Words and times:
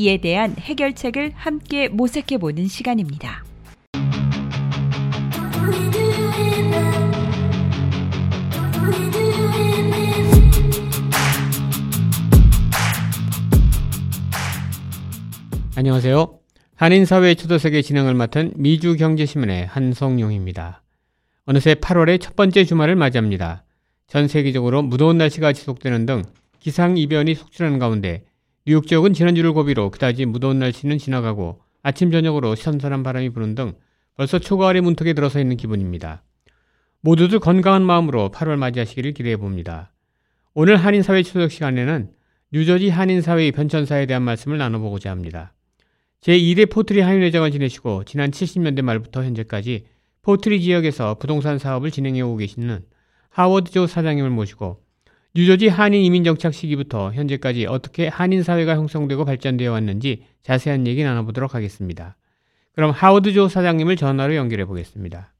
이에 0.00 0.16
대한 0.16 0.56
해결책을 0.58 1.32
함께 1.34 1.88
모색해 1.88 2.38
보는 2.38 2.68
시간입니다. 2.68 3.44
안녕하세요. 15.76 16.38
한인사회 16.76 17.34
초도석의 17.34 17.82
진행을 17.82 18.14
맡은 18.14 18.54
미주경제신문의 18.56 19.66
한성용입니다. 19.66 20.82
어느새 21.44 21.74
8월의 21.74 22.22
첫 22.22 22.36
번째 22.36 22.64
주말을 22.64 22.96
맞이합니다. 22.96 23.64
전 24.06 24.28
세계적으로 24.28 24.80
무더운 24.82 25.18
날씨가 25.18 25.52
지속되는 25.52 26.06
등 26.06 26.22
기상이변이 26.60 27.34
속출하는 27.34 27.78
가운데 27.78 28.24
뉴욕 28.70 28.86
지역은 28.86 29.14
지난주를 29.14 29.52
고비로 29.52 29.90
그다지 29.90 30.26
무더운 30.26 30.60
날씨는 30.60 30.98
지나가고 30.98 31.60
아침 31.82 32.12
저녁으로 32.12 32.54
선선한 32.54 33.02
바람이 33.02 33.30
부는 33.30 33.56
등 33.56 33.72
벌써 34.14 34.38
초가을의 34.38 34.80
문턱에 34.82 35.12
들어서 35.12 35.40
있는 35.40 35.56
기분입니다. 35.56 36.22
모두들 37.00 37.40
건강한 37.40 37.82
마음으로 37.82 38.30
8월 38.30 38.54
맞이하시기를 38.58 39.12
기대해 39.12 39.36
봅니다. 39.36 39.92
오늘 40.54 40.76
한인사회 40.76 41.24
초석 41.24 41.50
시간에는 41.50 42.12
뉴저지 42.52 42.90
한인사회의 42.90 43.50
변천사에 43.50 44.06
대한 44.06 44.22
말씀을 44.22 44.56
나눠보고자 44.58 45.10
합니다. 45.10 45.52
제2대 46.20 46.70
포트리 46.70 47.00
한인회장을 47.00 47.50
지내시고 47.50 48.04
지난 48.04 48.30
70년대 48.30 48.82
말부터 48.82 49.24
현재까지 49.24 49.86
포트리 50.22 50.62
지역에서 50.62 51.16
부동산 51.16 51.58
사업을 51.58 51.90
진행해 51.90 52.20
오고 52.20 52.36
계시는 52.36 52.84
하워드조 53.30 53.88
사장님을 53.88 54.30
모시고 54.30 54.80
뉴저지 55.34 55.68
한인 55.68 56.02
이민 56.02 56.24
정착 56.24 56.52
시기부터 56.52 57.12
현재까지 57.12 57.66
어떻게 57.66 58.08
한인 58.08 58.42
사회가 58.42 58.74
형성되고 58.74 59.24
발전되어 59.24 59.70
왔는지 59.70 60.24
자세한 60.42 60.88
얘기 60.88 61.04
나눠보도록 61.04 61.54
하겠습니다. 61.54 62.16
그럼 62.74 62.90
하워드 62.90 63.32
조 63.32 63.46
사장님을 63.46 63.94
전화로 63.96 64.34
연결해 64.34 64.64
보겠습니다. 64.64 65.32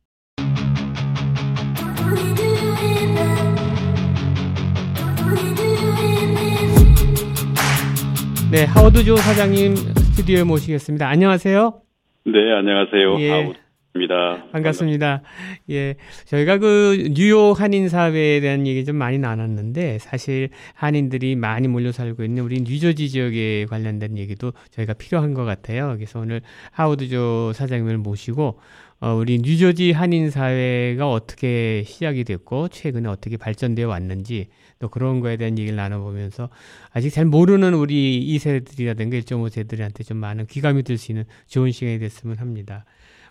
네, 8.53 8.65
하워드 8.65 9.05
조 9.05 9.17
사장님 9.17 9.75
스튜디오에 9.75 10.45
모시겠습니다. 10.45 11.09
안녕하세요. 11.09 11.83
네, 12.27 12.53
안녕하세요. 12.53 13.21
예. 13.21 13.31
하우드 13.31 13.70
입니다. 13.95 14.45
반갑습니다. 14.53 15.23
예. 15.71 15.97
저희가 16.27 16.59
그 16.59 17.09
뉴욕 17.13 17.61
한인 17.61 17.89
사회에 17.89 18.41
대한 18.41 18.67
얘기 18.67 18.85
좀 18.85 18.95
많이 18.97 19.19
나눴는데 19.19 19.99
사실 19.99 20.51
한인들이 20.75 21.35
많이 21.35 21.67
몰려 21.67 21.91
살고 21.91 22.23
있는 22.23 22.45
우리 22.45 22.61
뉴저지 22.61 23.09
지역에 23.09 23.67
관련된 23.67 24.17
얘기도 24.17 24.53
저희가 24.71 24.93
필요한 24.93 25.35
것 25.35 25.45
같아요. 25.45 25.95
그래서 25.97 26.21
오늘 26.21 26.41
하우드조 26.71 27.53
사장님을 27.55 27.99
모시고 27.99 28.61
어, 29.03 29.15
우리 29.15 29.39
뉴저지 29.39 29.93
한인 29.93 30.31
사회가 30.31 31.11
어떻게 31.11 31.83
시작이 31.85 32.23
됐고 32.23 32.69
최근에 32.69 33.09
어떻게 33.09 33.39
발전되어 33.39 33.89
왔는지 33.89 34.49
또 34.79 34.89
그런 34.89 35.21
거에 35.21 35.37
대한 35.37 35.59
얘기를 35.59 35.75
나눠보면서 35.75 36.51
아직 36.93 37.11
잘 37.11 37.25
모르는 37.25 37.75
우리 37.75 38.27
2세들이라든가 38.37 39.21
1.5세들한테 39.23 40.07
좀 40.07 40.19
많은 40.19 40.47
귀감이 40.47 40.83
될수 40.83 41.13
있는 41.13 41.25
좋은 41.49 41.73
시간이 41.73 41.99
됐으면 41.99 42.37
합니다. 42.39 42.85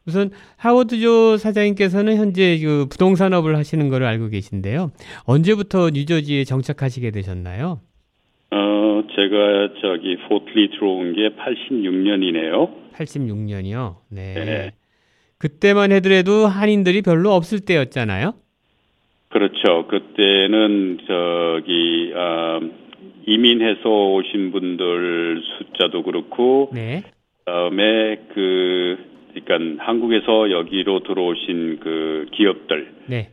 우선 0.10 0.32
하워드조 0.58 1.38
사장님께서는 1.38 2.18
현재 2.18 2.58
그 2.60 2.88
부동산업을 2.90 3.56
하시는 3.56 3.90
거를 3.90 4.08
알고 4.08 4.30
계신데요. 4.30 4.92
언제부터 5.26 5.92
뉴저지에 5.92 6.44
정착하시게 6.44 7.12
되셨나요? 7.12 7.80
어, 8.52 9.04
제가 9.16 9.74
저기 9.82 10.18
포틀리 10.28 10.72
들어온 10.72 11.14
게 11.14 11.30
86년이네요. 11.30 12.94
86년이요. 12.94 13.96
네. 14.10 14.34
네. 14.34 14.72
그때만 15.38 15.92
해더라도 15.92 16.48
한인들이 16.48 17.04
별로 17.04 17.32
없을 17.32 17.60
때였잖아요. 17.60 18.34
그렇죠. 19.30 19.88
그때는 19.88 20.98
저기 21.08 22.12
아, 22.16 22.60
이민해서 23.28 23.88
오신 23.88 24.52
분들 24.52 25.44
숫자도 25.60 26.02
그렇고 26.02 26.72
네. 26.74 27.04
그다음에 27.46 28.18
그 28.34 28.98
그러니까 29.34 29.84
한국에서 29.86 30.52
여기로 30.52 31.02
들어오신 31.02 31.80
그 31.80 32.28
기업들 32.32 32.94
네. 33.08 33.30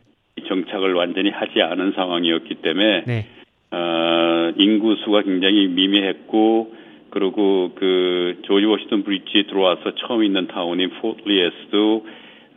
정착을 0.47 0.93
완전히 0.93 1.29
하지 1.29 1.61
않은 1.61 1.93
상황이었기 1.93 2.55
때문에 2.55 3.03
네. 3.05 3.25
어, 3.71 4.51
인구 4.57 4.95
수가 5.03 5.23
굉장히 5.23 5.67
미미했고 5.67 6.75
그리고 7.09 7.71
그 7.75 8.41
조지 8.43 8.65
워싱턴 8.65 9.03
브릿지에 9.03 9.43
들어와서 9.43 9.95
처음 9.95 10.23
있는 10.23 10.47
타운인 10.47 10.89
포트리에서도 11.01 12.05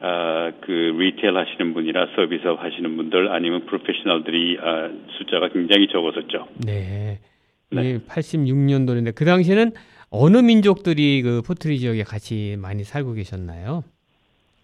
아, 0.03 0.53
그 0.63 0.71
retail 0.71 1.37
하시는 1.37 1.75
분이나 1.75 2.09
서비스업 2.17 2.63
하시는 2.63 2.97
분들 2.97 3.29
아니면 3.33 3.67
프로페셔널들이 3.67 4.59
아, 4.61 4.91
숫자가 5.19 5.49
굉장히 5.49 5.89
적었었죠. 5.89 6.49
네. 6.65 7.19
네. 7.71 7.81
이게 7.81 7.99
86년도인데 7.99 9.15
그 9.15 9.25
당시에는 9.25 9.73
어느 10.11 10.39
민족들이 10.39 11.23
그 11.23 11.41
포트리 11.43 11.79
지역에 11.79 12.03
같이 12.03 12.57
많이 12.59 12.85
살고 12.85 13.15
계셨나요? 13.15 13.85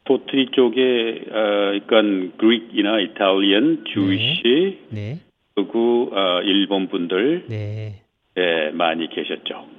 포트리 0.05 0.51
쪽에 0.53 1.25
어, 1.31 1.81
그러니까 1.89 2.37
Greek이나 2.39 3.01
Italian, 3.01 3.85
Jewish 3.93 4.79
네. 4.91 5.21
그리고 5.55 6.11
어, 6.13 6.43
일본 6.43 6.89
분들 6.89 7.47
네. 7.49 8.03
예, 8.37 8.71
많이 8.73 9.09
계셨죠. 9.09 9.77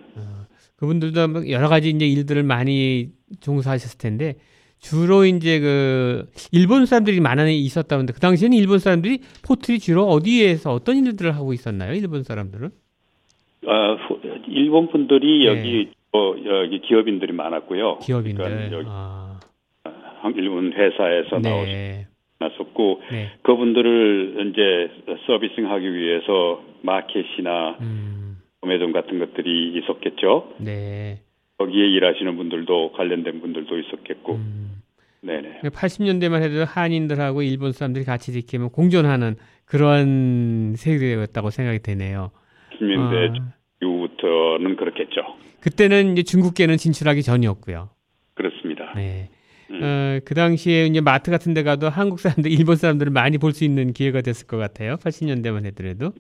그분들도 0.78 1.28
뭐 1.28 1.50
여러 1.50 1.68
가지 1.68 1.90
이제 1.90 2.08
일들을 2.08 2.44
많이 2.44 3.10
종사하셨을 3.42 3.98
텐데 3.98 4.36
주로 4.80 5.26
이제 5.26 5.60
그 5.60 6.30
일본 6.52 6.86
사람들이 6.86 7.20
많이 7.20 7.60
있었다는데 7.60 8.14
그 8.14 8.20
당시에는 8.20 8.56
일본 8.56 8.80
사람들이 8.80 9.22
포트리 9.44 9.80
주로 9.80 10.06
어디에서 10.08 10.72
어떤 10.72 10.98
일들을 10.98 11.36
하고 11.36 11.54
있었나요? 11.54 11.94
일본 11.94 12.24
사람들은? 12.24 12.70
아, 13.68 13.94
후- 14.08 14.20
일본 14.48 14.88
분들이 14.90 15.40
네. 15.40 15.46
여기 15.48 15.90
어, 16.14 16.34
여기 16.46 16.80
기업인들이 16.82 17.34
많았고요. 17.34 18.00
기업인들. 18.00 18.44
그러니까 18.44 18.78
여기 18.78 18.86
아, 18.90 19.40
한- 20.22 20.36
일본 20.36 20.74
회사에서 20.74 21.40
네. 21.40 22.08
나오셨고 22.40 23.02
네. 23.12 23.32
그분들을 23.44 24.52
이제 24.52 25.16
서비싱하기 25.26 25.94
위해서 25.94 26.64
마켓이나 26.82 27.78
음, 27.82 28.38
구매점 28.62 28.92
같은 28.94 29.20
것들이 29.20 29.78
있었겠죠. 29.80 30.54
네. 30.60 31.22
거기에 31.58 31.88
일하시는 31.88 32.38
분들도 32.38 32.92
관련된 32.94 33.42
분들도 33.42 33.80
있었겠고, 33.80 34.36
음. 34.36 34.82
네네. 35.22 35.62
80년대만 35.64 36.44
해도 36.44 36.64
한인들하고 36.66 37.42
일본 37.42 37.72
사람들이 37.72 38.06
같이 38.06 38.32
뭐 38.60 38.70
공존하는 38.70 39.36
그런 39.66 40.76
세계였다고 40.76 41.50
생각이 41.50 41.80
되네요. 41.80 42.30
10년대 42.80 43.40
아, 43.42 43.54
이후부터는 44.58 44.76
그렇겠죠. 44.76 45.22
그때는 45.62 46.14
이제 46.14 46.24
중국계는 46.24 46.78
진출하기 46.78 47.22
전이었고요. 47.22 47.90
그렇습니다. 48.34 48.94
네. 48.96 49.30
음. 49.72 49.82
어, 49.84 50.20
그 50.26 50.34
당시에 50.34 50.86
이제 50.86 51.02
마트 51.02 51.30
같은 51.32 51.54
데 51.54 51.64
가도 51.64 51.90
한국 51.90 52.20
사람들, 52.20 52.52
일본 52.52 52.76
사람들을 52.76 53.12
많이 53.12 53.38
볼 53.38 53.52
수 53.52 53.64
있는 53.64 53.94
기회가 53.94 54.22
됐을 54.22 54.48
것 54.48 54.58
같아요. 54.58 54.96
80년대만 54.96 55.66
해더라도. 55.66 56.12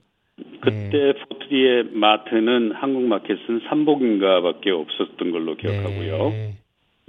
그때 0.61 1.13
포트리의 1.29 1.85
마트는 1.93 2.73
한국 2.73 3.03
마켓은 3.03 3.61
삼복인가밖에 3.69 4.69
없었던 4.71 5.31
걸로 5.31 5.55
기억하고요. 5.55 6.29
네. 6.29 6.53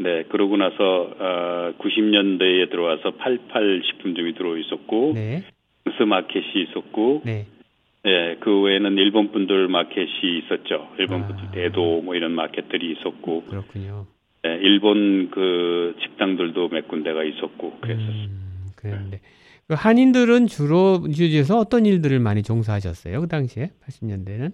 네, 0.01 0.23
그러고 0.29 0.57
나서 0.57 1.11
어, 1.19 1.73
90년대에 1.79 2.71
들어와서 2.71 3.13
88 3.17 3.83
식품점이 3.85 4.35
들어 4.35 4.57
있었고, 4.57 5.13
네. 5.15 5.43
스 5.97 6.03
마켓이 6.05 6.69
있었고, 6.69 7.23
네. 7.25 7.47
예, 8.07 8.37
그 8.41 8.61
외에는 8.61 8.97
일본 8.97 9.33
분들 9.33 9.69
마켓이 9.69 10.39
있었죠. 10.45 10.89
일본 10.99 11.23
아. 11.23 11.27
분들 11.27 11.51
대도 11.53 12.03
뭐 12.03 12.15
이런 12.15 12.33
마켓들이 12.33 12.93
있었고, 12.93 13.45
그렇군요. 13.45 14.07
예, 14.47 14.55
일본 14.63 15.31
그 15.31 15.97
식당들도 16.01 16.69
몇 16.69 16.87
군데가 16.89 17.25
있었고 17.25 17.79
그랬었어요. 17.81 18.09
음, 18.09 18.69
그랬는데. 18.77 19.21
그 19.67 19.75
한인들은 19.75 20.47
주로 20.47 21.01
뉴저지에서 21.05 21.59
어떤 21.59 21.85
일들을 21.85 22.19
많이 22.21 22.43
종사하셨어요? 22.43 23.21
그 23.21 23.29
당시에? 23.29 23.71
80년대는? 23.87 24.53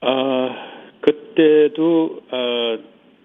아, 0.00 0.48
그때도 1.00 2.22
어, 2.32 2.78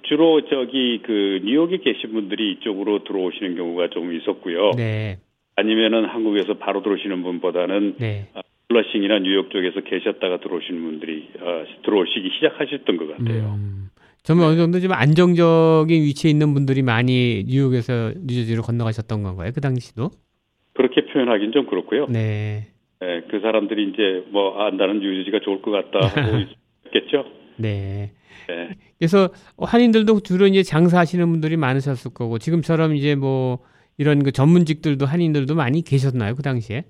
주로 0.03 0.42
저기 0.47 1.01
그 1.03 1.39
뉴욕에 1.44 1.77
계신 1.77 2.12
분들이 2.12 2.53
이쪽으로 2.53 3.03
들어오시는 3.06 3.56
경우가 3.56 3.89
좀 3.89 4.13
있었고요. 4.13 4.71
네. 4.77 5.18
아니면은 5.56 6.06
한국에서 6.06 6.57
바로 6.57 6.83
들어오시는 6.83 7.24
분보다는 7.24 7.95
네. 7.97 8.30
플러싱이나 8.69 9.19
뉴욕 9.19 9.50
쪽에서 9.50 9.81
계셨다가 9.81 10.39
들어오시는 10.39 10.81
분들이 10.81 11.27
어, 11.42 11.66
들어오시기 11.83 12.30
시작하셨던 12.36 12.98
것 12.98 13.07
같아요. 13.07 13.56
음, 13.57 13.89
좀 14.24 14.39
어느 14.42 14.57
정도 14.57 14.80
좀 14.80 14.94
안정적인 14.94 16.04
위치에 16.04 16.30
있는 16.30 16.54
분들이 16.54 16.83
많이 16.83 17.44
뉴욕에서 17.48 18.13
뉴저지로 18.16 18.62
건너가셨던 18.62 19.24
건가요? 19.24 19.51
그 19.54 19.60
당시도? 19.60 20.12
그렇게 20.74 21.04
표현하기는 21.06 21.51
좀 21.51 21.66
그렇고요. 21.66 22.06
네. 22.07 22.68
예, 23.01 23.24
그 23.31 23.39
사람들이 23.39 23.89
이제 23.89 24.24
뭐 24.30 24.62
아, 24.62 24.69
나는 24.69 25.00
뉴저지가 25.00 25.39
좋을 25.44 25.62
것 25.63 25.71
같다 25.71 26.21
하고 26.21 26.38
있겠죠. 26.94 27.25
네. 27.57 28.12
예. 28.51 28.69
그래서 29.00 29.30
한인들도 29.57 30.19
주로 30.19 30.45
이제 30.45 30.62
장사하시는 30.62 31.27
분들이 31.27 31.57
많으셨을 31.57 32.13
거고 32.13 32.38
지금처럼 32.38 32.95
이제 32.95 33.16
뭐 33.16 33.60
이런 33.98 34.21
그 34.21 34.31
전문직들도 34.31 35.06
한인들도 35.06 35.56
많이 35.56 35.81
계셨나요? 35.81 36.36
그 36.36 36.44
당시에? 36.44 36.83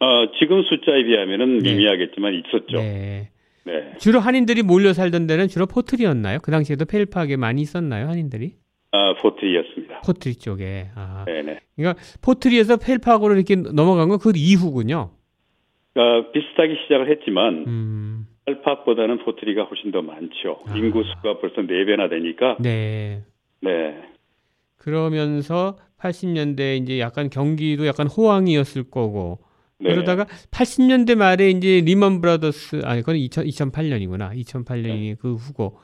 어, 0.00 0.26
지금 0.38 0.62
숫자에 0.62 1.04
비하면은 1.04 1.58
네. 1.58 1.70
미미하겠지만 1.72 2.34
있었죠. 2.34 2.76
네. 2.78 3.30
네. 3.66 3.94
주로 3.98 4.20
한인들이 4.20 4.62
몰려 4.62 4.92
살던 4.92 5.26
데는 5.26 5.48
주로 5.48 5.66
포트리였나요? 5.66 6.38
그 6.42 6.50
당시에도 6.50 6.84
팰팍에 6.84 7.36
많이 7.36 7.62
있었나요? 7.62 8.08
한인들이? 8.08 8.52
아, 8.92 9.14
포트리였습니다. 9.20 10.00
포트리 10.02 10.36
쪽에. 10.36 10.88
아. 10.94 11.24
네네. 11.26 11.60
그러니까 11.76 12.00
포트리에서 12.22 12.76
팰팍으로 12.76 13.34
이렇게 13.34 13.56
넘어간 13.56 14.08
건 14.08 14.18
그 14.18 14.32
이후군요. 14.36 15.10
어, 15.96 16.30
비슷하게 16.32 16.76
시작을 16.82 17.10
했지만 17.10 17.64
음. 17.66 18.26
팰팍보다는 18.46 19.24
포트리가 19.24 19.62
훨씬 19.64 19.90
더 19.90 20.02
많죠. 20.02 20.60
아. 20.66 20.76
인구 20.76 21.02
수가 21.04 21.38
벌써 21.40 21.62
네 21.62 21.84
배나 21.84 22.08
되니까. 22.08 22.56
네. 22.60 23.22
네. 23.62 24.02
그러면서 24.76 25.78
80년대 25.98 26.82
이제 26.82 26.98
약간 27.00 27.30
경기도 27.30 27.86
약간 27.86 28.06
호황이었을 28.06 28.90
거고 28.90 29.38
네. 29.80 29.90
그러다가 29.92 30.24
80년대 30.50 31.14
말에 31.16 31.50
이제 31.50 31.80
리먼 31.84 32.20
브라더스 32.20 32.80
아니 32.84 33.00
그건 33.00 33.16
2000, 33.16 33.44
2008년이구나. 33.46 34.34
2008년이 34.44 35.18
그 35.18 35.34
후고. 35.34 35.78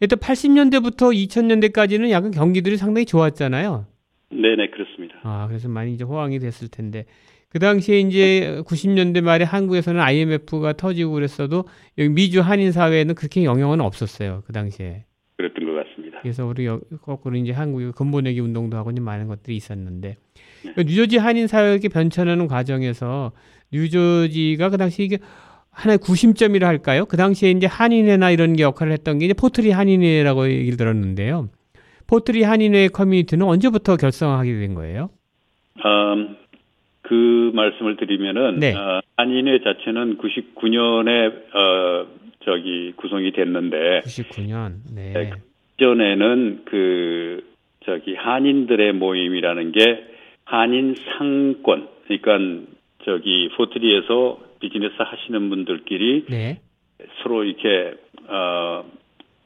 일단 0.00 0.18
80년대부터 0.18 1.12
2000년대까지는 1.14 2.10
약간 2.10 2.30
경기들이 2.30 2.76
상당히 2.76 3.04
좋았잖아요. 3.06 3.86
네 4.30 4.56
네 4.56 4.70
그렇습니다. 4.70 5.14
아, 5.22 5.46
그래서 5.48 5.68
많이 5.68 5.92
이제 5.94 6.04
호황이 6.04 6.38
됐을 6.38 6.68
텐데. 6.68 7.04
그 7.50 7.58
당시에 7.58 8.00
이제 8.00 8.62
90년대 8.66 9.20
말에 9.20 9.44
한국에서는 9.44 10.00
IMF가 10.00 10.72
터지고 10.72 11.12
그랬어도 11.12 11.64
여기 11.98 12.08
미주 12.08 12.40
한인 12.40 12.72
사회에는 12.72 13.14
그렇게 13.14 13.44
영향은 13.44 13.80
없었어요. 13.82 14.42
그 14.46 14.52
당시에. 14.54 15.04
그랬던 15.36 15.66
것 15.66 15.84
같습니다. 15.84 16.20
그래서 16.22 16.46
우리 16.46 16.64
여- 16.66 16.80
거꾸로 17.02 17.36
이제 17.36 17.52
한국의 17.52 17.92
금 17.92 18.10
보내기 18.10 18.40
운동도 18.40 18.76
하고 18.78 18.90
이제 18.90 19.00
많은 19.02 19.26
것들이 19.28 19.54
있었는데 19.56 20.16
네. 20.64 20.72
그 20.74 20.82
뉴저지 20.82 21.18
한인 21.18 21.46
사회가 21.46 21.72
이렇게 21.72 21.88
변천하는 21.88 22.46
과정에서 22.46 23.32
뉴저지가 23.72 24.70
그 24.70 24.76
당시 24.76 25.02
이게 25.02 25.18
하나의 25.70 25.98
구심점이라 25.98 26.68
할까요? 26.68 27.06
그 27.06 27.16
당시에 27.16 27.50
이제 27.50 27.66
한인회나 27.66 28.30
이런 28.30 28.54
게 28.54 28.62
역할을 28.62 28.92
했던 28.92 29.18
게 29.18 29.24
이제 29.24 29.34
포트리 29.34 29.70
한인회라고 29.70 30.50
얘기를 30.50 30.76
들었는데요. 30.76 31.48
포트리 32.06 32.42
한인회 32.42 32.88
커뮤니티는 32.88 33.46
언제부터 33.46 33.96
결성하게 33.96 34.52
된 34.58 34.74
거예요? 34.74 35.08
음, 35.84 36.36
그 37.00 37.50
말씀을 37.54 37.96
드리면은 37.96 38.58
네. 38.58 38.74
어, 38.74 39.00
한인회 39.16 39.60
자체는 39.60 40.18
99년에 40.18 41.54
어, 41.54 42.06
저기 42.44 42.92
구성이 42.96 43.32
됐는데 43.32 44.02
99년. 44.04 44.74
네. 44.94 45.12
네. 45.12 45.30
전에는 45.78 46.62
그 46.66 47.44
저기 47.84 48.14
한인들의 48.14 48.92
모임이라는 48.92 49.72
게 49.72 50.11
한인 50.52 50.94
상권 51.18 51.88
그러니까 52.06 52.66
저기 53.04 53.48
포트리에서 53.56 54.38
비즈니스 54.60 54.94
하시는 54.98 55.48
분들끼리 55.48 56.26
네. 56.28 56.60
서로 57.22 57.44
이렇게 57.44 57.94
어 58.28 58.84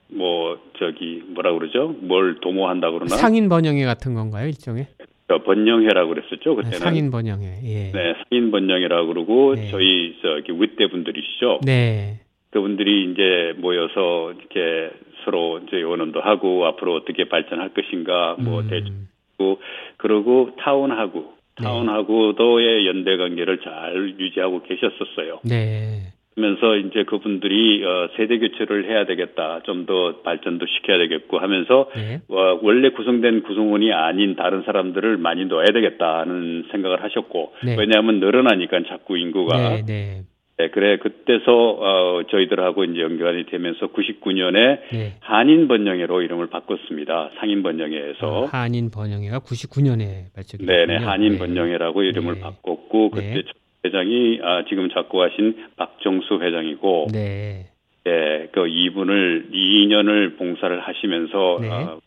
뭐 0.08 0.58
저기 0.78 1.22
뭐라 1.26 1.52
그러죠? 1.52 1.94
뭘 2.00 2.36
도모한다 2.40 2.90
그러나 2.90 3.16
상인 3.16 3.48
번영회 3.48 3.84
같은 3.84 4.14
건가요, 4.14 4.46
일종의? 4.46 4.86
저 5.28 5.42
번영회라고 5.42 6.08
그랬었죠 6.10 6.50
네, 6.50 6.56
그때는 6.56 6.78
상인 6.78 7.10
번영회. 7.10 7.46
예. 7.64 7.90
네 7.92 8.14
상인 8.28 8.52
번영회라고 8.52 9.08
그러고 9.08 9.56
네. 9.56 9.68
저희 9.70 10.16
저기 10.22 10.52
윗대 10.52 10.86
분들이시죠 10.88 11.60
네. 11.64 12.20
그분들이 12.50 13.10
이제 13.10 13.54
모여서 13.58 14.32
이렇게 14.32 14.90
서로 15.24 15.58
이제 15.66 15.78
의논도 15.78 16.20
하고 16.20 16.64
앞으로 16.66 16.94
어떻게 16.94 17.28
발전할 17.28 17.70
것인가 17.74 18.36
뭐 18.38 18.60
음, 18.60 18.68
대주고 18.70 19.60
그러고 19.96 20.50
타운하고 20.58 21.34
네. 21.58 21.64
타운하고도의 21.64 22.86
연대 22.86 23.16
관계를 23.16 23.60
잘 23.60 24.14
유지하고 24.18 24.62
계셨었어요. 24.62 25.40
네. 25.44 26.12
그러면서 26.34 26.76
이제 26.76 27.04
그분들이 27.04 27.82
어, 27.82 28.10
세대 28.16 28.38
교체를 28.38 28.84
해야 28.90 29.06
되겠다, 29.06 29.60
좀 29.64 29.86
더 29.86 30.20
발전도 30.22 30.66
시켜야 30.66 30.98
되겠고 30.98 31.38
하면서 31.38 31.88
네. 31.94 32.20
어, 32.28 32.58
원래 32.60 32.90
구성된 32.90 33.42
구성원이 33.44 33.92
아닌 33.92 34.36
다른 34.36 34.62
사람들을 34.64 35.16
많이 35.16 35.46
넣어야 35.46 35.66
되겠다는 35.66 36.66
생각을 36.72 37.02
하셨고 37.04 37.54
네. 37.64 37.76
왜냐하면 37.78 38.20
늘어나니까 38.20 38.80
자꾸 38.88 39.16
인구가 39.16 39.80
네. 39.86 40.24
네. 40.58 40.64
네, 40.64 40.70
그래 40.70 40.96
그때서 40.96 41.52
어, 41.52 42.22
저희들하고 42.30 42.84
이제 42.84 43.00
연관이 43.00 43.44
되면서 43.46 43.88
99년에 43.88 44.80
네. 44.90 45.16
한인 45.20 45.68
번영회로 45.68 46.22
이름을 46.22 46.46
바꿨습니다. 46.48 47.30
상인 47.38 47.62
번영회에서 47.62 48.48
아, 48.50 48.62
한인 48.62 48.90
번영회가 48.90 49.40
99년에 49.40 50.34
발족이 50.34 50.64
네네 50.64 50.86
됐군요. 50.86 51.10
한인 51.10 51.32
네. 51.32 51.38
번영회라고 51.38 52.02
이름을 52.02 52.34
네. 52.36 52.40
바꿨고 52.40 53.10
네. 53.14 53.34
그때 53.34 53.48
회장이 53.84 54.40
아, 54.42 54.64
지금 54.68 54.88
잡고 54.88 55.22
하신 55.22 55.66
박정수 55.76 56.40
회장이고 56.40 57.08
네. 57.12 57.66
예, 58.06 58.48
그 58.52 58.66
이분을 58.68 59.48
2년을 59.52 60.38
봉사를 60.38 60.80
하시면서 60.80 61.58
네. 61.60 61.68
어, 61.68 62.00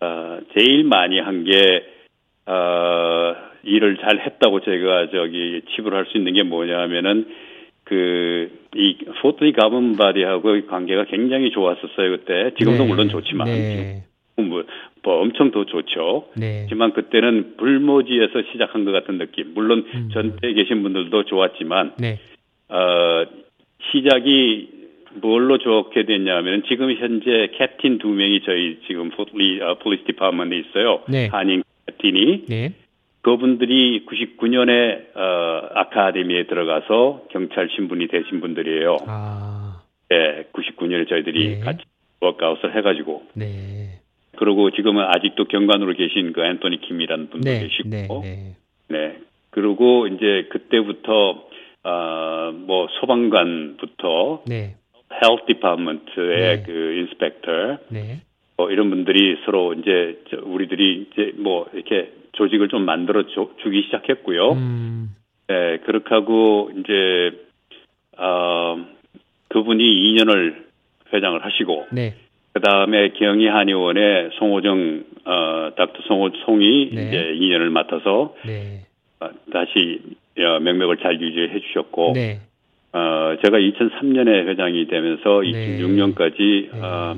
어, 0.00 0.40
제일 0.56 0.82
많이 0.84 1.20
한게 1.20 1.84
어, 2.46 3.34
일을 3.62 3.98
잘 3.98 4.18
했다고 4.18 4.60
제가 4.60 5.10
저기 5.10 5.62
칩을 5.76 5.94
할수 5.94 6.16
있는 6.16 6.32
게 6.32 6.42
뭐냐면은 6.42 7.26
그 7.84 8.62
이 8.74 8.96
포트리 9.20 9.52
governing 9.52 9.96
body하고 9.96 10.66
관계가 10.66 11.04
굉장히 11.04 11.50
좋았었어요 11.50 12.10
그때 12.10 12.52
지금도 12.58 12.84
네. 12.84 12.88
물론 12.88 13.08
좋지만 13.10 13.46
네. 13.46 14.04
뭐, 14.36 14.64
뭐 15.02 15.20
엄청 15.20 15.50
더 15.50 15.66
좋죠. 15.66 16.28
네. 16.36 16.62
하지만 16.62 16.94
그때는 16.94 17.56
불모지에서 17.58 18.42
시작한 18.50 18.86
것 18.86 18.92
같은 18.92 19.18
느낌. 19.18 19.52
물론 19.52 19.84
음. 19.94 20.08
전대에 20.12 20.54
계신 20.54 20.82
분들도 20.82 21.24
좋았지만 21.24 21.94
네. 21.98 22.18
어, 22.70 23.26
시작이 23.92 24.70
뭘로 25.20 25.58
좋게 25.58 26.06
됐냐면 26.06 26.62
지금 26.66 26.94
현재 26.96 27.50
captain 27.58 27.98
두 27.98 28.08
명이 28.08 28.40
저희 28.44 28.78
지금 28.86 29.10
포트리 29.10 29.60
어, 29.60 29.74
Police 29.74 30.04
Department에 30.04 30.60
있어요. 30.60 31.02
네. 31.10 31.26
한인 31.26 31.62
captain이 31.86 32.46
네. 32.48 32.72
그분들이 33.22 34.04
99년에 34.06 35.16
어, 35.16 35.68
아카데미에 35.74 36.46
들어가서 36.46 37.24
경찰 37.30 37.68
신분이 37.74 38.08
되신 38.08 38.40
분들이에요. 38.40 38.96
아. 39.06 39.82
네, 40.08 40.44
99년에 40.52 41.08
저희들이 41.08 41.48
네. 41.56 41.60
같이 41.60 41.84
워크아웃을 42.20 42.76
해가지고 42.76 43.22
네. 43.34 44.00
그리고 44.36 44.70
지금은 44.70 45.04
아직도 45.04 45.44
경관으로 45.46 45.94
계신 45.94 46.32
그 46.32 46.44
앤토니 46.44 46.80
킴이라는 46.80 47.30
분도 47.30 47.48
네. 47.48 47.60
계시고 47.60 47.88
네. 47.88 48.08
네. 48.08 48.56
네. 48.88 49.18
그리고 49.50 50.06
이제 50.06 50.48
그때부터 50.50 51.48
어 51.84 52.32
뭐 52.52 52.88
소방관부터 53.00 54.44
네. 54.46 54.76
Health 55.12 55.44
Department의 55.46 56.56
네. 56.56 56.62
그 56.64 56.72
inspector 56.72 57.78
네. 57.88 58.20
뭐 58.56 58.70
이런 58.70 58.90
분들이 58.90 59.36
서로 59.44 59.74
이제 59.74 60.20
저 60.30 60.38
우리들이 60.42 61.08
이제 61.10 61.32
뭐 61.36 61.68
이렇게 61.72 62.12
조직을 62.32 62.68
좀 62.68 62.84
만들어 62.84 63.26
줘, 63.28 63.50
주기 63.62 63.82
시작했고요. 63.82 64.52
음. 64.52 65.14
네, 65.48 65.78
그렇게 65.84 66.14
하고 66.14 66.70
이제 66.78 67.30
어 68.16 68.76
그분이 69.48 69.84
2년을 69.84 70.64
회장을 71.12 71.44
하시고 71.44 71.86
네. 71.92 72.14
그 72.52 72.60
다음에 72.60 73.10
경희 73.10 73.46
한의원의 73.46 74.30
송호정 74.38 75.04
어 75.24 75.70
닥터 75.76 76.02
송호 76.06 76.30
송이 76.44 76.90
네. 76.94 77.08
이제 77.08 77.16
2년을 77.38 77.70
맡아서 77.70 78.34
네. 78.46 78.86
어, 79.20 79.28
다시 79.52 80.00
어, 80.38 80.60
명맥을 80.60 80.98
잘 80.98 81.20
유지해 81.20 81.60
주셨고 81.60 82.12
네. 82.14 82.40
어 82.92 83.36
제가 83.44 83.58
2003년에 83.58 84.48
회장이 84.48 84.86
되면서 84.86 85.40
네. 85.40 85.78
2006년까지 85.78 86.38
네. 86.38 86.80
어 86.80 87.16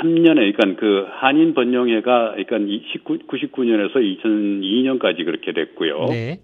3년에 0.00 0.54
그러니까 0.54 0.80
그 0.80 1.06
한인 1.10 1.54
번영회가 1.54 2.34
그러니까 2.36 2.58
19, 2.92 3.18
99년에서 3.26 3.94
2002년까지 3.96 5.24
그렇게 5.24 5.52
됐고요. 5.52 6.06
네. 6.10 6.40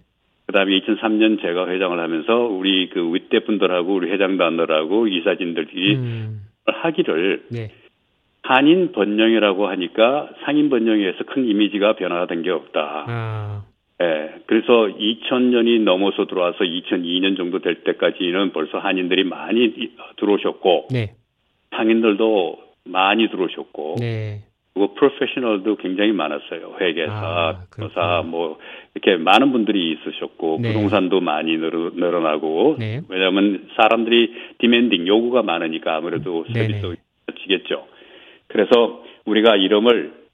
그다음에 0.46 0.78
2003년 0.80 1.40
제가 1.40 1.68
회장을 1.68 1.99
하면서 1.99 2.34
우리 2.46 2.88
그 2.90 3.14
윗대 3.14 3.40
분들하고 3.40 3.94
우리 3.94 4.11
회장단들하고 4.11 5.08
이사진들이 5.08 5.94
음. 5.96 6.40
하기를 6.66 7.44
네. 7.50 7.70
한인 8.42 8.92
번영이라고 8.92 9.66
하니까 9.68 10.28
상인 10.44 10.68
번영에서 10.68 11.25
큰 11.25 11.46
이미지가 11.49 11.94
변화가 11.94 12.26
된게 12.26 12.50
없다. 12.50 13.04
아, 13.08 13.62
예, 14.02 14.34
그래서 14.46 14.88
2000년이 14.88 15.82
넘어서 15.82 16.26
들어와서 16.26 16.58
2002년 16.58 17.38
정도 17.38 17.61
될 17.61 17.84
때까지는 17.84 18.52
벌써 18.52 18.78
한인들이 18.78 19.25
많이 19.25 19.64
이- 19.64 19.90
들어오셨고 20.18 20.88
네, 20.90 21.14
상인들도 21.70 22.63
많이 22.84 23.28
들어오셨고 23.28 23.96
네, 23.98 24.42
그리고 24.74 24.94
프로페셔널도 24.94 25.76
굉장히 25.76 26.12
많았어요. 26.12 26.76
회계사, 26.80 27.12
아, 27.12 27.64
변호사. 27.76 28.22
뭐 28.26 28.58
이렇게 28.94 29.16
많은 29.22 29.52
분들이 29.52 29.92
있으셨고 29.92 30.58
네. 30.60 30.72
부동산도 30.72 31.20
많이 31.20 31.56
늘어, 31.56 31.90
늘어나고 31.94 32.76
네. 32.78 33.00
왜냐하면 33.08 33.68
사람들이 33.76 34.32
demanding 34.58 35.06
요구가 35.06 35.42
많으니까 35.42 35.96
아무래도 35.96 36.44
네네. 36.52 36.80
서비스도 36.80 36.94
지겠죠. 37.42 37.86
그래서 38.48 39.02
우리가 39.26 39.56
이름을 39.56 40.24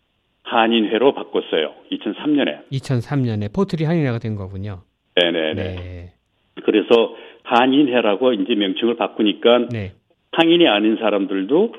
한인회로 0.43 1.15
바꿨어요. 1.15 1.75
2003년에. 1.93 2.69
2003년에 2.73 3.53
포트리 3.55 3.85
한인회가 3.85 4.19
된 4.19 4.37
거군요. 4.37 4.83
네네네. 5.17 5.55
네, 5.55 6.13
그래서 6.65 7.15
한인회라고 7.45 8.33
이제 8.33 8.55
명칭을 8.55 8.97
바꾸니까 8.97 9.69
네, 9.71 9.93
상인이 10.37 10.67
아닌 10.67 10.97
사람들도 10.97 11.75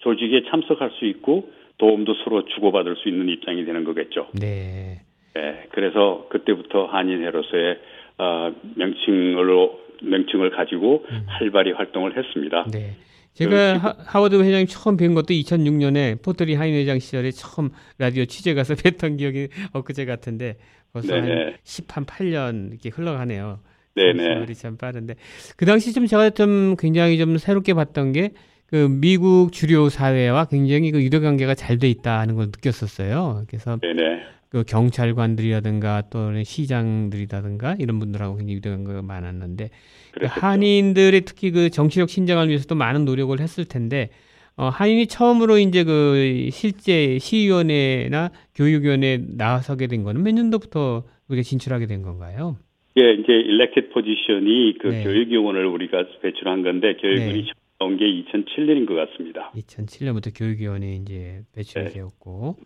조직에 0.00 0.42
참석할 0.50 0.90
수 0.98 1.06
있고 1.06 1.50
도움도 1.78 2.14
서로 2.24 2.44
주고받을 2.44 2.96
수 2.96 3.08
있는 3.08 3.28
입장이 3.28 3.64
되는 3.64 3.84
거겠죠. 3.84 4.28
네, 4.34 5.00
네, 5.34 5.66
그래서 5.70 6.26
그때부터 6.30 6.86
한인회로서의 6.86 7.78
어, 8.18 8.52
명칭으로 8.76 9.80
명칭을 10.02 10.50
가지고 10.50 11.04
활발히 11.26 11.72
활동을 11.72 12.16
했습니다. 12.16 12.66
네. 12.72 12.96
제가 13.32 13.50
그 13.50 13.78
하, 13.78 13.94
하워드 13.98 14.42
회장님 14.42 14.66
처음 14.66 14.96
뵌 14.96 15.14
것도 15.14 15.28
2006년에 15.28 16.22
포트리 16.22 16.54
한인 16.54 16.74
회장 16.74 16.98
시절에 16.98 17.30
처음 17.30 17.70
라디오 17.98 18.24
취재 18.24 18.54
가서 18.54 18.74
뵀던 18.74 19.18
기억이 19.18 19.48
엊그제 19.72 20.04
같은데 20.04 20.56
벌써 20.92 21.14
한 21.14 21.26
네네. 21.26 21.56
10한 21.62 22.06
8년 22.06 22.70
이렇게 22.70 22.88
흘러가네요. 22.88 23.60
네네. 23.94 24.22
세월이 24.22 24.54
참 24.54 24.76
빠른데 24.76 25.14
그 25.56 25.64
당시 25.64 25.92
좀 25.92 26.06
제가 26.06 26.30
좀 26.30 26.76
굉장히 26.78 27.18
좀 27.18 27.38
새롭게 27.38 27.74
봤던 27.74 28.12
게 28.12 28.32
그 28.70 28.88
미국 28.88 29.52
주류 29.52 29.90
사회와 29.90 30.44
굉장히 30.44 30.92
그 30.92 31.02
유대 31.02 31.18
관계가 31.18 31.54
잘 31.54 31.78
돼 31.78 31.88
있다는 31.88 32.36
걸 32.36 32.46
느꼈었어요. 32.46 33.44
그래서 33.48 33.78
네네. 33.80 34.22
그 34.48 34.64
경찰관들이라든가 34.64 36.02
또는 36.10 36.44
시장들이라든가 36.44 37.76
이런 37.78 37.98
분들하고 37.98 38.36
굉장히 38.36 38.54
유대 38.56 38.70
관계가 38.70 39.02
많았는데 39.02 39.70
그. 40.12 40.26
한인들의 40.26 41.22
특히 41.22 41.50
그 41.50 41.70
정치력 41.70 42.10
신장을 42.10 42.46
위해서도 42.48 42.74
많은 42.74 43.04
노력을 43.04 43.38
했을 43.40 43.64
텐데 43.64 44.10
어, 44.56 44.68
한인이 44.68 45.06
처음으로 45.06 45.58
이제 45.58 45.84
그 45.84 46.48
실제 46.52 47.18
시의원회나 47.18 48.30
교육위원회에 48.54 49.20
나서게 49.36 49.86
된 49.86 50.02
거는 50.04 50.22
몇 50.22 50.32
년도부터 50.32 51.04
우리가 51.28 51.42
진출하게 51.42 51.86
된 51.86 52.02
건가요? 52.02 52.56
예, 52.98 53.12
이제 53.14 53.32
일렉티드 53.32 53.90
포지션이 53.90 54.76
그 54.80 54.88
네. 54.88 55.04
교육위원을 55.04 55.64
우리가 55.64 56.04
배출한 56.22 56.62
건데 56.62 56.94
교육위원이 57.00 57.44
네. 57.44 57.52
나온 57.80 57.96
게 57.96 58.04
2007년인 58.04 58.86
것 58.86 58.94
같습니다. 58.94 59.50
2007년부터 59.56 60.38
교육위원회 60.38 60.92
이제 60.96 61.40
배출이 61.54 61.84
네. 61.86 61.90
되었고 61.90 62.56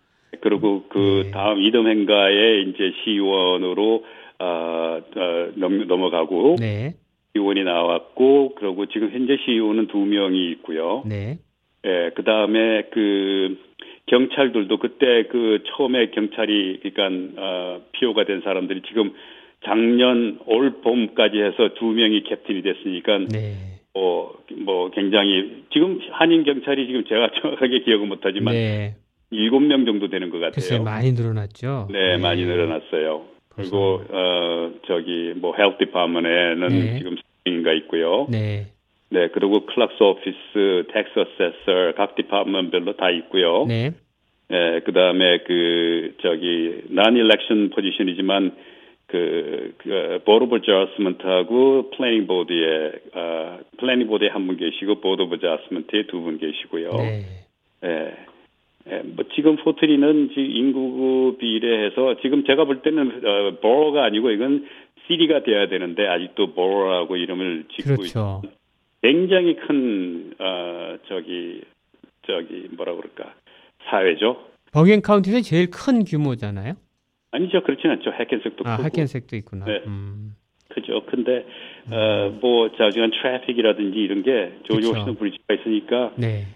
그리고 0.41 0.85
그 0.89 1.23
네. 1.27 1.31
다음 1.31 1.63
이듬행가에 1.63 2.63
이제 2.63 2.93
시의원으로 3.05 4.05
어, 4.41 4.45
어, 4.45 5.53
넘, 5.55 5.87
넘어가고 5.87 6.57
네, 6.59 6.95
시의원이 7.33 7.63
나왔고 7.63 8.57
그리고 8.57 8.87
지금 8.87 9.11
현재 9.13 9.37
시의원은 9.45 9.87
두 9.87 9.99
명이 9.99 10.51
있고요. 10.51 11.05
네, 11.07 11.39
예, 11.87 12.11
그 12.17 12.25
다음에 12.25 12.89
그 12.91 13.57
경찰들도 14.07 14.77
그때 14.79 15.29
그 15.31 15.63
처음에 15.69 16.11
경찰이 16.11 16.81
그러니까 16.83 17.41
어, 17.41 17.81
피오가 17.93 18.25
된 18.25 18.41
사람들이 18.43 18.83
지금 18.89 19.13
작년 19.65 20.41
올 20.47 20.81
봄까지 20.83 21.39
해서 21.39 21.73
두 21.79 21.87
명이 21.87 22.25
캡틴이 22.25 22.63
됐으니까 22.63 23.19
네, 23.31 23.74
뭐, 23.95 24.37
뭐 24.57 24.91
굉장히 24.91 25.65
지금 25.73 26.01
한인 26.11 26.43
경찰이 26.45 26.87
지금 26.87 27.05
제가 27.05 27.31
정확하게 27.41 27.81
기억은 27.81 28.09
못하지만 28.09 28.53
네. 28.55 28.97
일곱 29.31 29.61
명 29.61 29.87
정도 29.87 30.09
되는 30.09 30.31
것 30.31 30.41
글쎄 30.53 30.79
같아요. 30.79 30.85
많이 30.85 31.13
늘어났죠. 31.13 31.89
네, 31.91 32.19
많이 32.19 32.45
늘어났어요. 32.45 33.23
그리고 33.51 34.03
어 34.11 34.73
저기 34.87 35.33
뭐 35.37 35.55
헬스 35.57 35.79
디파먼에는 35.79 36.69
네. 36.69 36.99
지금 36.99 37.17
인가 37.45 37.73
있고요. 37.73 38.27
네, 38.29 38.67
네, 39.11 39.29
그리고 39.33 39.65
Clerk's 39.65 40.03
Office, 40.03 40.87
텍스 40.93 41.11
어세서 41.17 41.95
각 41.97 42.17
department별로 42.17 42.97
다 42.97 43.11
있고요. 43.11 43.65
네, 43.67 43.93
네, 44.49 44.81
그다음에 44.81 45.39
그 45.47 46.17
저기 46.21 46.83
non-election 46.89 47.71
position이지만 47.71 48.57
그, 49.15 49.75
그 49.79 50.21
Board 50.25 50.45
of 50.45 50.61
Adjustment하고 50.63 51.91
Planning 51.91 52.27
Board에 52.27 52.93
어 53.15 53.61
Planning 53.79 54.09
Board에 54.09 54.29
한 54.29 54.47
분 54.49 54.57
계시고 54.57 54.97
Board 55.01 55.23
of 55.23 55.39
Adjustment에 55.39 56.07
두 56.07 56.21
분 56.21 56.39
계시고요. 56.39 56.91
네, 56.95 57.23
예. 57.85 58.15
예, 58.91 58.99
뭐 59.05 59.25
지금 59.35 59.57
포트리는 59.57 60.29
지금 60.31 60.45
인구 60.51 61.37
비례해서 61.39 62.17
지금 62.21 62.45
제가 62.45 62.65
볼 62.65 62.83
때는 62.83 63.23
어, 63.25 63.61
borough가 63.63 64.05
아니고 64.05 64.31
이건 64.33 64.67
city가 65.07 65.43
돼야 65.45 65.69
되는데 65.69 66.07
아직도 66.07 66.53
borough라고 66.55 67.17
이름을 67.17 67.65
짓고 67.75 67.97
그렇죠. 67.97 68.43
있- 68.45 68.51
굉장히 69.03 69.55
큰 69.57 70.33
어, 70.39 70.97
저기 71.09 71.63
저기 72.27 72.69
뭐라 72.77 72.95
그럴까 72.97 73.35
사회죠. 73.85 74.45
버겐 74.73 75.03
카운티에서 75.03 75.41
제일 75.43 75.71
큰 75.71 76.05
규모잖아요. 76.05 76.75
아니죠 77.35 77.63
그렇진 77.63 77.91
않죠. 77.91 78.13
해켄색도 78.13 78.63
아, 78.65 78.77
크고 78.77 78.85
하켄색도 78.85 79.37
있구나. 79.37 79.65
네. 79.65 79.83
음, 79.87 80.35
크죠. 80.69 81.05
근데 81.07 81.45
어, 81.91 82.39
뭐 82.41 82.71
자주한 82.77 83.11
traffic이라든지 83.11 83.99
이런 83.99 84.23
게 84.23 84.53
조지 84.63 84.87
워싱턴 84.87 85.17
브리지가 85.17 85.55
있으니까 85.55 86.13
네. 86.17 86.47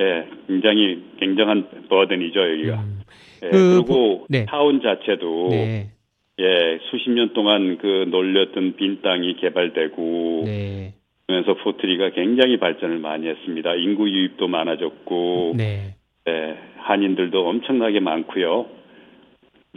예, 0.00 0.28
굉장히 0.46 1.02
굉장한 1.18 1.88
burden이죠 1.88 2.52
여기가. 2.52 2.80
음, 2.80 3.00
예, 3.42 3.50
그 3.50 3.82
그리고 3.82 4.26
네. 4.28 4.46
타운 4.46 4.80
자체도 4.80 5.48
네, 5.50 5.90
예, 6.38 6.78
수십 6.90 7.10
년 7.10 7.32
동안 7.32 7.78
그 7.78 8.06
놀렸던 8.08 8.76
빈 8.76 9.02
땅이 9.02 9.36
개발되고 9.40 10.42
네, 10.44 10.94
그러면서 11.26 11.54
포트리가 11.54 12.10
굉장히 12.10 12.58
발전을 12.58 13.00
많이 13.00 13.26
했습니다. 13.26 13.74
인구 13.74 14.08
유입도 14.08 14.46
많아졌고 14.46 15.54
네, 15.56 15.96
예, 16.28 16.56
한인들도 16.76 17.48
엄청나게 17.48 17.98
많고요. 17.98 18.77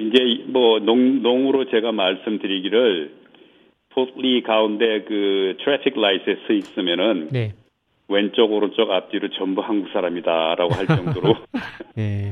이제 0.07 0.23
이- 0.23 0.43
뭐 0.47 0.79
농, 0.79 1.21
농으로 1.21 1.69
제가 1.69 1.91
말씀드리기를 1.91 3.11
포트리 3.93 4.41
가운데 4.43 5.01
그 5.07 5.55
traffic 5.63 5.99
light에 5.99 6.37
서 6.47 6.53
있으면은 6.53 7.29
네, 7.31 7.53
왼쪽 8.07 8.51
오른쪽 8.51 8.91
앞뒤로 8.91 9.29
전부 9.29 9.61
한국 9.61 9.89
사람이다라고 9.91 10.73
할 10.73 10.87
정도로 10.87 11.35
네. 11.95 12.31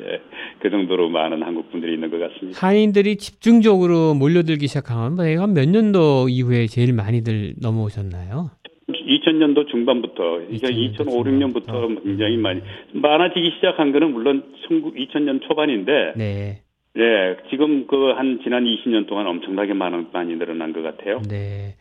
예, 0.00 0.20
그 0.60 0.70
정도로 0.70 1.08
많은 1.08 1.42
한국 1.42 1.70
분들이 1.70 1.94
있는 1.94 2.10
것 2.10 2.18
같습니다. 2.18 2.66
한인들이 2.66 3.16
집중적으로 3.16 4.14
몰려들기 4.14 4.66
시작한 4.66 5.14
건몇 5.16 5.68
년도 5.68 6.28
이후에 6.30 6.66
제일 6.66 6.92
많이들 6.94 7.54
넘어오셨나요? 7.62 8.50
2000년도 8.88 9.68
중반부터, 9.70 10.14
그러니까 10.16 10.68
2000년도 10.68 10.92
2005, 10.94 11.22
6년부터 11.24 11.64
중반부터. 11.64 12.02
굉장히 12.02 12.36
많이 12.38 12.60
많아지기 12.94 13.52
시작한 13.56 13.92
거는 13.92 14.12
물론 14.12 14.42
2000년 14.68 15.46
초반인데, 15.46 16.14
네, 16.16 16.62
예, 16.96 17.36
지금 17.50 17.86
그 17.86 18.12
한 18.14 18.40
지난 18.42 18.64
20년 18.64 19.06
동안 19.06 19.26
엄청나게 19.26 19.74
많은 19.74 20.08
많이 20.12 20.34
늘어난 20.36 20.72
것 20.72 20.82
같아요. 20.82 21.20
네. 21.28 21.74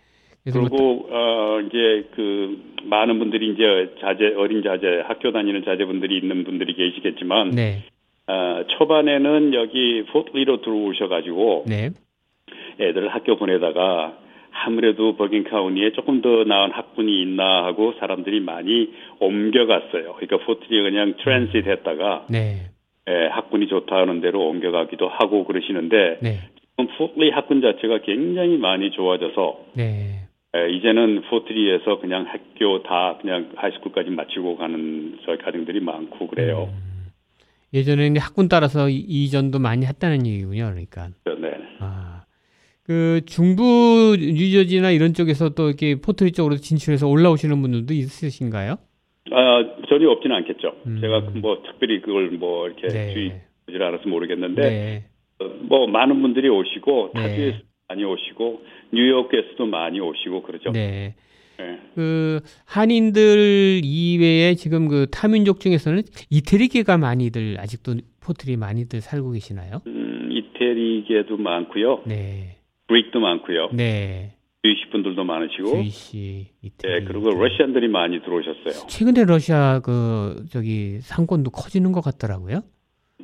그리고 0.45 1.07
어 1.11 1.59
이제 1.61 2.07
그 2.15 2.57
많은 2.83 3.19
분들이 3.19 3.51
이제 3.51 3.95
자제 3.99 4.35
어린 4.37 4.63
자제 4.63 5.03
학교 5.05 5.31
다니는 5.31 5.65
자제분들이 5.65 6.17
있는 6.17 6.45
분들이 6.45 6.73
계시겠지만 6.73 7.51
네, 7.51 7.83
어 8.27 8.63
초반에는 8.77 9.53
여기 9.53 10.03
포트리로 10.05 10.61
들어오셔가지고 10.61 11.65
네, 11.67 11.89
애들을 12.79 13.09
학교 13.09 13.35
보내다가 13.35 14.17
아무래도 14.53 15.17
버긴 15.17 15.43
카운티에 15.43 15.91
조금 15.91 16.21
더 16.21 16.45
나은 16.45 16.71
학군이 16.71 17.21
있나 17.21 17.65
하고 17.65 17.93
사람들이 17.99 18.39
많이 18.39 18.93
옮겨갔어요. 19.19 20.13
그러니까 20.13 20.37
포트리에 20.45 20.81
그냥 20.81 21.15
트랜sit 21.21 21.69
했다가 21.69 22.27
네, 22.29 22.69
예, 23.09 23.27
학군이 23.31 23.67
좋다는 23.67 24.21
대로 24.21 24.47
옮겨가기도 24.49 25.07
하고 25.07 25.45
그러시는데 25.45 26.17
네, 26.21 26.39
지금 26.69 26.87
포트리 26.97 27.29
학군 27.31 27.61
자체가 27.61 28.01
굉장히 28.05 28.57
많이 28.57 28.91
좋아져서 28.91 29.65
네. 29.75 30.27
예, 30.55 30.69
이제는 30.71 31.21
포트리에서 31.29 31.99
그냥 31.99 32.25
학교 32.27 32.83
다 32.83 33.17
그냥 33.21 33.51
high 33.55 33.70
school까지 33.70 34.09
마치고 34.09 34.57
가는 34.57 35.19
저희 35.25 35.37
가정들이 35.37 35.79
많고 35.79 36.27
그래요. 36.27 36.69
음. 36.71 37.07
예전에는 37.73 38.17
학군 38.19 38.47
따라서 38.47 38.89
이- 38.89 38.95
이전도 39.07 39.59
많이 39.59 39.85
했다는 39.85 40.25
얘기군요. 40.25 40.65
그러니까. 40.71 41.09
네. 41.25 41.51
아, 41.79 42.23
그 42.83 43.21
중부 43.25 44.15
뉴저지나 44.17 44.91
이런 44.91 45.13
쪽에서 45.13 45.49
또 45.49 45.67
이렇게 45.67 45.95
포트리 45.99 46.31
쪽으로 46.31 46.55
진출해서 46.55 47.07
올라오시는 47.09 47.61
분들도 47.61 47.93
있으신가요? 47.93 48.77
아, 49.31 49.75
전혀 49.89 50.09
없지는 50.09 50.35
않겠죠. 50.37 50.73
음. 50.85 50.99
제가 51.01 51.21
뭐 51.35 51.61
특별히 51.63 52.01
그걸 52.01 52.29
뭐 52.31 52.67
이렇게 52.67 52.87
네. 52.87 53.13
주의하지 53.13 53.83
않아서 53.83 54.07
모르겠는데 54.07 54.61
네. 54.61 55.05
어, 55.39 55.49
뭐 55.61 55.87
많은 55.87 56.21
분들이 56.21 56.49
오시고 56.49 57.11
네. 57.15 57.21
타주에서 57.21 57.57
많이 57.89 58.03
오시고 58.03 58.61
뉴욕에서도 58.93 59.65
많이 59.65 59.99
오시고 59.99 60.43
그러죠. 60.43 60.71
네. 60.71 61.15
네. 61.57 61.79
그 61.95 62.39
한인들 62.65 63.81
이외에 63.83 64.53
지금 64.55 64.87
그 64.87 65.07
타민족 65.11 65.59
중에서는 65.59 66.03
이태리계가 66.29 66.97
많이들 66.97 67.57
아직도 67.59 67.95
포트리 68.21 68.57
많이들 68.57 69.01
살고 69.01 69.31
계시나요? 69.31 69.81
음, 69.87 70.29
이태리계도 70.31 71.37
많고요. 71.37 72.03
네. 72.05 72.57
Greek도 72.87 73.19
많고요. 73.19 73.69
네. 73.73 74.36
Jewish 74.67 74.89
분들도 74.91 75.23
많으시고 75.23 75.69
Jewish 75.69 76.47
이태리. 76.61 76.93
네, 76.93 77.05
그리고 77.05 77.29
Russian들이 77.29 77.87
많이 77.87 78.19
들어오셨어요. 78.21 78.87
최근에 78.87 79.23
러시아 79.25 79.79
그 79.79 80.43
저기 80.49 80.99
상권도 80.99 81.51
커지는 81.51 81.93
것 81.93 82.01
같더라고요. 82.01 82.61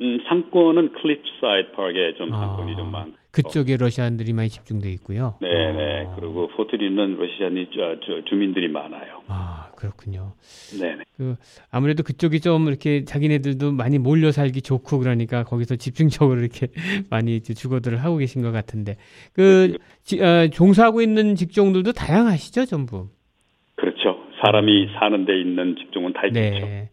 음, 0.00 0.18
상권은 0.26 0.92
클립사이드 0.92 1.72
파크에 1.72 2.14
좀 2.14 2.32
아. 2.32 2.38
상권이 2.38 2.76
좀 2.76 2.90
많고. 2.90 3.12
그쪽에 3.30 3.76
러시아인들이 3.76 4.32
많이 4.32 4.48
집중돼 4.48 4.90
있고요. 4.92 5.36
네, 5.42 5.48
네. 5.48 6.06
아. 6.06 6.16
그리고 6.16 6.48
포트리는 6.48 7.16
Russian이 7.16 7.68
저, 7.74 7.96
저 8.06 8.24
주민들이 8.24 8.68
많아요. 8.68 9.22
아 9.28 9.70
그렇군요. 9.84 10.32
네, 10.80 10.96
네. 11.18 11.34
아무래도 11.70 12.02
그쪽이 12.02 12.40
좀 12.40 12.68
이렇게 12.68 13.04
자기네들도 13.04 13.72
많이 13.72 13.98
몰려 13.98 14.32
살기 14.32 14.62
좋고 14.62 14.98
그러니까 14.98 15.44
거기서 15.44 15.76
집중적으로 15.76 16.40
이렇게 16.40 16.68
많이 17.10 17.36
이제 17.36 17.52
주거들을 17.52 18.02
하고 18.02 18.16
계신 18.16 18.42
것 18.42 18.50
같은데 18.50 18.96
그 19.32 19.76
지- 20.02 20.22
어, 20.22 20.48
종사하고 20.48 21.02
있는 21.02 21.34
직종들도 21.34 21.92
다양하시죠 21.92 22.64
전부. 22.66 23.08
그렇죠. 23.76 24.16
사람이 24.44 24.88
사는 24.98 25.24
데 25.26 25.38
있는 25.40 25.76
직종은 25.78 26.12
다 26.14 26.26
있겠죠. 26.26 26.66
네. 26.66 26.90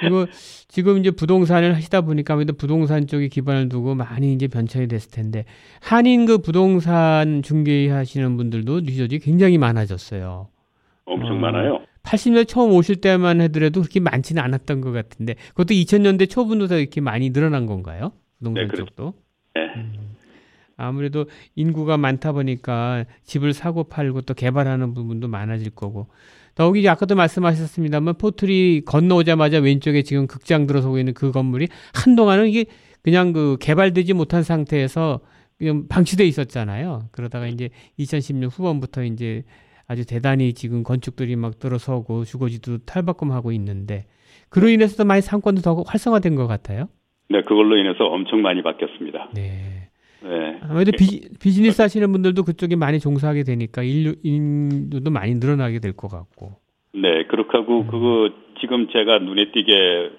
그리고 0.00 0.26
지금 0.68 0.98
이제 0.98 1.10
부동산을 1.10 1.74
하시다 1.74 2.02
보니까 2.02 2.34
아무래도 2.34 2.52
부동산 2.52 3.06
쪽에 3.08 3.26
기반을 3.28 3.68
두고 3.68 3.96
많이 3.96 4.32
이제 4.32 4.46
변천이 4.46 4.86
됐을 4.86 5.10
텐데 5.10 5.44
한인 5.80 6.24
그 6.26 6.38
부동산 6.38 7.42
중개하시는 7.42 8.36
분들도 8.36 8.80
뉴저지 8.80 9.18
굉장히 9.18 9.58
많아졌어요. 9.58 10.48
엄청 11.04 11.32
어. 11.32 11.40
많아요. 11.40 11.80
80년대 12.08 12.48
처음 12.48 12.72
오실 12.72 12.96
때만 12.96 13.40
하더라도 13.42 13.82
그렇게 13.82 14.00
많지는 14.00 14.42
않았던 14.42 14.80
것 14.80 14.92
같은데 14.92 15.34
그것도 15.50 15.74
2000년대 15.74 16.30
초분부터 16.30 16.78
이렇게 16.78 17.00
많이 17.02 17.30
늘어난 17.30 17.66
건가요? 17.66 18.12
부동산 18.38 18.64
네, 18.64 18.68
그렇죠. 18.68 18.86
쪽도. 18.86 19.14
네. 19.54 19.60
음. 19.76 20.16
아무래도 20.78 21.26
인구가 21.54 21.98
많다 21.98 22.32
보니까 22.32 23.04
집을 23.24 23.52
사고 23.52 23.84
팔고 23.84 24.22
또 24.22 24.32
개발하는 24.32 24.94
부분도 24.94 25.28
많아질 25.28 25.70
거고 25.70 26.06
더욱이 26.54 26.88
아까도 26.88 27.14
말씀하셨습니다만 27.14 28.14
포트리 28.16 28.82
건너오자마자 28.86 29.58
왼쪽에 29.58 30.02
지금 30.02 30.26
극장 30.26 30.66
들어서고 30.66 30.98
있는 30.98 31.14
그 31.14 31.30
건물이 31.30 31.68
한동안은 31.94 32.48
이게 32.48 32.66
그냥 33.02 33.32
그 33.32 33.56
개발되지 33.60 34.12
못한 34.14 34.42
상태에서 34.42 35.20
그냥 35.58 35.88
방치돼 35.88 36.24
있었잖아요. 36.26 37.08
그러다가 37.10 37.48
이제 37.48 37.70
2010년 37.98 38.48
후반부터 38.50 39.02
이제 39.04 39.42
아주 39.88 40.06
대단히 40.06 40.52
지금 40.52 40.82
건축들이 40.82 41.34
막 41.36 41.58
들어서고 41.58 42.24
주거지도 42.24 42.78
탈바꿈하고 42.84 43.52
있는데 43.52 44.04
그로 44.50 44.68
인해서도 44.68 45.06
많이 45.06 45.22
상권도 45.22 45.62
더 45.62 45.82
활성화된 45.86 46.34
것 46.34 46.46
같아요. 46.46 46.88
네, 47.30 47.40
그걸로 47.42 47.76
인해서 47.76 48.04
엄청 48.06 48.42
많이 48.42 48.62
바뀌었습니다. 48.62 49.30
네. 49.34 49.88
네. 50.22 50.58
아무래도 50.62 50.92
비, 50.92 51.28
비즈니스 51.40 51.80
하시는 51.80 52.10
분들도 52.12 52.42
그쪽에 52.44 52.76
많이 52.76 52.98
종사하게 52.98 53.44
되니까 53.44 53.82
인류, 53.82 54.14
인류도 54.22 55.10
많이 55.10 55.34
늘어나게 55.36 55.78
될 55.78 55.92
것 55.92 56.08
같고. 56.08 56.56
네, 56.94 57.24
그렇게 57.28 57.56
하고 57.56 57.82
음. 57.82 57.86
그거 57.86 58.30
지금 58.60 58.88
제가 58.90 59.20
눈에 59.20 59.52
띄게 59.52 59.72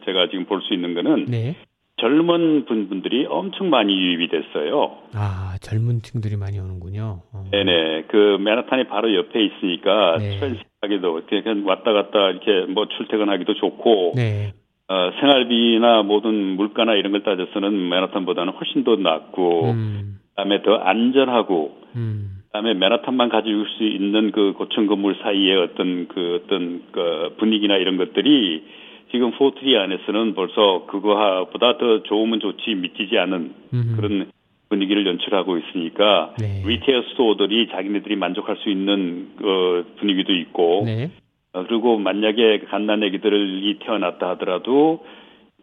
제가 0.06 0.30
지금 0.30 0.46
볼 0.46 0.62
수 0.62 0.74
있는 0.74 0.94
거는 0.94 1.26
네. 1.26 1.56
젊은 2.00 2.66
분들이 2.66 3.26
엄청 3.28 3.70
많이 3.70 3.94
유입이 3.94 4.30
됐어요. 4.30 4.98
아, 5.14 5.58
젊은 5.62 6.02
층들이 6.02 6.38
많이 6.38 6.60
오는군요. 6.60 7.22
어. 7.34 7.46
네네. 7.52 8.06
그 8.08 8.38
맨하탄이 8.40 8.86
바로 8.86 9.14
옆에 9.16 9.44
있으니까 9.44 10.18
네. 10.18 10.40
출퇴하기도 10.40 11.22
그냥 11.44 11.64
왔다 11.66 11.94
갔다 11.94 12.30
이렇게 12.30 12.72
뭐 12.72 12.88
출퇴근하기도 12.88 13.56
좋고 13.56 14.14
네. 14.16 14.54
어, 14.88 15.12
생활비나 15.20 16.02
모든 16.02 16.34
물가나 16.56 16.96
이런 16.96 17.12
걸 17.12 17.22
따져서는 17.24 17.90
맨하탄보다는 17.90 18.54
훨씬 18.54 18.84
더 18.84 18.96
낫고 18.96 19.72
음, 19.72 20.20
그다음에 20.30 20.64
더 20.64 20.76
안전하고 20.78 21.78
음, 21.96 22.40
그다음에 22.48 22.74
맨하탄만 22.74 23.30
가지고 23.30 23.66
수 23.78 23.84
있는 23.84 24.32
그 24.32 24.54
고층 24.58 24.88
건물 24.88 25.16
사이의 25.22 25.58
어떤 25.58 26.08
그 26.08 26.42
어떤 26.44 26.82
그 26.92 27.36
분위기나 27.38 27.76
이런 27.78 27.98
것들이 27.98 28.64
지금 29.12 29.32
포트리 29.32 29.78
안에서는 29.78 30.36
벌써 30.36 30.86
그거보다 30.86 31.78
더 31.78 32.04
좋으면 32.04 32.40
좋지 32.40 32.76
미치지 32.76 33.18
않은 33.18 33.54
음. 33.74 33.94
그런 33.96 34.32
분위기를 34.70 35.06
연출하고 35.06 35.58
있으니까 35.58 36.36
네. 36.40 36.62
retail 36.66 37.04
store들이 37.12 37.70
자기네들이 37.70 38.16
만족할 38.16 38.58
수 38.58 38.70
있는 38.70 39.32
어, 39.42 39.84
분위기도 40.00 40.34
있고 40.34 40.84
네. 40.86 41.12
어, 41.54 41.66
그리고 41.68 41.98
만약에 41.98 42.60
갓난아기들이 42.70 43.80
태어났다 43.80 44.30
하더라도 44.32 45.04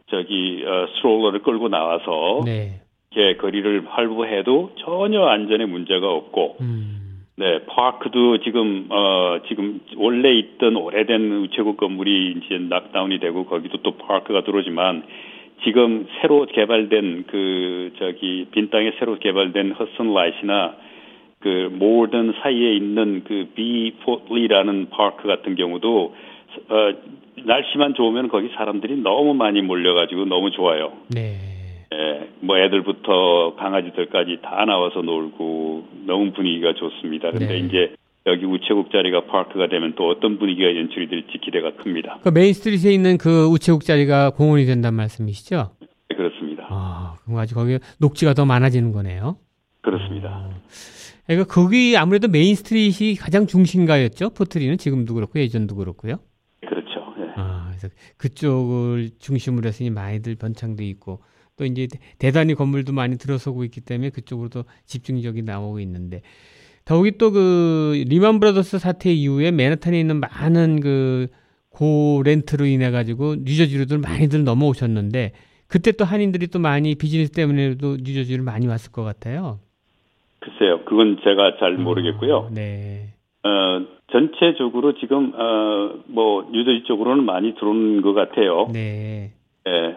저기 0.08 0.64
어, 0.66 0.86
stroller를 0.96 1.42
끌고 1.42 1.68
나와서 1.68 2.42
네. 2.44 2.80
이렇게 3.12 3.36
거리를 3.36 3.86
활보해도 3.88 4.72
전혀 4.84 5.24
안전에 5.24 5.66
문제가 5.66 6.10
없고 6.10 6.56
음, 6.60 7.05
네 7.38 7.66
park도 7.66 8.38
지금 8.38 8.86
어 8.88 9.40
지금 9.46 9.80
원래 9.96 10.32
있던 10.32 10.74
오래된 10.74 11.32
우체국 11.32 11.76
건물이 11.76 12.36
이제 12.38 12.58
knock 12.58 12.89
down이 12.89 13.20
되고 13.20 13.44
거기도 13.44 13.76
또 13.82 13.98
park가 13.98 14.44
들어오지만 14.44 15.02
지금 15.62 16.06
새로 16.20 16.46
개발된 16.46 17.24
그 17.26 17.92
저기 17.98 18.46
빈 18.52 18.70
땅에 18.70 18.92
새로 18.98 19.18
개발된 19.18 19.72
Hudson 19.72 20.14
Lights나 20.14 20.76
그 21.40 21.68
모든 21.72 22.32
사이에 22.40 22.74
있는 22.74 23.22
그 23.24 23.48
비포리라는 23.54 24.88
park 24.88 25.28
같은 25.28 25.56
경우도 25.56 26.14
어 26.70 26.92
날씨만 27.44 27.92
좋으면 27.94 28.28
거기 28.28 28.48
사람들이 28.56 28.96
너무 29.02 29.34
많이 29.34 29.60
몰려가지고 29.60 30.24
너무 30.24 30.50
좋아요. 30.52 30.92
네. 31.14 31.55
예, 31.92 32.28
뭐 32.40 32.58
애들부터 32.58 33.54
강아지들까지 33.56 34.40
다 34.42 34.64
나와서 34.64 35.02
놀고 35.02 35.88
너무 36.06 36.32
분위기가 36.32 36.74
좋습니다. 36.74 37.30
근데 37.30 37.46
네. 37.46 37.58
이제 37.58 37.94
여기 38.26 38.44
우체국 38.44 38.90
자리가 38.90 39.26
park가 39.26 39.68
되면 39.68 39.94
또 39.94 40.08
어떤 40.08 40.38
분위기가 40.38 40.74
연출이 40.74 41.08
될지 41.08 41.38
기대가 41.38 41.74
큽니다. 41.76 42.18
그 42.24 42.30
Main 42.30 42.53
Street에 42.53 42.92
있는 42.92 43.18
그 43.18 43.46
우체국 43.46 43.84
자리가 43.84 44.30
공원이 44.30 44.64
된다는 44.66 44.96
말씀이시죠? 44.96 45.70
네, 45.80 46.16
그렇습니다. 46.16 46.66
아, 46.68 47.16
그럼 47.24 47.38
아주 47.38 47.54
거기 47.54 47.78
녹지가 48.00 48.34
더 48.34 48.44
많아지는 48.44 48.90
거네요. 48.90 49.36
그렇습니다. 49.80 50.50
그러니까 51.26 51.52
거기 51.52 51.96
아무래도 51.96 52.26
Main 52.26 52.58
Street이 52.58 53.14
가장 53.14 53.46
중심가였죠. 53.46 54.30
포트리는 54.30 54.76
지금도 54.76 55.14
그렇고 55.14 55.38
예전도 55.38 55.76
그렇고요. 55.76 56.16
그렇죠. 56.66 57.14
예. 57.20 57.32
아, 57.36 57.68
그래서 57.70 57.88
그쪽을 58.16 59.10
중심으로 59.20 59.68
해서 59.68 59.84
이 59.84 59.90
많이들 59.90 60.34
번창돼 60.34 60.84
있고 60.84 61.20
또 61.56 61.64
이제 61.64 61.86
대- 61.86 61.98
대단히 62.18 62.54
건물도 62.54 62.92
많이 62.92 63.16
들어서고 63.18 63.64
있기 63.64 63.80
때문에 63.80 64.10
그쪽으로도 64.10 64.64
집중적이 64.84 65.42
나오고 65.42 65.80
있는데 65.80 66.22
더욱이 66.84 67.12
또 67.18 67.30
그 67.32 68.04
Lehman 68.06 68.38
Brothers 68.40 68.78
사태 68.78 69.12
이후에 69.12 69.50
맨하탄에 69.50 69.98
있는 69.98 70.20
많은 70.20 70.80
그 70.80 71.28
고 71.76 72.22
렌트로 72.24 72.64
인해 72.64 72.90
가지고 72.90 73.34
뉴저지로들 73.34 73.98
많이들 73.98 74.44
넘어오셨는데 74.44 75.32
그때 75.66 75.92
또 75.92 76.06
한인들이 76.06 76.46
또 76.46 76.58
많이 76.58 76.94
비즈니스 76.94 77.30
때문에도 77.32 77.96
뉴저지를 77.98 78.42
많이 78.42 78.66
왔을 78.66 78.92
것 78.92 79.02
같아요. 79.04 79.58
글쎄요, 80.40 80.82
그건 80.86 81.18
제가 81.22 81.58
잘 81.58 81.72
모르겠고요. 81.76 82.48
음, 82.48 82.54
네. 82.54 83.08
어, 83.42 83.84
전체적으로 84.10 84.94
지금 84.98 85.34
어, 85.34 86.02
뭐 86.06 86.48
뉴저지 86.50 86.84
쪽으로는 86.86 87.24
많이 87.24 87.54
들어오는 87.56 88.00
것 88.00 88.14
같아요. 88.14 88.70
네. 88.72 89.32
예. 89.68 89.96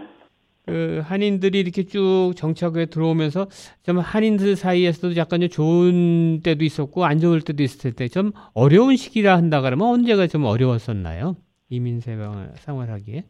그 0.70 1.02
한인들이 1.04 1.60
이렇게 1.60 1.84
쭉 1.84 2.34
정착에 2.36 2.86
들어오면서 2.86 3.48
좀 3.84 3.98
한인들 4.00 4.56
사이에서도 4.56 5.16
약간 5.18 5.40
좀 5.42 5.50
좋은 5.50 6.42
때도 6.44 6.64
있었고 6.64 7.06
안 7.06 7.20
좋을 7.20 7.42
때도 7.42 7.64
있을 7.64 7.94
때 7.96 8.08
좀 8.08 8.32
어려운 8.54 8.96
시기라 8.96 9.36
한다 9.38 9.62
그러면 9.62 9.88
언제가 9.88 10.28
좀 10.28 10.46
어려웠었나요? 10.46 11.36
이민 11.70 12.00
생활 12.00 12.52
생활하기에? 12.56 13.24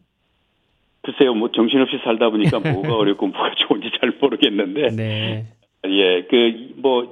글쎄요, 1.02 1.34
뭐 1.34 1.50
정신없이 1.50 1.96
살다 2.04 2.30
보니까 2.30 2.58
뭐가 2.60 2.94
어렵고 2.96 3.26
뭐가 3.28 3.54
좋은지 3.56 3.90
잘 4.00 4.12
모르겠는데, 4.20 4.88
네. 4.96 5.46
예, 5.86 6.22
그 6.28 6.70
뭐 6.80 7.04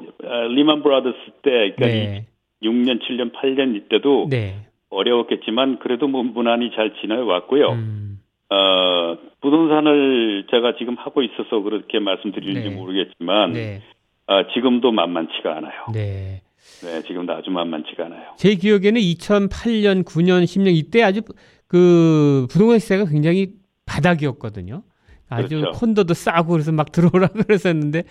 리만 0.54 0.82
브라더스 0.82 1.16
때, 1.42 1.72
그러니까 1.76 1.86
네. 1.86 2.26
6년, 2.62 3.00
7년, 3.02 3.32
8년 3.34 3.76
이때도 3.76 4.28
네. 4.30 4.66
어려웠겠지만 4.90 5.78
그래도 5.78 6.08
뭐 6.08 6.22
무난히 6.22 6.70
잘 6.74 6.94
지내왔고요. 7.00 7.68
음, 7.72 8.17
어, 8.50 9.18
부동산을 9.40 10.46
제가 10.50 10.74
지금 10.78 10.96
하고 10.96 11.22
있어서 11.22 11.61
그렇게 11.61 11.98
말씀드리는지 11.98 12.70
네. 12.70 12.74
모르겠지만 12.74 13.52
네. 13.52 13.82
어, 14.26 14.46
지금도 14.54 14.92
만만치가 14.92 15.56
않아요. 15.56 15.87
네. 15.92 16.42
네, 16.82 17.02
지금도 17.02 17.32
아주 17.32 17.50
만만치가 17.50 18.06
않아요. 18.06 18.34
제 18.37 18.54
기억에는 18.54 19.00
2008년, 19.00 20.04
9년, 20.04 20.44
10년 20.44 20.74
이때 20.74 21.02
아주 21.02 21.22
그 21.66 22.46
부동산 22.50 22.78
시세가 22.78 23.06
굉장히 23.06 23.48
바닥이었거든요. 23.87 24.82
아주 25.30 25.61
그렇죠. 25.61 25.78
콘도도 25.78 26.14
싸고 26.14 26.52
그래서 26.52 26.72
막 26.72 26.90
들어오라 26.90 27.28
그랬었는데 27.46 28.04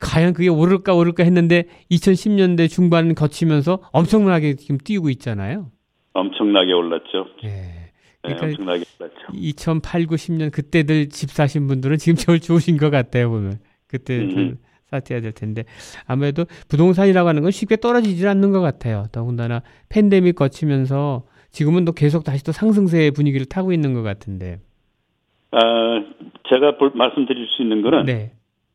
과연 0.00 0.32
그게 0.32 0.48
오를까 0.48 0.94
오를까 0.94 1.22
했는데 1.22 1.64
2010년대 1.90 2.68
중반 2.68 3.14
거치면서 3.14 3.80
엄청나게 3.92 4.54
지금 4.56 4.78
뛰고 4.78 5.10
있잖아요. 5.10 5.70
엄청나게 6.12 6.72
올랐죠. 6.72 7.26
예. 7.44 7.48
네, 7.48 7.75
그러니까 8.34 8.46
엄청나게 8.46 8.84
올랐죠. 9.00 9.16
2008, 9.34 10.06
9, 10.06 10.14
10년 10.16 10.52
그때들 10.52 11.08
집 11.08 11.30
사신 11.30 11.66
분들은 11.66 11.98
지금 11.98 12.16
제일 12.16 12.40
좋으신 12.40 12.76
것 12.76 12.90
같아요 12.90 13.30
보면 13.30 13.58
그때 13.86 14.18
음. 14.18 14.58
사태야 14.90 15.20
될 15.20 15.32
텐데 15.32 15.64
아무래도 16.06 16.44
부동산이라고 16.68 17.28
하는 17.28 17.42
건 17.42 17.50
쉽게 17.50 17.76
떨어지질 17.76 18.28
않는 18.28 18.52
것 18.52 18.60
같아요. 18.60 19.06
더군다나 19.12 19.62
팬데믹 19.88 20.36
거치면서 20.36 21.24
지금은 21.50 21.84
또 21.84 21.92
계속 21.92 22.22
다시 22.24 22.44
또 22.44 22.52
상승세의 22.52 23.10
분위기를 23.12 23.46
타고 23.46 23.72
있는 23.72 23.94
것 23.94 24.02
같은데. 24.02 24.58
아, 25.52 26.04
제가 26.48 26.76
볼- 26.76 26.92
말씀드릴 26.94 27.46
수 27.48 27.62
있는 27.62 27.82
거는 27.82 28.04
네, 28.04 28.32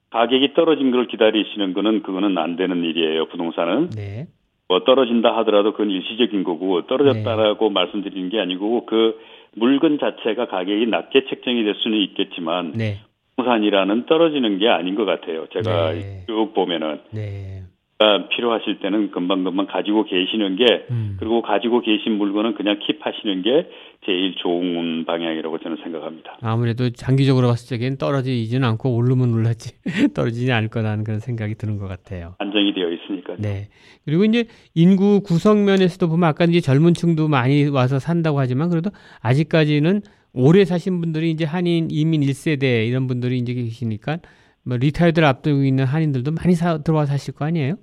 가격이 0.10 0.54
떨어진 0.54 0.92
걸 0.92 1.08
기다리시는 1.08 1.74
거는 1.74 2.02
그거는 2.04 2.38
안 2.38 2.56
되는 2.56 2.84
일이에요. 2.84 3.28
부동산은 3.28 3.92
네, 3.92 4.28
뭐 4.68 4.84
떨어진다 4.84 5.36
하더라도 5.38 5.72
그건 5.74 5.92
일시적인 5.92 6.44
거고 6.44 6.88
떨어졌다라고 6.88 7.70
말씀드리는 7.70 8.30
게 8.30 8.40
아니고 8.40 8.86
그 8.86 9.16
물건 9.56 10.00
자체가 10.00 10.48
가격이 10.48 10.88
낮게 10.88 11.26
책정이 11.30 11.64
될 11.64 11.76
수는 11.76 11.98
있겠지만 12.00 12.74
네, 12.74 13.00
부동산이라는 13.36 14.06
떨어지는 14.06 14.60
게 14.60 14.68
아닌 14.70 14.96
것 14.96 15.06
같아요. 15.06 15.48
제가 15.52 15.94
네. 15.94 16.24
쭉 16.28 16.54
보면은 16.54 17.02
네. 17.12 17.64
그러니까 18.02 18.30
필요하실 18.30 18.80
때는 18.80 19.12
금방금방 19.12 19.68
가지고 19.68 20.06
계시는 20.06 20.56
게 20.56 20.88
음. 20.90 21.18
그리고 21.20 21.44
가지고 21.44 21.82
계신 21.82 22.18
물건은 22.18 22.56
그냥 22.56 22.80
킵하시는 22.80 23.44
게 23.44 23.70
제일 24.06 24.34
좋은 24.38 25.06
방향이라고 25.06 25.60
저는 25.60 25.78
생각합니다. 25.84 26.38
아무래도 26.42 26.90
장기적으로 26.90 27.48
봤을 27.48 27.78
적엔 27.78 27.98
떨어지지는 27.98 28.68
않고 28.68 28.96
오르면 28.96 29.36
올랐지 29.36 29.76
떨어지지 30.16 30.52
않을 30.52 30.70
거라는 30.70 31.04
그런 31.04 31.20
생각이 31.20 31.54
드는 31.56 31.78
것 31.78 31.88
같아요. 31.88 32.34
안정이 32.40 32.74
되어 32.74 32.90
있으니까 32.90 33.21
요. 33.32 33.36
네. 33.40 33.70
그리고 34.06 34.26
이제 34.26 34.46
인구 34.74 35.22
구성 35.22 35.66
면에서도 35.66 36.08
보면 36.08 36.30
아까 36.30 36.46
이제 36.46 36.60
젊은 36.60 36.94
층도 36.94 37.28
많이 37.28 37.68
와서 37.68 38.00
산다고 38.00 38.40
하지만 38.40 38.70
그래도 38.70 38.90
아직까지는 39.22 40.02
오래 40.34 40.66
사신 40.66 41.00
분들이 41.02 41.32
이제 41.32 41.46
한인 41.46 41.88
이민 41.92 42.22
1세대 42.22 42.88
이런 42.88 43.08
분들이 43.08 43.38
이제 43.38 43.54
계시니까 43.54 44.20
뭐 44.66 44.78
retired를 44.78 45.28
앞두고 45.28 45.64
있는 45.64 45.86
한인들도 45.86 46.32
많이 46.32 46.54
사, 46.54 46.78
들어와 46.78 47.06
사실 47.06 47.34
거 47.34 47.46
아니에요? 47.46 47.76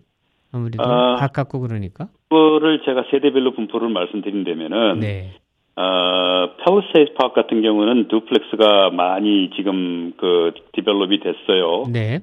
아무래도 0.53 0.83
아. 0.83 1.17
가깝고 1.17 1.61
그러니까. 1.61 2.09
그거를 2.31 2.83
제가 2.85 3.05
세대별로 3.11 3.53
분포를 3.53 3.89
말씀드린다면은 3.89 5.01
네. 5.01 5.35
어, 5.77 6.57
팰리세이드 6.65 7.15
파크 7.15 7.35
같은 7.35 7.63
경우는 7.63 8.09
duplex가 8.09 8.91
많이 8.91 9.51
지금 9.55 10.13
그 10.17 10.53
develop이 10.73 11.21
됐어요. 11.21 11.85
네. 11.93 12.21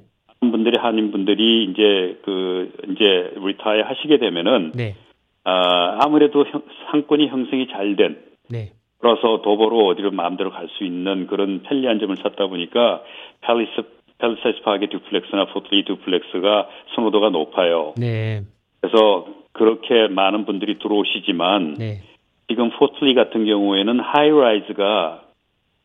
분들이 0.51 0.77
한인 0.79 1.12
분들이 1.12 1.65
이제 1.65 2.19
그 2.23 2.71
이제 2.91 3.31
retire 3.35 3.83
하시게 3.84 4.17
되면은 4.17 4.71
네. 4.75 4.95
아, 5.43 5.99
아무래도 6.01 6.45
형- 6.45 6.63
상권이 6.91 7.27
형성이 7.27 7.67
잘된 7.67 8.17
네. 8.49 8.71
그래서 8.99 9.41
도보로 9.43 9.86
어디로 9.88 10.12
마음대로 10.12 10.49
갈 10.49 10.67
수 10.77 10.84
있는 10.84 11.27
그런 11.27 11.62
편리한 11.63 11.99
점을 11.99 12.15
찾다 12.15 12.47
보니까 12.47 13.03
팰리스 13.41 13.84
팰리세이드 14.17 14.62
파크의 14.63 14.88
duplex나 14.89 15.45
포트리 15.47 15.84
duplex가 15.85 16.69
선호도가 16.95 17.29
높아요. 17.29 17.93
네. 17.97 18.41
그래서 18.81 19.27
그렇게 19.51 20.08
많은 20.08 20.45
분들이 20.45 20.79
들어오시지만 20.79 21.75
네. 21.75 22.01
지금 22.47 22.69
포트리 22.71 23.13
같은 23.13 23.45
경우에는 23.45 23.99
high-rise가 23.99 25.21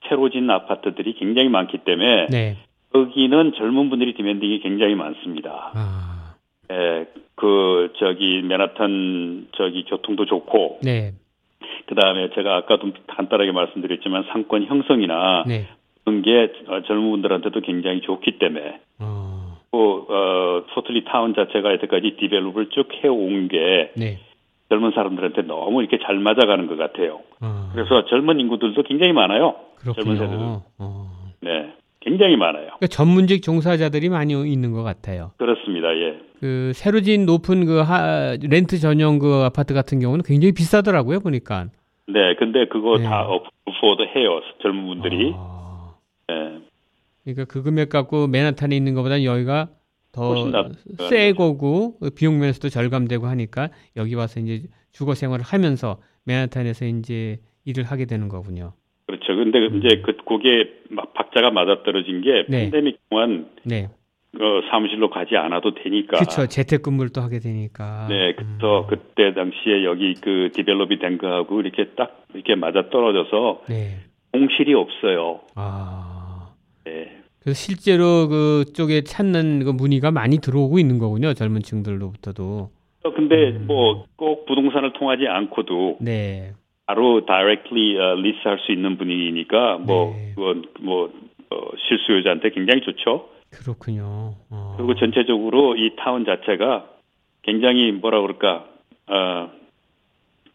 새로 0.09 0.31
짓는 0.31 0.51
아파트들이 0.51 1.14
굉장히 1.14 1.49
많기 1.49 1.79
때문에 1.79 2.27
네. 2.29 2.57
여기는 2.94 3.53
젊은 3.57 3.90
분들이 3.90 4.14
demanding이 4.14 4.61
굉장히 4.61 4.94
많습니다. 4.94 5.72
아. 5.74 6.35
예, 6.70 7.07
그 7.35 7.92
저기 7.98 8.42
맨하탄 8.42 9.48
저기 9.57 9.85
교통도 9.85 10.26
좋고 10.26 10.81
네. 10.83 11.12
그 11.87 11.94
다음에 11.94 12.31
제가 12.35 12.57
아까도 12.57 12.92
간단하게 13.09 13.53
말씀드렸지만 13.53 14.24
상권 14.31 14.64
형성이나 14.64 15.44
네. 15.46 15.66
그런 16.05 16.22
게 16.22 16.53
어, 16.68 16.83
젊은 16.83 17.11
분들한테도 17.11 17.61
굉장히 17.62 18.00
좋기 18.03 18.38
때문에 18.38 18.81
어. 19.00 19.59
또 19.72 20.07
어, 20.09 20.64
포틀리 20.74 21.05
타운 21.05 21.35
자체가 21.35 21.72
여태까지 21.72 22.16
develop을 22.20 22.70
쭉 22.70 22.88
해온 23.03 23.48
게 23.48 23.92
네. 23.96 24.18
젊은 24.68 24.92
사람들한테 24.92 25.42
너무 25.42 25.83
이렇게 25.83 25.98
잘 26.05 26.18
맞아가는 26.18 26.68
것 26.68 26.76
같아요. 26.76 27.20
어. 27.40 27.70
그래서 27.72 28.05
젊은 28.07 28.38
인구들도 28.38 28.83
굉장히 28.85 29.12
많아요. 29.12 29.57
젊은 29.83 30.16
세대들. 30.16 30.29
그렇군요. 30.29 30.62
어. 30.79 31.11
네, 31.40 31.72
굉장히 32.00 32.36
많아요. 32.36 32.64
그러니까 32.66 32.86
전문직 32.88 33.42
종사자들이 33.42 34.08
많이 34.08 34.32
있는 34.50 34.72
것 34.72 34.82
같아요. 34.82 35.32
그렇습니다. 35.38 35.88
예, 35.94 36.18
그 36.40 36.72
새로 36.74 37.00
지은 37.00 37.26
높은 37.26 37.66
그 37.66 37.80
하, 37.80 38.36
렌트 38.40 38.78
전용 38.78 39.18
그 39.18 39.42
아파트 39.44 39.74
같은 39.74 40.00
경우는 40.00 40.22
굉장히 40.24 40.52
비싸더라고요 40.52 41.20
보니까. 41.20 41.66
네, 42.08 42.34
근데 42.38 42.66
그거 42.66 42.96
네. 42.98 43.04
다 43.04 43.22
어포드 43.26 44.02
해요. 44.16 44.40
젊은 44.62 44.86
분들이. 44.86 45.32
아, 45.36 45.94
네, 46.28 46.58
그러니까 47.24 47.44
그 47.44 47.62
금액 47.62 47.90
갖고 47.90 48.26
맨하탄에 48.26 48.74
있는 48.74 48.94
것보다 48.94 49.22
여기가 49.22 49.68
더 50.12 50.28
훨씬 50.28 50.50
낫- 50.50 50.72
새 51.08 51.32
거고 51.34 51.98
그 51.98 52.10
비용 52.10 52.38
면에서도 52.40 52.68
절감되고 52.70 53.26
하니까 53.26 53.68
여기 53.96 54.14
와서 54.14 54.40
이제 54.40 54.62
주거 54.90 55.14
생활을 55.14 55.44
하면서 55.44 56.00
맨하탄에서 56.24 56.86
이제 56.86 57.38
일을 57.64 57.84
하게 57.84 58.06
되는 58.06 58.28
거군요. 58.28 58.72
그렇죠. 59.35 59.37
근데 59.37 59.79
이제 59.79 60.03
그막 60.03 61.14
박자가 61.14 61.51
맞아떨어진 61.51 62.21
게 62.23 62.31
음. 62.31 62.45
네. 62.49 62.71
팬데믹 62.71 62.99
동안 63.09 63.49
네, 63.64 63.88
어, 64.35 64.61
사무실로 64.71 65.11
가지 65.11 65.37
않아도 65.37 65.75
되니까. 65.75 66.19
그렇죠. 66.19 66.47
재택근무를 66.47 67.11
또 67.11 67.21
하게 67.21 67.40
되니까. 67.40 68.07
네, 68.09 68.35
그래서 68.35 68.83
음, 68.83 68.87
그때 68.88 69.35
당시에 69.35 69.85
여기 69.85 70.14
그 70.14 70.51
디벨롭이 70.55 70.99
된 70.99 71.19
거하고 71.19 71.61
이렇게 71.61 71.90
딱 71.97 72.25
이렇게 72.35 72.55
맞아 72.55 72.88
떨어져서 72.90 73.62
네. 73.69 73.99
공실이 74.33 74.75
없어요. 74.75 75.40
아. 75.57 76.51
네. 76.85 77.16
그래서 77.40 77.57
실제로 77.57 78.29
그쪽에 78.29 79.03
찾는 79.03 79.64
그 79.64 79.71
문의가 79.71 80.11
많이 80.11 80.38
들어오고 80.38 80.79
있는 80.79 80.99
거군요. 80.99 81.33
젊은 81.35 81.62
층들로부터도. 81.62 82.71
어, 83.03 83.12
근데 83.14 83.51
음. 83.51 83.66
뭐꼭 83.66 84.47
부동산을 84.47 84.93
통하지 84.93 85.27
않고도 85.27 85.99
네. 86.01 86.53
바로 86.90 87.24
directly 87.24 87.96
어, 87.98 88.14
리스할 88.16 88.59
수 88.66 88.72
있는 88.72 88.98
분위기니까 88.98 89.79
뭐 89.79 90.12
네. 90.12 90.33
그건 90.35 90.64
뭐 90.81 91.12
어, 91.50 91.57
실수요자한테 91.88 92.50
굉장히 92.50 92.81
좋죠. 92.83 93.29
그렇군요. 93.50 94.35
어. 94.50 94.74
그리고 94.76 94.94
전체적으로 94.96 95.76
이 95.76 95.94
타운 95.96 96.24
자체가 96.24 96.87
굉장히 97.42 97.92
뭐라 97.92 98.20
그럴까 98.22 98.66
어, 99.07 99.50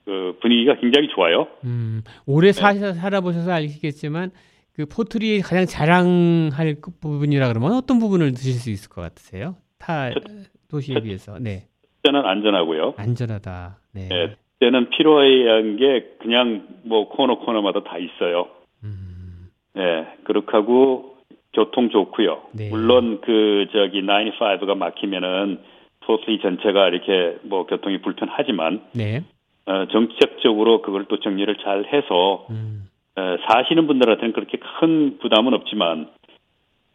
그 0.03 0.37
분위기가 0.41 0.75
굉장히 0.79 1.07
좋아요. 1.15 1.47
음, 1.63 2.01
오래 2.25 2.51
사, 2.51 2.73
살아보셔서 2.73 3.51
알겠지만 3.53 4.31
그 4.73 4.85
포트리의 4.85 5.39
가장 5.41 5.65
자랑할 5.65 6.75
그 6.81 6.91
부분이라 6.99 7.47
그러면 7.47 7.71
어떤 7.73 7.99
부분을 7.99 8.31
드실 8.33 8.53
수 8.53 8.69
있을 8.69 8.89
것 8.89 9.01
같으세요? 9.01 9.55
타 9.79 10.11
첫- 10.11 10.21
도시에 10.69 10.95
첫- 10.95 11.01
비해서 11.03 11.39
네 11.39 11.67
때는 12.03 12.25
안전하고요. 12.25 12.93
안전하다. 12.97 13.79
네. 13.93 14.07
네, 14.09 14.35
때는 14.59 14.89
필요한 14.89 15.77
게 15.77 16.15
그냥 16.19 16.67
뭐 16.83 17.09
코너 17.09 17.39
코너마다 17.39 17.83
다 17.83 17.97
있어요. 17.97 18.47
음, 18.83 19.49
네, 19.73 20.07
그렇게 20.23 20.51
하고 20.51 21.15
교통 21.53 21.89
좋고요. 21.89 22.41
네. 22.53 22.69
물론 22.69 23.21
그 23.21 23.67
저기 23.71 24.01
95가 24.01 24.77
막히면은 24.77 25.59
포트리 26.01 26.39
전체가 26.41 26.89
이렇게 26.89 27.37
뭐 27.43 27.65
교통이 27.65 28.01
불편하지만 28.01 28.81
네. 28.93 29.23
어, 29.65 29.87
정책적으로 29.91 30.81
그걸 30.81 31.05
또 31.05 31.19
정리를 31.19 31.55
잘 31.63 31.85
해서 31.91 32.45
음, 32.51 32.87
어, 33.15 33.37
사시는 33.47 33.87
분들한테는 33.87 34.33
그렇게 34.33 34.59
큰 34.79 35.17
부담은 35.19 35.53
없지만 35.53 36.09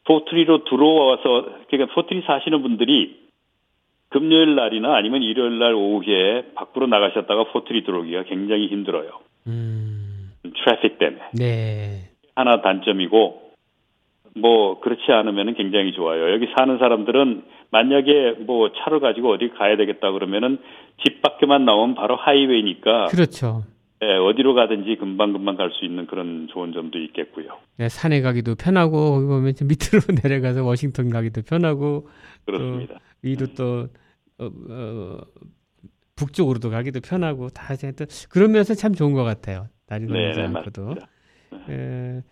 포트리로 0.04 0.64
들어와서 0.64 1.48
그러니까 1.68 1.94
포트리 1.94 2.22
사시는 2.22 2.62
분들이 2.62 3.19
금요일 4.10 4.54
날이나 4.56 4.94
아니면 4.96 5.22
일요일 5.22 5.58
날 5.58 5.72
오후에 5.74 6.52
밖으로 6.54 6.86
나가셨다가 6.86 7.44
포트리 7.52 7.84
들어오기가 7.84 8.24
굉장히 8.24 8.66
힘들어요. 8.68 9.08
음, 9.46 10.32
트래픽 10.42 10.98
때문에 10.98 11.22
네. 11.32 12.10
하나 12.34 12.60
단점이고 12.60 13.50
뭐 14.36 14.80
그렇지 14.80 15.10
않으면은 15.10 15.54
굉장히 15.54 15.92
좋아요. 15.92 16.32
여기 16.32 16.46
사는 16.56 16.76
사람들은 16.78 17.42
만약에 17.70 18.36
뭐 18.40 18.70
차를 18.72 19.00
가지고 19.00 19.32
어디 19.32 19.48
가야 19.50 19.76
되겠다 19.76 20.10
그러면은 20.12 20.58
집 21.04 21.22
밖에만 21.22 21.64
나오면 21.64 21.94
바로 21.94 22.16
하이웨이니까 22.16 23.06
그렇죠. 23.06 23.62
예, 24.02 24.14
어디로 24.16 24.54
가든지 24.54 24.96
금방금방 24.96 25.56
갈 25.56 25.70
수 25.72 25.84
있는 25.84 26.06
그런 26.06 26.48
좋은 26.50 26.72
점도 26.72 26.98
있겠고요. 26.98 27.58
네, 27.76 27.88
산에 27.88 28.22
가기도 28.22 28.54
편하고 28.54 29.10
거기 29.12 29.26
보면 29.26 29.54
좀 29.54 29.68
밑으로 29.68 30.00
내려가서 30.24 30.64
워싱턴 30.64 31.10
가기도 31.10 31.42
편하고 31.42 32.08
그렇습니다. 32.46 32.94
위도 33.22 33.54
또 33.54 33.88
어, 34.38 34.50
어, 34.70 35.18
북쪽으로도 36.16 36.70
가기도 36.70 37.00
편하고 37.00 37.48
다 37.48 37.66
하여튼 37.68 38.06
그런 38.28 38.52
면에서 38.52 38.74
참 38.74 38.94
좋은 38.94 39.12
것 39.12 39.24
같아요. 39.24 39.68
날이 39.88 40.06
네, 40.06 40.12
걸리지 40.12 40.38
네, 40.38 40.46
않고도. 40.46 40.82
맞습니다. 40.82 41.08
에, 41.70 42.22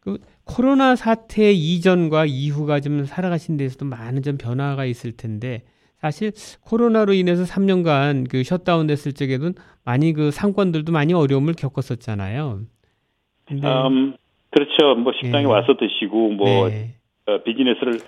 그 0.00 0.18
코로나 0.44 0.96
사태 0.96 1.52
이전과 1.52 2.26
이후가 2.26 2.80
좀 2.80 3.04
살아가신 3.04 3.56
데서도 3.56 3.84
많은 3.84 4.22
좀 4.22 4.38
변화가 4.38 4.84
있을 4.86 5.12
텐데 5.12 5.62
사실 5.98 6.32
코로나로 6.62 7.12
인해서 7.12 7.44
3년간 7.44 8.28
그 8.30 8.42
셧다운 8.42 8.86
됐을 8.86 9.12
적에는 9.12 9.54
많이 9.84 10.12
그 10.12 10.30
상권들도 10.30 10.92
많이 10.92 11.12
어려움을 11.12 11.54
겪었었잖아요. 11.54 12.62
근데 13.46 13.66
음, 13.66 14.16
그렇죠. 14.50 14.94
뭐 14.96 15.12
식당에 15.20 15.44
네. 15.44 15.48
와서 15.50 15.76
드시고 15.78 16.30
뭐 16.30 16.68
네, 16.68 16.94
어, 17.26 17.42
비즈니스를 17.42 18.00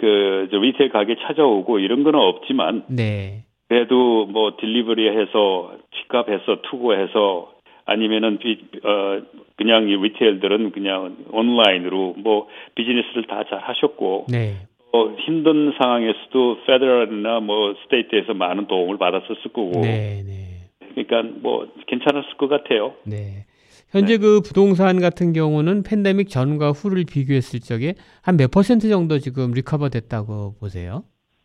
그저 0.00 0.56
retail 0.56 0.90
가게 0.90 1.16
찾아오고 1.16 1.78
이런 1.78 2.02
거는 2.02 2.18
없지만 2.18 2.84
네, 2.88 3.44
그래도 3.68 4.26
뭐 4.26 4.56
delivery해서 4.58 5.72
픽업해서 5.90 6.62
to 6.62 6.80
go해서 6.80 7.52
아니면은 7.84 8.38
비, 8.38 8.58
어 8.84 9.20
그냥 9.56 9.88
이 9.88 9.96
retail들은 9.96 10.72
그냥 10.72 11.16
온라인으로 11.30 12.14
뭐 12.18 12.48
비즈니스를 12.74 13.24
다 13.26 13.44
잘 13.44 13.58
하셨고 13.58 14.26
네, 14.30 14.54
어, 14.92 15.08
힘든 15.26 15.72
상황에서도 15.78 16.58
federal이나 16.66 17.40
뭐 17.40 17.74
state에서 17.84 18.34
많은 18.34 18.66
도움을 18.66 18.98
받았었을 18.98 19.52
거고 19.52 19.80
네, 19.82 20.22
네. 20.26 20.40
그러니까 20.94 21.22
뭐 21.40 21.68
괜찮았을 21.86 22.36
것 22.36 22.48
같아요. 22.48 22.94
네. 23.04 23.44
현재 23.90 24.18
그 24.18 24.40
부동산 24.40 25.00
같은 25.00 25.32
경우는 25.32 25.82
팬데믹 25.82 26.28
전과 26.28 26.70
후를 26.70 27.04
비교했을 27.10 27.60
적에 27.60 27.94
한 28.22 28.36
몇 28.36 28.50
퍼센트 28.50 28.88
정도 28.88 29.18
지금 29.18 29.50
recover 29.52 29.88
됐다고 29.88 30.54
보세요? 30.60 31.02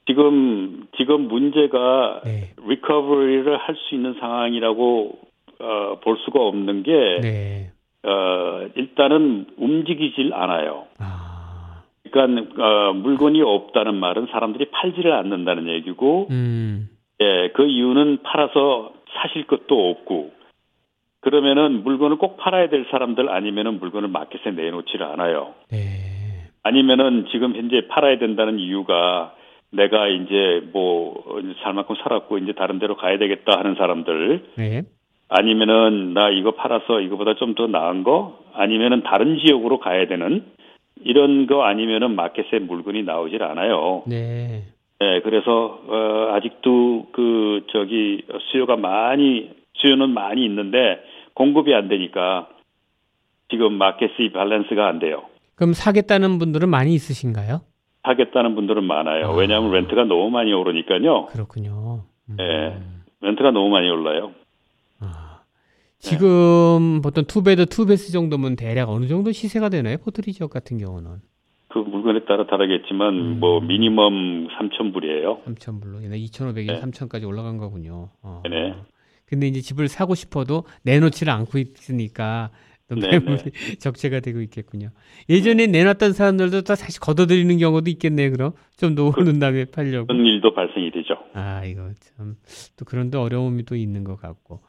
지금 0.08 0.86
지금 0.98 1.28
문제가 1.28 2.22
네. 2.24 2.52
recovery를 2.68 3.58
할 3.58 3.76
수 3.76 3.96
있는 3.96 4.16
상황이라고 4.20 5.18
어, 5.60 6.00
볼 6.04 6.18
수가 6.26 6.40
없는 6.42 6.84
게 6.84 6.92
네. 7.22 7.72
어, 8.04 8.68
일단은 8.76 9.48
움직이질 9.58 10.34
않아요. 10.34 10.84
아. 11.00 11.82
그러니까 12.12 12.64
어, 12.64 12.94
물건이 12.94 13.42
없다는 13.42 13.96
말은 13.96 14.28
사람들이 14.32 14.70
팔지를 14.72 15.12
않는다는 15.12 15.68
얘기고, 15.70 16.28
음. 16.30 16.88
예, 17.20 17.50
그 17.56 17.66
이유는 17.66 18.20
팔아서 18.24 18.94
사실 19.16 19.48
것도 19.48 19.90
없고, 19.90 20.32
그러면은 21.26 21.84
물건을 21.84 22.18
꼭 22.18 22.38
팔아야 22.38 22.70
될 22.70 22.86
사람들 22.92 23.30
아니면은 23.30 23.80
물건을 23.80 24.10
마켓에 24.10 24.52
내놓지를 24.52 25.08
않아요. 25.08 25.56
네. 25.72 25.80
아니면은 26.62 27.26
지금 27.32 27.56
현재 27.56 27.88
팔아야 27.88 28.20
된다는 28.20 28.60
이유가 28.60 29.34
내가 29.72 30.08
이제 30.08 30.62
뭐 30.72 31.16
살 31.64 31.74
만큼 31.74 31.96
살았고 31.96 32.38
이제 32.38 32.54
다른 32.54 32.78
데로 32.78 32.96
가야 32.96 33.18
되겠다 33.18 33.58
하는 33.58 33.74
사람들 33.74 34.44
네. 34.56 34.84
아니면은 35.28 36.14
나 36.14 36.30
이거 36.30 36.52
팔아서 36.52 37.02
이거보다 37.02 37.34
좀 37.36 37.56
더 37.56 37.66
나은 37.66 38.04
거 38.04 38.38
아니면은 38.54 39.02
다른 39.02 39.40
지역으로 39.40 39.80
가야 39.80 40.06
되는 40.06 40.44
이런 41.04 41.48
거 41.48 41.64
아니면은 41.64 42.16
마켓에 42.16 42.60
물건이 42.60 43.02
나오질 43.02 43.42
않아요. 43.42 44.04
네. 44.06 44.62
네, 45.00 45.22
그래서 45.22 45.82
어 45.88 46.34
아직도 46.36 47.08
그 47.14 47.66
저기 47.72 48.22
수요가 48.52 48.76
많이 48.76 49.50
수요는 49.74 50.12
많이 50.12 50.46
있는데 50.46 51.02
공급이 51.36 51.74
안 51.76 51.88
되니까 51.88 52.50
지금 53.52 53.74
마켓이 53.74 54.32
밸런스가 54.34 54.88
안 54.88 55.00
돼요. 55.00 55.24
그럼 55.56 55.74
사겠다는 55.74 56.40
분들은 56.40 56.68
많이 56.68 56.94
있으신가요? 56.96 57.62
사겠다는 58.04 58.56
분들은 58.56 58.84
많아요. 58.84 59.28
아. 59.28 59.36
왜냐하면 59.36 59.72
렌트가 59.72 60.06
너무 60.06 60.30
많이 60.30 60.52
오르니까요. 60.54 61.28
그렇군요. 61.28 62.04
음. 62.30 62.36
네. 62.38 62.80
렌트가 63.22 63.52
너무 63.52 63.70
많이 63.70 63.90
올라요. 63.90 64.32
아. 65.00 65.42
지금 66.00 67.02
보통 67.02 67.24
two 67.26 67.44
bed, 67.44 67.68
two 67.68 67.87
bath 67.87 68.12
정도면 68.12 68.56
대략 68.56 68.90
어느 68.90 69.08
정도 69.08 69.32
시세가 69.32 69.70
되나요? 69.70 69.98
포트리 69.98 70.34
지역 70.34 70.52
같은 70.52 70.78
경우는 70.78 71.20
그 71.70 71.80
물건에 71.80 72.24
따라 72.26 72.46
다르겠지만 72.46 73.14
음. 73.14 73.40
뭐 73.40 73.60
미니멈 73.60 74.48
3천 74.50 74.94
불이에요. 74.94 75.42
3,000불로 75.46 76.04
얘네 76.04 76.18
2,500에 76.20 76.68
네. 76.68 76.82
3,000까지 76.82 77.28
올라간 77.28 77.58
거군요. 77.58 78.10
어. 78.22 78.42
네네. 78.44 78.76
근데 79.26 79.48
이제 79.48 79.62
집을 79.62 79.88
사고 79.88 80.16
싶어도 80.16 80.66
내놓지를 80.84 81.32
않고 81.34 81.58
있으니까 81.58 82.52
또 82.88 82.94
네네. 82.96 83.20
매물이 83.20 83.52
적체가 83.80 84.20
되고 84.20 84.40
있겠군요. 84.42 84.90
예전에 85.28 85.66
내놨던 85.66 86.14
사람들도 86.14 86.62
또 86.62 86.76
다시 86.76 87.00
걷어들이는 87.00 87.58
경우도 87.58 87.90
있겠네요. 87.90 88.32
그럼 88.32 88.52
좀 88.78 88.94
놓은 88.94 89.40
다음에 89.40 89.66
팔려고. 89.66 90.06
그런 90.06 90.24
일도 90.24 90.54
발생이 90.54 90.92
되죠. 90.92 91.16
아 91.34 91.64
이거 91.66 91.90
참 92.18 92.36
또 92.78 92.86
그런 92.86 93.10
데 93.10 93.18
어려움이 93.18 93.64
또 93.64 93.76
있는 93.76 94.04
것 94.04 94.18
같고. 94.18 94.62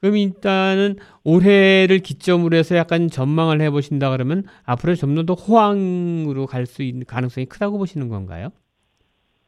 그럼 0.00 0.16
일단은 0.16 0.96
올해를 1.24 1.98
기점으로 1.98 2.56
해서 2.56 2.76
약간 2.76 3.08
전망을 3.08 3.60
해보신다 3.60 4.10
그러면 4.10 4.44
앞으로 4.64 4.94
좀더 4.94 5.34
호황으로 5.34 6.46
갈 6.46 6.66
수 6.66 6.84
있는 6.84 7.04
가능성이 7.06 7.46
크다고 7.46 7.78
보시는 7.78 8.08
건가요? 8.08 8.50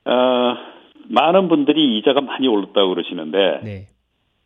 아, 0.04 0.56
많은 1.10 1.48
분들이 1.48 1.98
이자가 1.98 2.20
많이 2.22 2.48
올랐다고 2.48 2.88
그러시는데 2.94 3.38
네. 3.62 3.86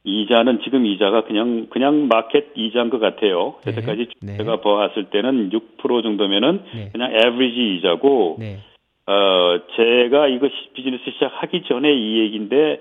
이자는 0.05 0.61
지금 0.63 0.87
이자가 0.87 1.25
그냥 1.25 1.67
그냥 1.71 2.09
마켓 2.09 2.53
이자인 2.55 2.89
것 2.91 3.01
같아요. 3.01 3.57
네. 3.65 3.73
여태까지 3.73 4.09
네. 4.23 4.37
제가 4.39 4.61
봤을 4.61 5.05
때는 5.11 5.51
6% 5.51 6.03
정도면은 6.03 6.63
네. 6.75 6.89
그냥 6.93 7.13
에브리지 7.15 7.77
이자고 7.77 8.37
네. 8.39 8.59
어 9.07 9.61
제가 9.77 10.29
이거 10.29 10.49
시- 10.49 10.73
비즈니스 10.75 11.03
시작하기 11.13 11.63
전에 11.65 11.93
이 11.93 12.19
얘기인데 12.21 12.81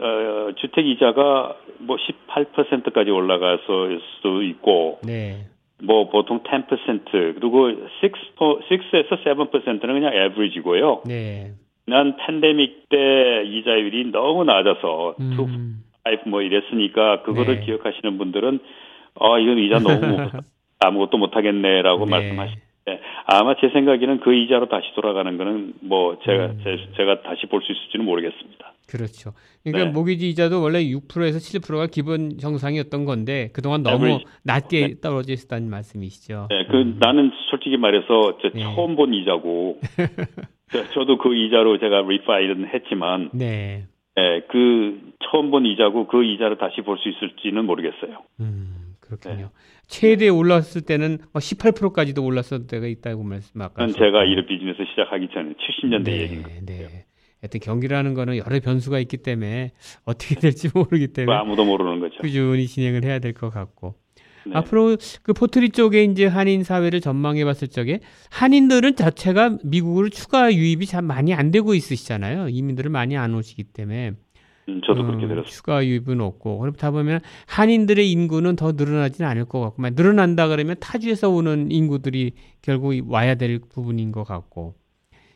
어, 0.00 0.52
주택 0.56 0.86
이자가 0.86 1.56
뭐 1.78 1.96
18%까지 1.96 3.10
올라가서 3.10 3.88
수도 4.16 4.42
있고 4.42 5.00
네. 5.04 5.46
뭐 5.82 6.08
보통 6.08 6.40
10% 6.44 7.04
그리고 7.10 7.70
6 7.70 7.80
6에서 8.38 9.24
7%는 9.24 9.80
그냥 9.80 10.12
에브리지고요. 10.14 11.02
네. 11.06 11.52
난 11.86 12.16
팬데믹 12.16 12.88
때 12.88 13.42
이자율이 13.44 14.12
너무 14.12 14.44
낮아서 14.44 15.16
음. 15.20 15.82
2, 16.04 16.28
5뭐 16.28 16.44
이랬으니까 16.44 17.22
그거를 17.22 17.60
네. 17.60 17.66
기억하시는 17.66 18.18
분들은 18.18 18.58
어 19.14 19.38
이건 19.38 19.58
이자 19.58 19.78
너무 19.78 20.06
못- 20.06 20.30
아무것도 20.80 21.18
못 21.18 21.36
하겠네라고 21.36 22.06
네. 22.06 22.10
말씀하시는데 22.10 23.00
아마 23.26 23.54
제 23.60 23.68
생각에는 23.72 24.18
그 24.20 24.34
이자로 24.34 24.68
다시 24.68 24.86
돌아가는 24.96 25.36
거는 25.38 25.74
뭐 25.82 26.18
제가 26.24 26.46
음. 26.46 26.60
제, 26.64 26.76
제가 26.96 27.22
다시 27.22 27.46
볼 27.46 27.62
수 27.62 27.70
있을지는 27.72 28.04
모르겠습니다. 28.04 28.72
그렇죠. 28.88 29.30
그러니까 29.62 29.86
네. 29.86 29.92
모기지 29.92 30.28
이자도 30.30 30.60
원래 30.60 30.80
6%에서 30.84 31.38
7%가 31.38 31.86
기본 31.86 32.36
정상이었던 32.38 33.04
건데 33.04 33.50
그동안 33.54 33.84
너무 33.84 34.06
Average. 34.06 34.24
낮게 34.44 35.00
떨어져 35.00 35.32
있었다는 35.32 35.70
말씀이시죠. 35.70 36.48
네, 36.50 36.66
그 36.66 36.78
음. 36.78 36.96
나는 36.98 37.30
솔직히 37.48 37.76
말해서 37.76 38.38
저 38.42 38.50
네. 38.52 38.60
처음 38.62 38.96
본 38.96 39.14
이자고 39.14 39.78
저- 40.72 40.88
저도 40.90 41.18
그 41.18 41.34
이자로 41.36 41.78
제가 41.78 42.02
리파이는 42.02 42.66
했지만 42.74 43.30
네. 43.32 43.84
예, 44.18 44.42
그 44.50 45.00
처음 45.30 45.50
본 45.50 45.64
이자고 45.66 46.06
그 46.06 46.22
이자를 46.24 46.58
다시 46.58 46.80
볼 46.82 46.98
수 46.98 47.08
있을지는 47.08 47.64
모르겠어요. 47.64 48.22
음, 48.40 48.94
그렇군요. 49.00 49.34
네. 49.36 49.46
최대 49.86 50.28
올랐을 50.28 50.82
때는 50.86 51.18
뭐 51.32 51.40
18%까지도 51.40 52.24
올랐을 52.24 52.66
때가 52.66 52.86
있다고 52.86 53.22
말씀 53.22 53.60
아까. 53.60 53.86
제가 53.86 54.24
이런 54.24 54.46
비즈니스 54.46 54.84
시작하기 54.90 55.28
전에 55.32 55.52
70년대 55.54 56.04
네, 56.04 56.20
얘기인 56.22 56.42
거. 56.42 56.48
네. 56.66 57.04
하여튼 57.40 57.60
경기라는 57.60 58.14
거는 58.14 58.36
여러 58.36 58.60
변수가 58.60 58.98
있기 59.00 59.16
때문에 59.18 59.72
어떻게 60.04 60.36
될지 60.36 60.68
모르기 60.72 61.08
그 61.08 61.12
때문에 61.12 61.36
아무도 61.36 61.64
모르는 61.64 61.98
거죠. 62.00 62.16
꾸준히 62.20 62.66
진행을 62.66 63.04
해야 63.04 63.18
될 63.18 63.32
것 63.32 63.50
같고. 63.50 63.94
네. 64.46 64.52
앞으로 64.54 64.96
그 65.22 65.32
포트리 65.32 65.70
쪽에 65.70 66.04
이제 66.04 66.26
한인 66.26 66.64
사회를 66.64 67.00
전망해 67.00 67.44
봤을 67.44 67.68
적에 67.68 68.00
한인들은 68.30 68.96
자체가 68.96 69.58
미국으로 69.64 70.08
추가 70.08 70.52
유입이 70.52 70.86
참 70.86 71.04
많이 71.04 71.32
안 71.34 71.50
되고 71.50 71.74
있으시잖아요. 71.74 72.48
이민들을 72.48 72.90
많이 72.90 73.16
안 73.16 73.34
오시기 73.34 73.64
때문에. 73.64 74.12
음, 74.68 74.80
저도 74.86 75.04
그렇게 75.04 75.24
음, 75.24 75.28
들었어요. 75.28 75.50
추가 75.50 75.84
유입은 75.84 76.20
없고 76.20 76.58
그렇다 76.58 76.92
보면 76.92 77.20
한인들의 77.46 78.10
인구는 78.10 78.54
더 78.56 78.72
늘어나지는 78.72 79.28
않을 79.28 79.44
것 79.46 79.60
같고 79.60 79.82
만 79.82 79.94
늘어난다 79.96 80.46
그러면 80.48 80.76
타주에서 80.78 81.30
오는 81.30 81.70
인구들이 81.72 82.32
결국 82.62 82.94
와야 83.10 83.34
될 83.34 83.58
부분인 83.58 84.12
것 84.12 84.22
같고 84.24 84.74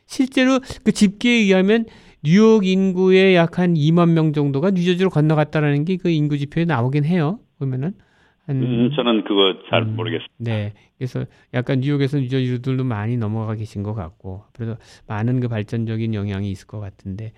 실제로 0.07 0.61
그 0.85 0.93
집계에 0.93 1.33
의하면 1.43 1.87
뉴욕 2.23 2.65
인구의 2.67 3.35
약 3.35 3.59
한 3.59 3.75
2만 3.75 4.11
명 4.11 4.33
정도가 4.33 4.71
뉴저지로 4.71 5.11
건너갔다라는 5.11 5.85
게 5.85 5.97
그 5.97 6.09
인구 6.09 6.39
지표에 6.39 6.65
나오긴 6.65 7.05
해요. 7.05 7.41
보면은 7.59 7.95
한 8.47 8.63
음, 8.63 8.91
저는 8.95 9.25
그거 9.25 9.55
잘 9.71 9.83
음, 9.83 9.97
모르겠어요. 9.97 10.27
네. 10.39 10.73
그래서 10.99 11.25
약간 11.55 11.81
뉴욕에서 11.81 12.19
뉴저지로들도 12.19 12.85
많이 12.85 13.17
넘어가 13.17 13.55
계신 13.55 13.83
것 13.83 13.95
같고, 13.95 14.45
그래서 14.53 14.77
많은 15.07 15.41
그 15.41 15.49
발전적인 15.49 16.15
영향이 16.15 16.51
있을 16.51 16.67
것 16.67 16.79
같은데, 16.81 17.33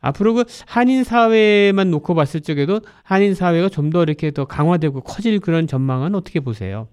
앞으로 0.00 0.34
그 0.34 0.44
한인 0.66 1.04
사회만 1.04 1.90
놓고 1.90 2.14
봤을 2.14 2.40
적에도 2.40 2.80
한인 3.04 3.34
사회가 3.34 3.68
좀 3.68 3.90
더 3.90 4.02
이렇게 4.02 4.30
더 4.30 4.44
강화되고 4.46 5.00
커질 5.02 5.40
그런 5.40 5.66
전망은 5.66 6.14
어떻게 6.14 6.40
보세요? 6.40 6.88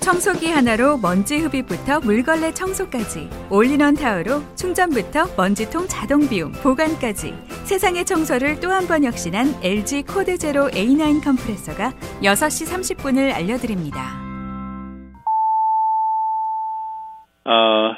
청소기 0.00 0.46
하나로 0.48 0.96
먼지 0.98 1.38
흡입부터 1.38 2.00
물걸레 2.00 2.52
청소까지 2.54 3.28
올인원 3.50 3.94
타워로 3.94 4.40
충전부터 4.56 5.26
먼지통 5.36 5.86
자동 5.88 6.26
비움 6.28 6.52
보관까지 6.52 7.32
세상의 7.64 8.04
청소를 8.06 8.60
또 8.60 8.70
한 8.70 8.86
번 8.88 9.04
혁신한 9.04 9.60
LG 9.62 10.02
코드 10.04 10.38
제로 10.38 10.68
A9 10.70 11.22
컴프레서가 11.22 11.90
6시 12.22 12.96
30분을 12.96 13.32
알려드립니다. 13.34 14.00
아, 17.44 17.96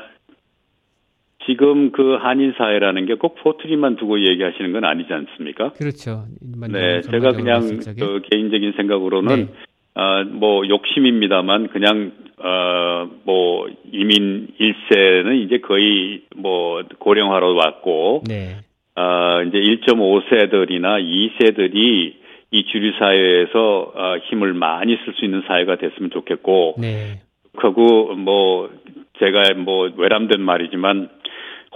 지금 1.47 1.93
그 1.93 2.17
한인 2.21 2.53
사회라는 2.59 3.07
게 3.07 3.15
꼭 3.15 3.37
포트리만 3.43 3.97
두고 3.97 4.21
얘기하시는 4.21 4.73
건 4.73 4.85
아니지 4.85 5.13
않습니까? 5.13 5.73
그렇죠. 5.75 6.27
네, 6.69 7.01
제가 7.03 7.33
그냥 7.33 7.61
그 7.99 8.23
개인적인 8.31 8.73
생각으로는 8.77 9.37
네. 9.37 9.53
아, 9.95 10.25
뭐 10.25 10.67
욕심입니다만 10.67 11.69
그냥 11.69 12.13
어, 12.39 13.09
뭐 13.25 13.69
이민 13.93 14.49
1세는 14.59 15.45
이제 15.45 15.59
거의 15.59 16.23
뭐 16.37 16.83
고령화로 16.99 17.55
왔고 17.55 18.23
네. 18.27 18.57
어, 18.97 19.43
이제 19.43 19.59
1.5세들이나 19.59 21.03
2세들이 21.03 22.15
이 22.51 22.65
주류 22.67 22.93
사회에서 22.99 23.93
어, 23.95 24.17
힘을 24.29 24.55
많이 24.55 24.99
쓸 25.05 25.15
수 25.15 25.25
있는 25.25 25.43
사회가 25.47 25.77
됐으면 25.77 26.11
좋겠고 26.11 26.77
네. 26.79 27.21
그리고 27.57 28.15
뭐 28.15 28.71
제가 29.19 29.55
뭐 29.55 29.91
외람된 29.97 30.41
말이지만 30.41 31.11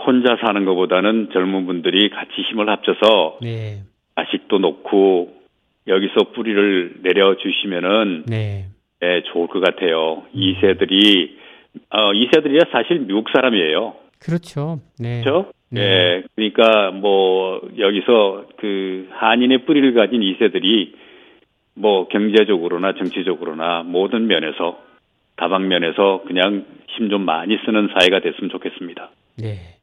혼자 0.05 0.37
사는 0.45 0.65
것보다는 0.65 1.31
젊은 1.33 1.67
분들이 1.67 2.11
같이 2.11 2.43
힘을 2.51 2.69
합쳐서 2.69 3.39
네. 3.41 3.83
자식도 4.17 4.59
놓고 4.59 5.36
여기서 5.87 6.33
뿌리를 6.35 6.97
내려 7.03 7.37
주시면은 7.37 8.25
네. 8.27 8.67
예, 9.03 9.23
좋을 9.33 9.49
것 9.49 9.61
같아요. 9.61 10.25
이 10.33 10.57
세들이 10.61 11.39
어, 11.91 12.13
이 12.13 12.29
세들이 12.33 12.59
사실 12.73 13.01
미국 13.01 13.29
사람이에요. 13.31 13.95
그렇죠. 14.19 14.81
네. 14.99 15.21
그렇죠? 15.23 15.53
네. 15.71 15.81
예, 15.83 16.23
그러니까 16.35 16.91
뭐 16.93 17.61
여기서 17.79 18.47
그 18.57 19.09
한인의 19.13 19.67
뿌리를 19.67 19.93
가진 19.95 20.23
이 20.23 20.35
세들이 20.39 20.95
뭐 21.75 22.09
경제적으로나 22.09 22.95
정치적으로나 22.95 23.83
모든 23.83 24.27
면에서 24.27 24.79
다방면에서 25.37 26.23
그냥 26.27 26.65
힘 26.89 27.11
좀 27.11 27.27
많이 27.27 27.59
쓰는 27.67 27.89
사회가 27.89 28.21
됐으면 28.21 28.49
좋겠습니다. 28.51 29.11
네. 29.37 29.76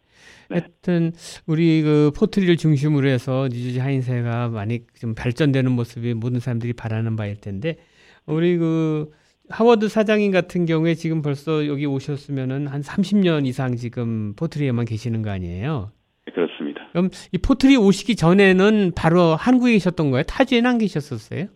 네. 0.49 0.59
하여튼 0.59 1.11
우리 1.45 1.81
그 1.81 2.11
포트리를 2.15 2.55
중심으로 2.57 3.07
해서 3.07 3.47
뉴저지 3.51 3.79
하인사회가 3.79 4.49
많이 4.49 4.81
좀 4.99 5.15
발전되는 5.15 5.71
모습이 5.71 6.13
모든 6.13 6.39
사람들이 6.39 6.73
바라는 6.73 7.15
바일 7.15 7.35
텐데 7.37 7.77
우리 8.25 8.57
그 8.57 9.09
하워드 9.49 9.89
사장님 9.89 10.31
같은 10.31 10.65
경우에 10.65 10.95
지금 10.95 11.21
벌써 11.21 11.67
여기 11.67 11.85
오셨으면은 11.85 12.67
한 12.67 12.81
30년 12.81 13.45
이상 13.45 13.75
지금 13.75 14.33
포트리에만 14.35 14.85
계시는 14.85 15.21
거 15.21 15.31
아니에요? 15.31 15.91
그렇습니다. 16.33 16.87
그럼 16.91 17.09
이 17.31 17.37
포트리 17.37 17.75
오시기 17.75 18.15
전에는 18.15 18.93
바로 18.95 19.35
한국에 19.35 19.73
계셨던 19.73 20.11
거예요? 20.11 20.23
타주에는 20.23 20.69
안 20.69 20.77
계셨었어요? 20.77 21.47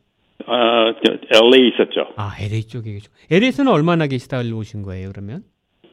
아, 0.46 0.94
저 1.04 1.14
LA 1.14 1.70
있었죠. 1.70 2.14
아, 2.16 2.36
LA 2.40 2.64
쪽에 2.64 2.94
계셨. 2.94 3.12
LA에서는 3.32 3.72
얼마나 3.72 4.08
계시다 4.08 4.40
오신 4.40 4.84
거예요, 4.84 5.12
그러면? 5.12 5.44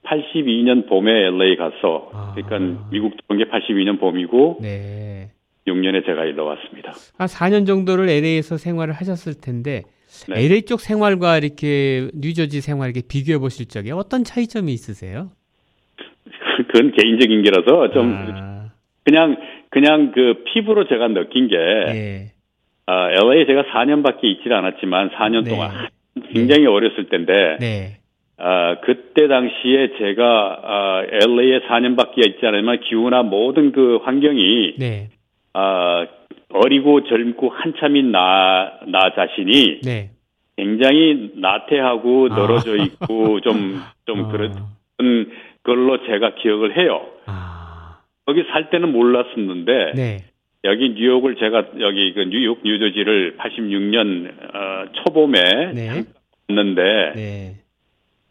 82년 0.05 0.89
봄에 0.89 1.11
LA 1.27 1.57
갔어. 1.57 2.11
아. 2.13 2.35
그러니까 2.35 2.87
미국 2.91 3.15
들어온 3.17 3.39
게 3.39 3.51
82년 3.51 3.99
봄이고 3.99 4.59
네. 4.63 5.31
6년에 5.67 6.05
제가 6.05 6.25
일로 6.25 6.45
왔습니다. 6.47 6.93
한 7.17 7.27
4년 7.27 7.67
정도를 7.67 8.09
LA에서 8.09 8.57
생활을 8.57 8.95
하셨을 8.95 9.41
텐데 9.41 9.83
네. 10.29 10.45
LA 10.45 10.63
쪽 10.63 10.81
생활과 10.81 11.39
이렇게 11.39 12.09
뉴저지 12.15 12.61
생활 12.61 12.91
이렇게 12.91 13.07
비교해 13.09 13.39
보실 13.39 13.67
적에 13.67 13.91
어떤 13.93 14.25
차이점이 14.25 14.73
있으세요? 14.73 15.31
그건 16.71 16.93
개인적인 16.93 17.43
게라서 17.43 17.93
좀 17.93 18.15
아, 18.15 18.71
그냥 19.05 19.37
그냥 19.71 20.13
그 20.15 20.45
피부로 20.53 20.87
제가 20.87 21.09
느낀 21.09 21.49
게 21.49 21.57
예. 21.57 22.33
아, 22.87 23.11
LA 23.11 23.47
제가 23.47 23.63
4년밖에 23.73 24.25
있질 24.25 24.53
않았지만 24.53 25.11
4년 25.11 25.45
네. 25.45 25.51
동안 25.51 25.89
굉장히 26.33 26.67
어렸을 26.67 27.09
때인데 27.09 27.57
네. 27.59 28.04
아, 28.37 28.77
그때 28.81 29.29
당시에 29.29 29.97
제가 29.99 30.61
아, 30.63 31.03
LA에 31.09 31.61
4년밖에 31.69 32.27
있지 32.27 32.47
않으면 32.47 32.81
기후나 32.81 33.23
모든 33.23 33.73
그 33.73 33.99
환경이 34.03 34.75
네. 34.79 35.09
아, 35.53 36.07
어리고 36.51 37.05
젊고 37.05 37.51
한참인 37.51 38.13
나, 38.13 38.79
나 38.87 39.15
자신이 39.15 39.81
네. 39.83 40.11
굉장히 40.57 41.33
나태하고 41.37 42.29
아. 42.31 42.35
늘어져 42.35 42.77
있고 42.77 43.41
좀, 43.41 43.81
좀 44.07 44.25
어, 44.25 44.29
그런 44.29 44.53
걸로 45.63 46.05
제가 46.05 46.35
기억을 46.37 46.77
해요. 46.77 47.07
아. 47.27 47.99
거기 48.27 48.43
살 48.51 48.71
때는 48.71 48.93
몰랐었는데 48.93 49.93
네. 49.95 50.19
여기 50.65 50.91
뉴욕을 50.91 51.37
제가 51.37 51.65
여기 51.81 52.13
그 52.15 52.21
뉴욕 52.21 52.61
뉴저지를 52.65 53.37
86년 53.37 54.29
어, 54.55 54.93
초봄에 54.93 55.73
네. 55.75 56.05
갔는데 56.49 57.13
네. 57.15 57.64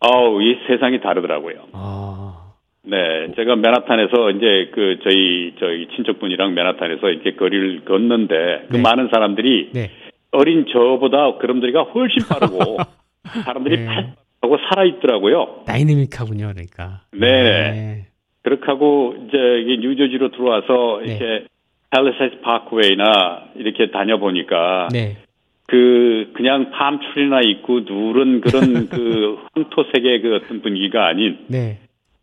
아우 0.04 0.42
이 0.42 0.60
세상이 0.68 1.00
다르더라고요. 1.00 1.68
아. 1.72 2.54
네, 2.86 3.32
제가 3.38 3.56
맨하탄에서 3.56 4.32
이제 4.32 4.70
그 4.74 5.00
저희 5.04 5.56
저희 5.58 5.88
친척분이랑 5.96 6.54
맨하탄에서 6.54 7.10
이렇게 7.10 7.36
거리를 7.36 7.86
걷는데 7.86 8.66
그 8.70 8.76
네. 8.76 8.82
많은 8.82 9.10
사람들이 9.12 9.70
네. 9.74 9.90
어린 10.32 10.66
저보다 10.72 11.38
그럼들이가 11.38 11.84
훨씬 11.84 12.28
빠르고 12.28 12.78
사람들이 13.46 13.78
네. 13.78 13.86
팔하고 13.86 14.58
살아 14.68 14.84
있더라고요. 14.84 15.64
다이내믹하군요, 15.66 16.52
그러니까. 16.52 17.04
네. 17.14 18.08
그렇게 18.42 18.66
하고 18.66 19.16
이제 19.28 19.38
이 19.38 19.78
뉴저지로 19.78 20.32
들어와서 20.32 21.00
네. 21.06 21.12
이렇게 21.16 21.46
팰리세이드 21.92 22.42
파크웨이나 22.42 23.52
이렇게 23.56 23.92
다녀 23.92 24.18
보니까 24.18 24.90
네. 24.92 25.16
그 25.74 26.32
그냥 26.36 26.70
팜출이나 26.70 27.42
있고 27.42 27.80
누른 27.80 28.42
그런 28.42 28.90
그 28.94 29.40
황토색의 29.56 30.22
그 30.22 30.36
어떤 30.36 30.62
분위기가 30.62 31.08
아닌 31.08 31.40
네. 31.48 31.80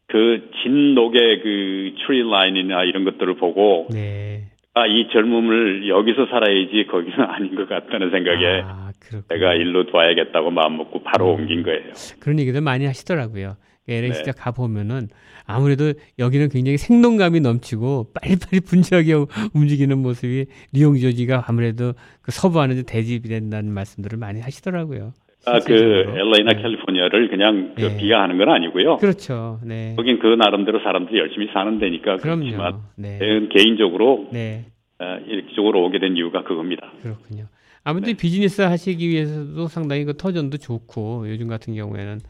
그 0.06 0.48
진녹의 0.62 1.40
그 1.42 1.94
tree 2.06 2.22
line이나 2.30 2.84
이런 2.84 3.02
것들을 3.02 3.34
보고 3.34 3.88
네. 3.92 4.44
아이 4.74 5.08
젊음을 5.08 5.88
여기서 5.88 6.26
살아야지 6.26 6.86
거기는 6.88 7.18
아닌 7.26 7.56
것 7.56 7.68
같다는 7.68 8.12
생각에 8.12 8.62
아. 8.64 8.92
내가 9.28 9.54
일로 9.54 9.86
둬야겠다고 9.86 10.52
마음 10.52 10.76
먹고 10.76 11.02
바로 11.02 11.34
음. 11.34 11.40
옮긴 11.40 11.64
거예요. 11.64 11.92
그런 12.20 12.38
얘기들 12.38 12.60
많이 12.60 12.86
하시더라고요. 12.86 13.56
LA 13.94 14.08
네. 14.08 14.14
진짜 14.14 14.32
가 14.32 14.50
보면은 14.50 15.08
아무래도 15.46 15.92
여기는 16.18 16.48
굉장히 16.48 16.78
생동감이 16.78 17.40
넘치고 17.40 18.12
빨리빨리 18.14 18.60
분주하게 18.66 19.14
움직이는 19.54 19.98
모습이 19.98 20.46
뉴욕 20.72 20.98
뉴저지가 20.98 21.44
아무래도 21.46 21.94
그 22.22 22.30
서부 22.30 22.60
안에도 22.60 22.82
대비가 22.82 23.28
된다는 23.28 23.72
말씀들을 23.72 24.18
많이 24.18 24.40
하시더라고요. 24.40 25.12
아그 25.46 25.62
실질적으로. 25.66 26.18
LA나 26.18 26.52
네. 26.52 26.62
캘리포니아를 26.62 27.28
그냥 27.30 27.72
그 27.74 27.82
네. 27.82 27.96
비하하는 27.96 28.36
건 28.36 28.50
아니고요. 28.50 28.98
그렇죠. 28.98 29.58
네. 29.64 29.94
거긴 29.96 30.18
그 30.18 30.26
나름대로 30.26 30.80
사람들이 30.80 31.18
열심히 31.18 31.48
사는 31.52 31.78
데니까 31.78 32.16
그렇지만 32.18 32.50
그럼요. 32.52 32.80
네. 32.96 33.18
저는 33.18 33.48
개인적으로 33.48 34.28
네. 34.32 34.66
어, 34.98 35.18
이쪽으로 35.26 35.82
오게 35.86 35.98
된 35.98 36.16
이유가 36.16 36.42
그겁니다. 36.42 36.92
그렇군요. 37.02 37.46
아무튼 37.82 38.12
네. 38.12 38.16
비즈니스 38.18 38.60
하시기 38.60 39.08
위해서도 39.08 39.66
상당히 39.68 40.04
그 40.04 40.14
터전도 40.16 40.58
좋고 40.58 41.28
요즘 41.30 41.48
같은 41.48 41.74
경우에는 41.74 42.20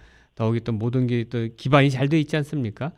더욱이 0.40 0.61
또 0.61 0.72
모든 0.72 1.07
게 1.07 1.24
또 1.31 1.48
기반이 1.57 1.90
잘 1.90 2.09
돼 2.09 2.18
있지 2.18 2.37
않습니까? 2.37 2.92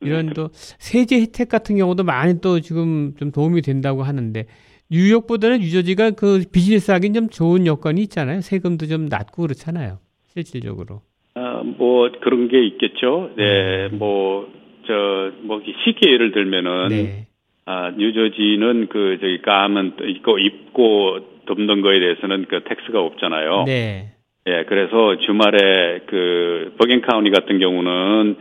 이런 0.00 0.26
네. 0.26 0.32
또 0.34 0.48
세제 0.52 1.20
혜택 1.20 1.48
같은 1.48 1.76
경우도 1.76 2.04
많이 2.04 2.40
또 2.40 2.60
지금 2.60 3.14
좀 3.18 3.30
도움이 3.32 3.62
된다고 3.62 4.02
하는데 4.02 4.46
뉴욕보다는 4.90 5.60
뉴저지가 5.60 6.12
그 6.12 6.42
비즈니스 6.52 6.90
하긴 6.90 7.14
좀 7.14 7.28
좋은 7.28 7.66
여건이 7.66 8.00
있잖아요. 8.02 8.40
세금도 8.40 8.86
좀 8.86 9.06
낮고 9.06 9.42
그렇잖아요. 9.42 9.98
실질적으로. 10.26 11.02
아, 11.34 11.62
뭐 11.64 12.10
그런 12.20 12.48
게 12.48 12.64
있겠죠. 12.66 13.30
네, 13.36 13.86
음. 13.92 13.98
뭐저뭐 13.98 15.62
쉽게 15.84 16.10
예를 16.12 16.32
들면은 16.32 16.88
네. 16.88 17.26
아, 17.66 17.90
뉴저지는 17.90 18.88
그 18.88 19.18
저기 19.20 19.42
가면 19.42 19.96
입고 20.00 20.38
입고 20.38 21.18
덮는 21.46 21.82
거에 21.82 22.00
대해서는 22.00 22.46
그 22.48 22.62
tax가 22.64 23.00
없잖아요. 23.00 23.64
네. 23.66 24.14
예, 24.48 24.64
그래서 24.66 25.18
주말에 25.18 26.00
그 26.06 26.74
버겐 26.78 27.02
카운티 27.02 27.30
같은 27.30 27.58
경우는 27.58 28.36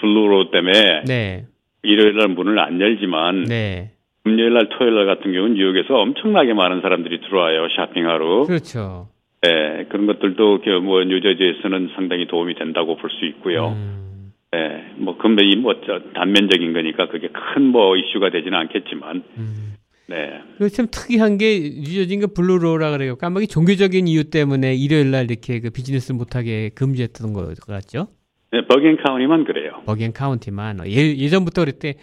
Blue 0.00 0.29
Law 0.29 0.50
때문에 0.50 1.02
네. 1.06 1.44
일요일 1.82 2.16
날 2.16 2.28
문을 2.28 2.58
안 2.58 2.80
열지만 2.80 3.44
네. 3.44 3.90
금요일 4.24 4.54
날 4.54 4.68
토요일 4.70 4.94
날 4.94 5.06
같은 5.06 5.32
경우는 5.32 5.54
뉴욕에서 5.56 5.94
엄청나게 5.98 6.54
많은 6.54 6.80
사람들이 6.80 7.20
들어와요 7.20 7.68
쇼핑하러. 7.76 8.44
그렇죠. 8.44 9.08
예, 9.46 9.86
그런 9.90 10.06
것들도 10.06 10.60
그뭐 10.62 11.04
뉴저지에서는 11.04 11.90
상당히 11.94 12.26
도움이 12.26 12.54
된다고 12.54 12.96
볼 12.96 13.10
수 13.10 13.24
있고요. 13.26 13.68
음, 13.68 14.32
예, 14.54 14.84
뭐 14.96 15.16
근데 15.18 15.44
이뭐 15.44 15.74
단면적인 16.14 16.72
거니까 16.72 17.08
그게 17.08 17.28
큰 17.28 17.70
뭐 17.70 17.96
이슈가 17.96 18.30
되지는 18.30 18.58
않겠지만 18.58 19.22
음. 19.38 19.69
네. 20.10 20.68
참 20.70 20.88
특이한 20.90 21.38
게 21.38 21.60
뉴저지인가 21.60 22.28
Blue 22.34 22.59
Law라 22.59 22.90
그래요. 22.90 23.16
아마 23.16 23.31
그 23.31 23.46
종교적인 23.46 24.08
이유 24.08 24.24
때문에 24.28 24.74
일요일 24.74 25.10
날 25.12 25.30
이렇게 25.30 25.60
그 25.60 25.70
비즈니스 25.70 26.12
못하게 26.12 26.70
금지했던 26.74 27.32
것 27.32 27.54
같죠? 27.66 28.08
네, 28.52 28.66
버겐 28.66 28.96
카운티만 29.04 29.44
그래요. 29.44 29.82
버겐 29.86 30.12
카운티만 30.12 30.80
예, 30.88 30.90
예전부터 31.16 31.62
그랬대 31.62 31.94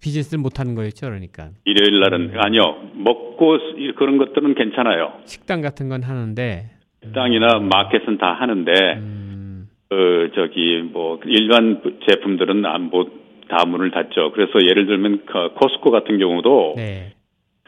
비즈니스를 0.00 0.40
못하는 0.40 0.76
거였죠, 0.76 1.06
그러니까 1.06 1.50
일요일 1.64 1.98
날은 1.98 2.32
아니요 2.38 2.62
먹고 2.94 3.58
스- 3.58 3.94
그런 3.96 4.16
것들은 4.18 4.54
괜찮아요. 4.54 5.14
식당 5.24 5.60
같은 5.60 5.88
건 5.88 6.04
하는데 6.04 6.70
식당이나 7.02 7.58
마켓은 7.58 8.18
다 8.18 8.32
하는데 8.38 8.70
음, 8.98 9.68
어 9.90 9.96
저기 10.36 10.82
뭐 10.92 11.18
일반 11.26 11.82
제품들은 12.08 12.64
안뭐다 12.64 13.64
문을 13.66 13.90
닫죠. 13.90 14.30
그래서 14.34 14.52
예를 14.62 14.86
들면 14.86 15.22
그 15.26 15.54
코스코 15.58 15.90
같은 15.90 16.18
경우도 16.20 16.74
네, 16.76 17.14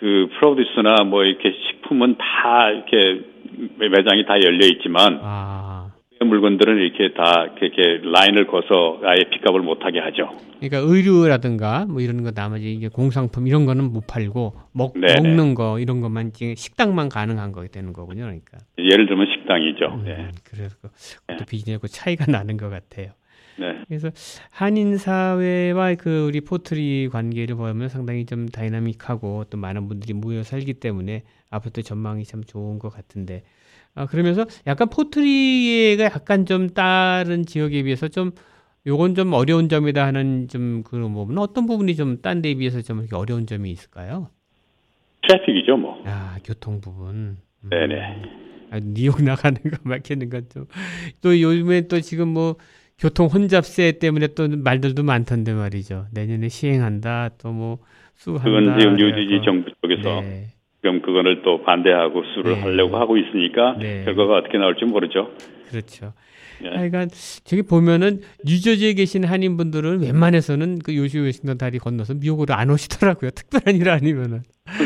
그 0.01 0.29
프로듀스나 0.39 1.05
뭐 1.05 1.25
이렇게 1.25 1.53
식품은 1.53 2.17
다 2.17 2.71
이렇게 2.71 3.21
매장이 3.79 4.25
다 4.25 4.41
열려 4.43 4.67
있지만 4.67 5.21
아, 5.23 5.93
그 6.19 6.25
물건들은 6.25 6.79
이렇게 6.79 7.13
다 7.13 7.49
이렇게 7.61 8.01
라인을 8.03 8.47
거서 8.47 9.01
아예 9.05 9.25
픽업을 9.31 9.61
못하게 9.61 10.01
하죠. 10.01 10.31
그러니까 10.59 10.79
의류라든가 10.79 11.85
뭐 11.85 12.01
이런 12.01 12.23
거 12.23 12.31
나머지 12.31 12.73
이게 12.73 12.89
공산품 12.89 13.47
이런 13.47 13.67
거는 13.67 13.93
못 13.93 14.07
팔고 14.07 14.55
먹 14.73 14.95
네네. 14.95 15.21
먹는 15.21 15.55
거 15.55 15.79
이런 15.79 16.01
것만 16.01 16.33
지금 16.33 16.55
식당만 16.55 17.11
가능한 17.11 17.53
거 17.53 17.67
되는 17.67 17.93
거군요, 17.93 18.23
그러니까. 18.23 18.57
예를 18.79 19.07
들면 19.07 19.27
식당이죠. 19.35 20.03
네. 20.03 20.17
음, 20.17 20.31
그래서 20.45 20.77
그것도 21.27 21.45
비즈니스하고 21.47 21.89
차이가 21.89 22.25
나는 22.27 22.57
것 22.57 22.71
같아요. 22.71 23.13
네. 23.61 23.85
그래서 23.89 24.11
한인 24.51 24.97
사회와 24.97 25.95
그 25.97 26.27
우리 26.27 26.41
포트리 26.41 27.09
관계를 27.13 27.57
보면 27.57 27.89
상당히 27.91 28.25
좀 28.25 28.49
다이나믹하고 28.49 29.45
또 29.51 29.59
많은 29.59 29.87
분들이 29.87 30.15
모여 30.15 30.43
살기 30.43 30.75
때문에 30.75 31.23
앞으로 31.51 31.71
또 31.73 31.83
전망이 31.83 32.25
참 32.25 32.43
좋은 32.43 32.79
것 32.79 32.89
같은데 32.89 33.43
아 33.95 34.07
그러면서 34.07 34.47
약간 34.67 34.89
포트리가 34.89 36.05
약간 36.05 36.47
좀 36.47 36.71
다른 36.71 37.45
지역에 37.45 37.83
비해서 37.83 38.09
좀 38.09 38.31
요건 38.87 39.15
좀 39.15 39.33
어려운 39.35 39.69
점이다 39.69 40.07
하는 40.07 40.49
좀 40.49 40.83
그런 40.83 41.13
부분 41.13 41.37
어떤 41.37 41.67
부분이 41.67 41.97
좀 41.97 42.23
딴 42.23 42.41
데에 42.41 42.55
비해서 42.55 42.81
좀 42.81 43.01
이렇게 43.01 43.15
어려운 43.15 43.47
점이 43.47 43.71
있을까요? 43.71 44.31
traffic이죠, 45.23 45.77
뭐. 45.77 46.03
아 46.07 46.39
교통 46.45 46.81
부분. 46.81 47.37
음. 47.65 47.69
네네. 47.69 48.23
아, 48.73 48.81
뉴욕 48.83 49.23
나가는 49.23 49.61
거 49.61 49.71
막히는 49.85 50.31
것도 50.31 50.67
또 51.21 51.41
요즘에 51.41 51.89
또 51.89 52.01
지금 52.01 52.29
뭐 52.29 52.57
교통 53.01 53.27
혼잡세 53.27 53.93
때문에 53.99 54.29
또 54.37 54.47
말들도 54.49 55.03
많던데 55.03 55.53
말이죠. 55.55 56.07
내년에 56.13 56.49
시행한다 56.49 57.31
또 57.39 57.51
뭐 57.53 57.79
수한다. 58.15 58.45
그건 58.45 58.79
지금 58.79 58.97
뉴저지. 58.97 59.41
정부 59.45 59.71
쪽에서 59.83 60.21
네. 60.21 60.49
지금 60.83 61.01
그거를 61.01 61.41
또 61.43 61.63
반대하고 61.63 62.23
수를 62.35 62.53
네. 62.55 62.61
하려고 62.61 62.99
하고 62.99 63.17
있으니까 63.17 63.77
네. 63.79 64.05
결과가 64.05 64.37
어떻게 64.37 64.59
나올지 64.59 64.85
모르죠. 64.85 65.31
그렇죠. 65.71 66.13
예. 66.65 66.69
하여간 66.69 67.11
저기 67.45 67.63
보면은 67.63 68.21
뉴저지에 68.45 68.95
계신 68.95 69.25
한인분들은 69.25 70.01
웬만해서는 70.01 70.81
그 70.81 70.97
요시 70.97 71.19
워싱턴 71.19 71.59
다리 71.59 71.79
건너서 71.79 72.15
미국으로 72.15 72.55
안 72.55 72.71
오시더라고요. 72.71 73.31
특별한 73.35 73.77
일 73.77 73.89
아니면은. 73.89 74.43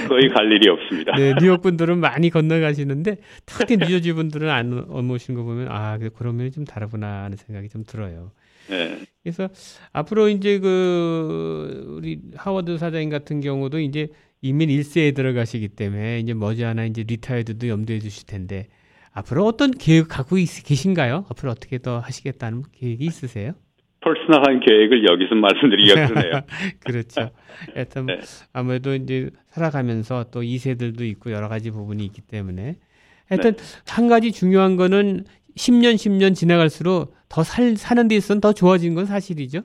거의 0.08 0.28
갈 0.28 0.50
일이 0.50 0.68
없습니다. 0.70 1.14
네, 1.16 1.34
뉴욕 1.40 1.60
분들은 1.60 1.98
많이 1.98 2.30
건너가시는데 2.30 3.18
특히 3.44 3.76
뉴저지 3.76 4.12
분들은 4.12 4.48
안, 4.48 4.86
안 4.90 5.10
오시는 5.10 5.38
거 5.38 5.44
보면 5.44 5.68
아 5.70 5.98
그러면 6.16 6.50
좀 6.52 6.64
다르구나 6.64 7.24
하는 7.24 7.36
생각이 7.36 7.68
좀 7.68 7.84
들어요. 7.84 8.32
네. 8.68 9.00
그래서 9.22 9.48
앞으로 9.92 10.28
이제 10.28 10.58
그 10.58 11.84
우리 11.98 12.20
하워드 12.36 12.78
사장님 12.78 13.10
같은 13.10 13.40
경우도 13.40 13.80
이제 13.80 14.08
이민 14.40 14.68
1세에 14.68 15.14
들어가시기 15.14 15.68
때문에 15.68 16.20
이제 16.20 16.34
머지않아 16.34 16.84
이제 16.86 17.02
리타이드도 17.06 17.68
염두에 17.68 17.98
두실 17.98 18.26
텐데 18.26 18.68
앞으로 19.14 19.44
어떤 19.44 19.70
계획 19.70 20.08
갖고 20.08 20.38
있, 20.38 20.46
계신가요? 20.64 21.26
앞으로 21.30 21.52
어떻게 21.52 21.78
더 21.78 21.98
하시겠다는 22.00 22.64
계획이 22.72 23.04
있으세요? 23.04 23.52
personal한 24.00 24.60
계획을 24.60 25.06
여기서 25.08 25.34
말씀드리기가 25.36 26.06
그러네요. 26.08 26.42
그렇죠. 26.84 27.30
하여튼 27.74 28.06
네. 28.06 28.18
아무래도 28.52 28.94
이제 28.94 29.30
살아가면서 29.48 30.26
또 30.30 30.42
2세들도 30.42 31.00
있고 31.02 31.32
여러 31.32 31.48
가지 31.48 31.70
부분이 31.70 32.04
있기 32.04 32.20
때문에 32.20 32.76
하여튼 33.28 33.54
한 33.88 34.08
가지 34.08 34.32
중요한 34.32 34.76
거는 34.76 35.24
10년 35.56 35.94
10년 35.94 36.34
지나갈수록 36.34 37.14
더 37.28 37.42
살, 37.42 37.76
사는 37.76 38.06
데 38.08 38.16
있어서는 38.16 38.40
더 38.40 38.52
좋아진 38.52 38.94
건 38.94 39.06
사실이죠. 39.06 39.62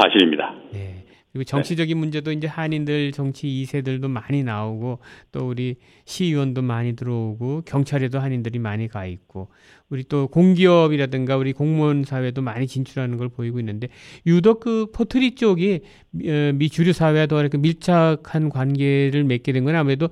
사실입니다. 0.00 0.54
네. 0.72 0.91
그리고 1.32 1.44
정치적인 1.44 1.96
문제도 1.96 2.30
이제 2.30 2.46
한인들 2.46 3.12
정치 3.12 3.46
2세들도 3.46 4.08
많이 4.08 4.42
나오고 4.44 4.98
또 5.32 5.48
우리 5.48 5.76
시의원도 6.04 6.60
많이 6.62 6.94
들어오고 6.94 7.62
경찰에도 7.64 8.18
한인들이 8.18 8.58
많이 8.58 8.86
가 8.86 9.06
있고 9.06 9.48
우리 9.88 10.04
또 10.04 10.28
공기업이라든가 10.28 11.36
우리 11.38 11.52
공무원 11.54 12.04
사회도 12.04 12.42
많이 12.42 12.66
진출하는 12.66 13.16
걸 13.16 13.30
보이고 13.30 13.58
있는데 13.60 13.88
유독 14.26 14.60
그 14.60 14.86
포트리 14.92 15.34
쪽이 15.34 15.80
어, 16.26 16.52
미 16.54 16.68
주류 16.68 16.92
사회와 16.92 17.26
더 17.26 17.40
이렇게 17.40 17.56
밀착한 17.58 18.48
관계를 18.50 19.24
맺게 19.24 19.52
된 19.52 19.62
건 19.64 19.76
아무래도 19.76 20.08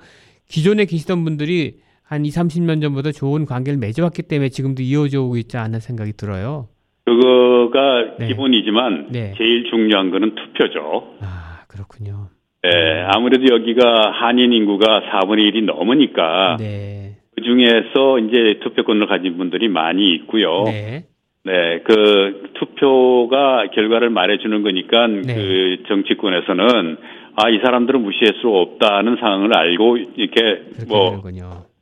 기존에 0.49 0.85
계시던 0.85 1.25
분들이 1.25 1.81
한 2.03 2.25
2, 2.25 2.31
30년 2.31 2.81
전보다 2.81 3.13
좋은 3.13 3.47
관계를 3.47 3.79
맺어왔기 3.79 4.23
때문에 4.23 4.49
지금도 4.49 4.83
이어져 4.83 5.23
오고 5.23 5.37
있지 5.39 5.57
않나 5.57 5.79
생각이 5.81 6.13
들어요. 6.15 6.69
그거가 7.11 8.17
네. 8.19 8.29
기본이지만 8.29 9.09
네. 9.11 9.35
제일 9.37 9.65
중요한 9.71 10.11
거는 10.11 10.35
투표죠. 10.37 11.15
아, 11.21 11.65
그렇군요. 11.69 12.29
네, 12.63 13.03
아무래도 13.07 13.53
여기가 13.53 14.13
한인 14.13 14.53
인구가 14.53 15.03
4분의 15.11 15.53
1이 15.53 15.65
넘으니까 15.65 16.57
네. 16.59 17.17
그 17.35 17.43
중에서 17.43 18.19
이제 18.19 18.61
투표권을 18.63 19.07
가진 19.07 19.37
분들이 19.39 19.69
많이 19.69 20.13
있고요. 20.15 20.65
네. 20.65 21.07
네, 21.43 21.81
그 21.85 22.51
투표가 22.55 23.71
결과를 23.75 24.11
말해주는 24.11 24.63
거니까 24.63 25.07
네. 25.07 25.35
그 25.35 25.83
정치권에서는 25.89 26.97
아 27.37 27.49
이 27.49 27.59
사람들은 27.65 28.03
무시할 28.03 28.35
수 28.41 28.49
없다는 28.49 29.17
상황을 29.21 29.57
알고 29.57 29.97
이렇게 30.17 30.63
뭐. 30.89 31.23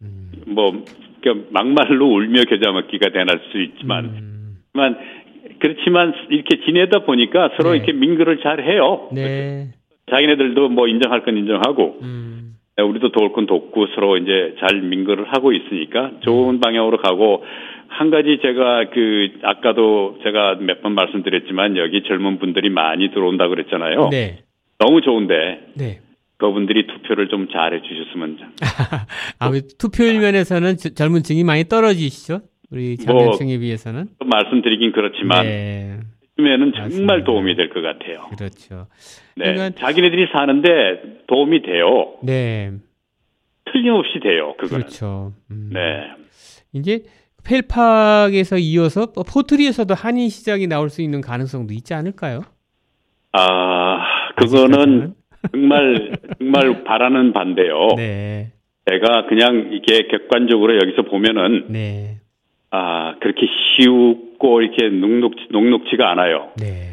음. 0.03 0.31
뭐 0.47 0.85
막말로 1.51 2.07
울며 2.07 2.45
겨자 2.45 2.71
먹기가 2.71 3.11
되날 3.11 3.41
수 3.51 3.61
있지만 3.61 4.05
음. 4.05 4.29
하지만 4.79 4.97
그렇지만 5.61 6.13
이렇게 6.31 6.61
지내다 6.65 7.05
보니까 7.05 7.51
서로 7.57 7.71
네. 7.73 7.77
이렇게 7.79 7.93
민글을 7.93 8.41
잘 8.43 8.63
해요. 8.63 9.09
네. 9.13 9.69
자기네들도 10.11 10.69
뭐 10.71 10.89
인정할 10.89 11.23
건 11.25 11.37
인정하고 11.37 11.99
음. 12.03 12.55
네, 12.77 12.83
우리도 12.83 13.11
도울 13.13 13.33
건 13.33 13.47
돕고 13.47 13.87
서로 13.95 14.17
이제 14.17 14.55
잘 14.61 14.81
민글을 14.81 15.25
하고 15.33 15.53
있으니까 15.53 16.13
좋은 16.21 16.55
음. 16.57 16.61
방향으로 16.61 16.99
가고 16.99 17.45
한 17.89 18.11
가지 18.11 18.39
제가 18.43 18.91
그 18.91 19.31
아까도 19.43 20.19
제가 20.23 20.57
몇 20.61 20.83
번 20.83 20.93
말씀드렸지만 20.95 21.77
여기 21.77 22.03
젊은 22.05 22.39
분들이 22.39 22.71
많이 22.71 23.11
들어온다 23.11 23.49
그랬잖아요. 23.49 24.09
네. 24.11 24.39
너무 24.79 25.01
좋은데 25.01 25.61
네. 25.77 26.01
그분들이 26.37 26.87
투표를 26.87 27.27
좀 27.29 27.49
잘해 27.51 27.83
주셨으면 27.83 28.39
아무래도 29.41 29.67
투표율 29.79 30.21
면에서는 30.21 30.77
저- 30.77 30.91
젊은 30.91 31.23
층이 31.25 31.43
많이 31.43 31.65
떨어지시죠? 31.65 32.41
우리 32.71 32.97
뭐, 33.07 33.19
장년층에 33.19 33.59
비해서는. 33.59 34.09
말씀드리긴 34.25 34.93
그렇지만 34.93 35.47
네. 35.47 35.97
요즘에는 36.39 36.73
정말 36.73 36.89
맞습니다. 36.89 37.25
도움이 37.25 37.57
될 37.57 37.69
것 37.71 37.81
같아요. 37.83 38.29
그렇죠. 38.37 38.87
네, 39.37 39.55
그러니까- 39.55 39.71
자기네들이 39.81 40.27
사는데 40.33 41.25
도움이 41.27 41.63
돼요. 41.63 42.15
네. 42.23 42.73
틀림없이 43.73 44.21
돼요. 44.21 44.55
그거는. 44.59 44.85
그렇죠. 44.85 45.33
음. 45.51 45.71
네. 45.73 45.81
이제 46.73 47.03
펠팍에서 47.45 48.59
이어서 48.59 49.07
포트리에서도 49.13 49.95
한인 49.95 50.29
시장이 50.29 50.67
나올 50.67 50.91
수 50.91 51.01
있는 51.03 51.21
가능성도 51.21 51.73
있지 51.75 51.95
않을까요? 51.95 52.43
아, 53.33 53.99
그거는? 54.37 55.15
정말 55.53 56.13
정말 56.39 56.85
바라는 56.85 57.33
바인데요. 57.33 57.89
네. 57.97 58.53
제가 58.91 59.27
그냥 59.29 59.71
이게 59.73 60.09
객관적으로 60.09 60.77
여기서 60.77 61.03
보면은 61.03 61.67
네. 61.69 62.18
아 62.71 63.15
그렇게 63.21 63.47
쉽고 63.47 64.61
이렇게 64.61 64.89
녹록 64.89 65.35
녹록지가 65.51 66.11
않아요. 66.11 66.51
네. 66.61 66.89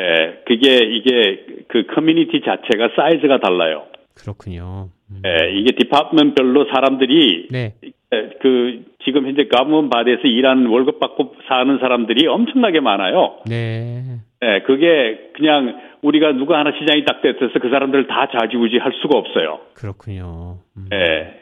예, 0.00 0.42
그게 0.46 0.78
이게 0.78 1.44
그 1.68 1.84
커뮤니티 1.94 2.40
자체가 2.40 2.90
사이즈가 2.96 3.38
달라요. 3.38 3.84
그렇군요. 4.14 4.88
음. 5.10 5.22
예, 5.26 5.52
이게 5.52 5.72
department별로 5.72 6.66
사람들이 6.72 7.48
네. 7.50 7.74
예, 8.12 8.30
그 8.40 8.84
지금 9.04 9.26
현재 9.26 9.46
governing 9.46 9.90
body에서 9.90 10.22
일하는 10.22 10.66
월급 10.66 10.98
받고 10.98 11.36
사는 11.48 11.78
사람들이 11.78 12.26
엄청나게 12.26 12.80
많아요. 12.80 13.38
네. 13.46 14.02
예, 14.42 14.62
그게 14.66 15.30
그냥 15.34 15.78
우리가 16.02 16.32
누가 16.32 16.58
하나 16.58 16.72
시장이 16.78 17.04
딱 17.04 17.20
됐어서 17.20 17.58
그 17.60 17.68
사람들을 17.68 18.06
다 18.06 18.28
좌지우지 18.32 18.78
할 18.78 18.92
수가 19.02 19.18
없어요. 19.18 19.60
그렇군요. 19.74 20.58
음. 20.76 20.88
예. 20.92 21.40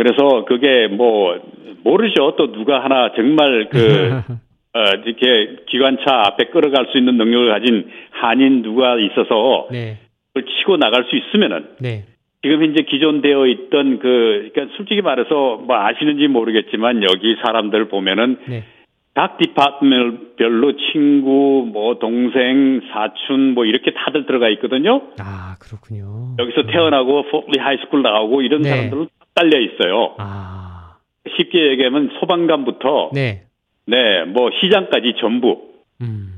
그래서 0.00 0.46
그게 0.46 0.86
뭐 0.86 1.38
모르죠. 1.84 2.34
또 2.38 2.52
누가 2.52 2.82
하나 2.82 3.12
정말 3.14 3.68
그 3.70 3.76
어, 4.72 4.80
이렇게 5.04 5.56
기관차 5.68 6.22
앞에 6.26 6.44
끌어갈 6.44 6.86
수 6.90 6.96
있는 6.96 7.18
능력을 7.18 7.50
가진 7.50 7.86
한인 8.10 8.62
누가 8.62 8.98
있어서 8.98 9.68
네. 9.70 9.98
그걸 10.32 10.48
치고 10.50 10.78
나갈 10.78 11.04
수 11.04 11.16
있으면은 11.16 11.66
네. 11.80 12.04
지금 12.40 12.62
현재 12.62 12.82
기존 12.84 13.20
되어 13.20 13.46
있던 13.46 13.98
그 13.98 14.48
그러니까 14.54 14.74
솔직히 14.78 15.02
말해서 15.02 15.58
뭐 15.66 15.76
아시는지 15.76 16.28
모르겠지만 16.28 17.02
여기 17.02 17.36
사람들 17.44 17.88
보면은 17.88 18.38
네. 18.48 18.64
각 19.12 19.36
depart별로 19.36 20.76
친구, 20.92 21.68
뭐 21.70 21.98
동생, 21.98 22.80
사촌 22.90 23.52
뭐 23.52 23.66
이렇게 23.66 23.92
다들 23.92 24.24
들어가 24.24 24.48
있거든요. 24.50 25.02
아, 25.18 25.56
그렇군요. 25.60 26.36
여기서 26.38 26.62
태어나고 26.68 27.24
포트리 27.24 27.58
high 27.60 27.76
school 27.76 28.00
나오고 28.00 28.40
이런 28.40 28.62
네. 28.62 28.70
사람들은 28.70 29.08
다 29.18 29.19
깔려 29.34 29.58
있어요. 29.60 30.14
아, 30.18 30.96
쉽게 31.36 31.70
얘기하면 31.70 32.10
소방관부터 32.18 33.10
네. 33.14 33.44
네, 33.86 34.24
뭐 34.24 34.50
시장까지 34.60 35.14
전부 35.20 35.70
음, 36.00 36.32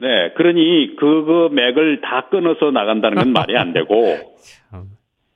네, 0.00 0.32
그러니 0.32 0.96
그거 0.96 1.48
맥을 1.48 2.00
다 2.00 2.28
끊어서 2.30 2.70
나간다는 2.70 3.16
건 3.16 3.32
말이 3.32 3.56
안 3.56 3.72
되고 3.72 4.16
참. 4.70 4.84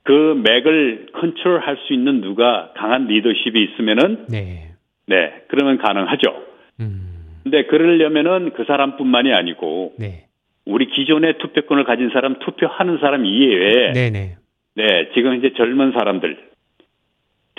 그 0.03 0.41
맥을 0.43 1.07
컨트롤할 1.13 1.77
수 1.87 1.93
있는 1.93 2.21
누가 2.21 2.71
강한 2.75 3.07
리더십이 3.07 3.63
있으면은 3.63 4.25
네. 4.29 4.73
네, 5.07 5.43
그러면 5.47 5.77
가능하죠. 5.77 6.43
음, 6.81 7.39
근데 7.43 7.65
그러려면은 7.65 8.51
그 8.53 8.63
사람뿐만이 8.65 9.33
아니고 9.33 9.93
네. 9.97 10.27
우리 10.65 10.87
기존의 10.87 11.37
투표권을 11.39 11.83
가진 11.83 12.09
사람 12.13 12.39
투표하는 12.39 12.99
사람 12.99 13.25
이외에 13.25 13.91
네, 13.91 14.09
네 14.09 14.37
네. 14.75 15.09
지금 15.13 15.35
이제 15.35 15.53
젊은 15.55 15.91
사람들 15.91 16.52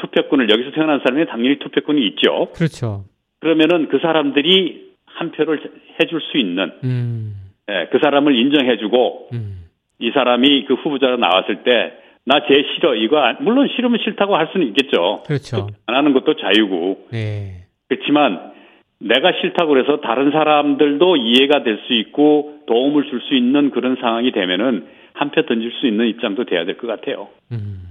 투표권을 0.09 0.51
여기서 0.51 0.71
태어난 0.73 1.01
사람이 1.05 1.27
당연히 1.27 1.59
투표권이 1.59 2.07
있죠. 2.09 2.49
그렇죠. 2.55 3.05
그러면은 3.41 3.89
그 3.89 3.99
사람들이 4.01 4.93
한 5.07 5.31
표를 5.33 5.61
해줄 6.03 6.21
수 6.21 6.39
있는 6.39 6.73
음, 6.83 7.35
예, 7.71 7.89
그 7.93 7.99
사람을 8.03 8.35
인정해주고 8.35 9.29
음, 9.33 9.65
이 10.01 10.11
사람이 10.11 10.65
그 10.67 10.75
후보자가 10.75 11.17
나왔을 11.17 11.63
때나쟤 11.63 12.65
싫어 12.75 12.95
이거 12.97 13.19
안- 13.19 13.37
물론 13.41 13.69
싫으면 13.75 13.99
싫다고 14.03 14.35
할 14.37 14.49
수는 14.53 14.67
있겠죠. 14.69 15.23
그렇죠. 15.27 15.69
안 15.87 15.95
하는 15.95 16.13
것도 16.13 16.35
자유고 16.37 17.09
네. 17.13 17.67
그렇지만 17.89 18.53
내가 18.99 19.33
싫다고 19.41 19.69
그래서 19.73 20.01
다른 20.01 20.31
사람들도 20.31 21.17
이해가 21.17 21.63
될 21.63 21.79
수 21.87 21.93
있고 21.95 22.61
도움을 22.67 23.05
줄 23.11 23.21
수 23.21 23.35
있는 23.35 23.71
그런 23.71 23.97
상황이 24.01 24.33
되면은 24.33 24.87
한 25.13 25.31
표 25.31 25.43
던질 25.43 25.71
수 25.81 25.87
있는 25.87 26.07
입장도 26.09 26.45
돼야 26.45 26.65
될 26.65 26.77
것 26.77 26.87
같아요. 26.89 27.29
음. 27.53 27.83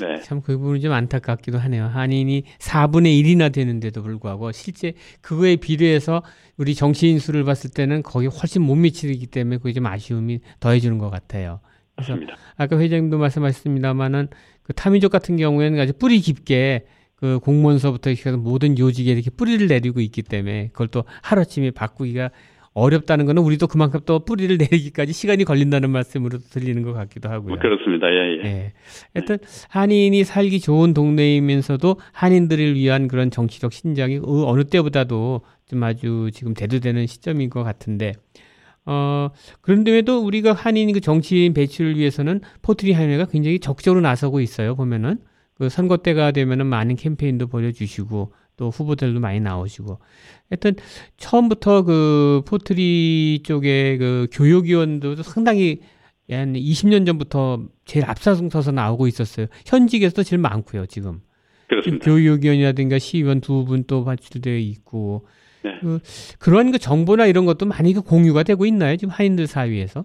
네. 0.00 0.20
참그 0.22 0.58
부분이 0.58 0.80
좀 0.80 0.92
안타깝기도 0.92 1.58
하네요. 1.58 1.86
한인이 1.86 2.44
4분의 2.58 3.22
1이나 3.22 3.52
되는데도 3.52 4.02
불구하고 4.02 4.52
실제 4.52 4.94
그거에 5.20 5.56
비례해서 5.56 6.22
우리 6.56 6.74
정치인 6.74 7.18
수를 7.18 7.44
봤을 7.44 7.70
때는 7.70 8.02
거기 8.02 8.26
훨씬 8.26 8.62
못 8.62 8.76
미치기 8.76 9.26
때문에 9.26 9.58
그게 9.58 9.72
좀 9.72 9.86
아쉬움이 9.86 10.40
더해지는 10.60 10.98
것 10.98 11.10
같아요. 11.10 11.60
그래서 11.96 12.12
맞습니다. 12.12 12.36
아까 12.56 12.78
회장님도 12.78 13.18
말씀하셨습니다만은 13.18 14.28
그 14.62 14.72
타민족 14.72 15.10
같은 15.10 15.36
경우에는 15.36 15.78
아주 15.80 15.92
뿌리 15.92 16.20
깊게 16.20 16.86
그 17.16 17.38
공무원서부터 17.40 18.10
해서 18.10 18.36
모든 18.36 18.78
요직에 18.78 19.12
이렇게 19.12 19.30
뿌리를 19.30 19.66
내리고 19.68 20.00
있기 20.00 20.22
때문에 20.22 20.68
그걸 20.72 20.88
또 20.88 21.04
하루아침에 21.22 21.70
바꾸기가 21.70 22.30
어렵다는 22.74 23.26
거는 23.26 23.42
우리도 23.42 23.66
그만큼 23.66 24.00
또 24.06 24.24
뿌리를 24.24 24.56
내리기까지 24.56 25.12
시간이 25.12 25.44
걸린다는 25.44 25.90
말씀으로 25.90 26.38
들리는 26.38 26.82
것 26.82 26.92
같기도 26.94 27.28
하고요. 27.28 27.48
뭐 27.50 27.58
그렇습니다. 27.58 28.06
예, 28.10 28.38
예. 28.38 28.44
예. 28.46 28.72
하여튼 29.14 29.38
한인이 29.68 30.24
살기 30.24 30.60
좋은 30.60 30.94
동네이면서도 30.94 31.96
한인들을 32.12 32.74
위한 32.74 33.08
그런 33.08 33.30
정치적 33.30 33.72
신장이 33.72 34.18
어- 34.18 34.46
어느 34.46 34.64
때보다도 34.64 35.42
좀 35.66 35.82
아주 35.82 36.30
지금 36.32 36.54
대두되는 36.54 37.06
시점인 37.06 37.50
것 37.50 37.62
같은데 37.62 38.12
어 38.84 39.30
그런데도 39.60 40.24
우리가 40.24 40.52
한인 40.54 40.92
그 40.92 41.00
정치인 41.00 41.54
배출을 41.54 41.96
위해서는 41.96 42.40
포트리 42.62 42.92
한인회가 42.92 43.26
굉장히 43.26 43.60
적극적으로 43.60 44.00
나서고 44.00 44.40
있어요 44.40 44.74
보면은 44.74 45.18
그 45.54 45.68
선거 45.68 45.98
때가 45.98 46.32
되면은 46.32 46.66
많은 46.66 46.96
캠페인도 46.96 47.46
벌여주시고 47.46 48.32
또 48.62 48.70
후보들도 48.70 49.18
많이 49.18 49.40
나오시고 49.40 49.98
하여튼 50.48 50.74
처음부터 51.16 51.82
그 51.82 52.42
포트리 52.46 53.40
쪽에 53.44 53.96
그 53.98 54.28
교육위원도 54.32 55.16
상당히 55.16 55.80
한 56.30 56.52
20년 56.52 57.04
전부터 57.04 57.64
제일 57.84 58.04
앞서서 58.06 58.70
나오고 58.70 59.08
있었어요. 59.08 59.46
현직에서도 59.66 60.22
제일 60.22 60.40
많고요, 60.40 60.86
지금. 60.86 61.14
지금 61.68 61.98
그렇습니다. 61.98 62.04
교육위원이라든가 62.04 63.00
시의원 63.00 63.40
두 63.40 63.64
분 63.64 63.82
또 63.88 64.04
발출되어 64.04 64.56
있고. 64.56 65.26
네. 65.64 65.78
그, 65.80 65.98
그런 66.38 66.70
그 66.70 66.78
정보나 66.78 67.26
이런 67.26 67.44
것도 67.44 67.66
많이 67.66 67.92
그 67.92 68.00
공유가 68.02 68.44
되고 68.44 68.64
있나요? 68.64 68.96
지금 68.96 69.12
한인들 69.12 69.48
사이에서? 69.48 70.04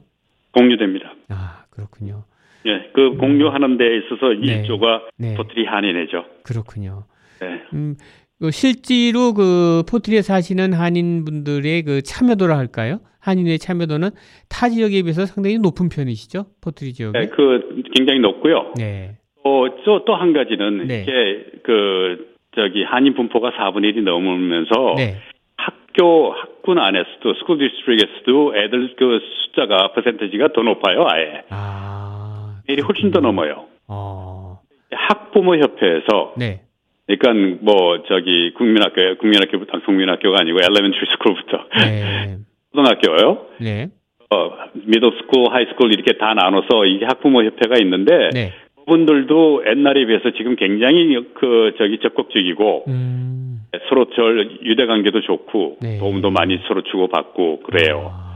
공유됩니다. 0.54 1.14
아, 1.30 1.66
그렇군요. 1.70 2.24
예, 2.66 2.90
그 2.94 3.16
공유하는 3.18 3.78
데 3.78 3.84
있어서 3.98 4.32
음. 4.32 4.42
네. 4.42 4.62
일조가 4.62 5.02
네. 5.18 5.36
포트리 5.36 5.66
한인회죠. 5.66 6.26
그렇군요. 6.44 7.06
네. 7.40 7.62
음, 7.74 7.96
그 8.40 8.52
실제로 8.52 9.34
그 9.34 9.84
포트리에 9.90 10.22
사시는 10.22 10.74
한인분들의 10.74 11.84
그 11.84 12.02
참여도라 12.02 12.58
할까요? 12.58 13.00
한인의 13.20 13.58
참여도는 13.60 14.10
타 14.50 14.70
지역에 14.70 15.02
비해서 15.02 15.26
상당히 15.26 15.58
높은 15.58 15.90
편이시죠? 15.90 16.46
포트리 16.62 16.94
지역에? 16.94 17.20
네, 17.20 17.28
그 17.28 17.84
굉장히 17.96 18.20
높고요. 18.20 18.74
네. 18.78 19.18
또또 19.44 20.16
한 20.16 20.34
가지는 20.34 20.88
네. 20.88 21.04
이게 21.04 21.46
그 21.64 22.36
저기 22.56 22.84
한인 22.84 23.14
분포가 23.16 23.52
4분의 23.52 23.96
1이 23.96 24.04
넘으면서 24.04 24.96
네. 24.98 25.16
학교 25.56 26.32
학군 26.32 26.80
안에서도 26.80 27.34
school 27.40 27.58
district에서도 27.58 28.58
애들 28.58 28.96
그 28.98 29.20
숫자가 29.46 29.94
퍼센티지가 29.94 30.50
더 30.54 30.62
높아요. 30.62 31.08
아예 31.10 31.44
아. 31.50 32.60
일이 32.68 32.82
훨씬 32.82 33.12
더 33.12 33.20
넘어요. 33.20 33.66
어. 33.88 34.60
학부모 34.92 35.56
협회에서 35.56 36.34
네. 36.38 36.62
그러니까 37.08 37.58
뭐 37.62 38.04
저기 38.04 38.54
국민학교 38.54 39.18
국민학교 39.18 39.60
부터 39.60 39.80
국민학교가 39.82 40.42
아니고 40.42 40.60
elementary 40.62 41.06
school부터 41.12 41.66
네. 41.80 42.38
고등학교요. 42.76 43.46
네. 43.62 43.90
어, 44.30 44.52
middle 44.74 45.12
school, 45.22 45.52
high 45.52 45.66
school 45.68 45.94
이렇게 45.94 46.18
다 46.18 46.34
나눠서 46.34 46.86
이게 46.86 47.06
학부모 47.06 47.44
협회가 47.44 47.78
있는데 47.82 48.30
네. 48.34 48.54
그분들도 48.76 49.64
옛날에 49.68 50.06
비해서 50.06 50.32
지금 50.32 50.58
굉장히 50.58 51.16
그 51.36 51.74
저기 51.78 52.00
적극적이고 52.00 52.86
음. 52.90 53.62
서로 53.90 54.08
저 54.16 54.24
유대 54.64 54.86
관계도 54.86 55.22
좋고 55.22 55.78
네. 55.82 55.98
도움도 56.00 56.30
많이 56.32 56.60
서로 56.68 56.84
주고 56.84 57.08
받고 57.08 57.62
그래요. 57.62 58.12
아, 58.14 58.27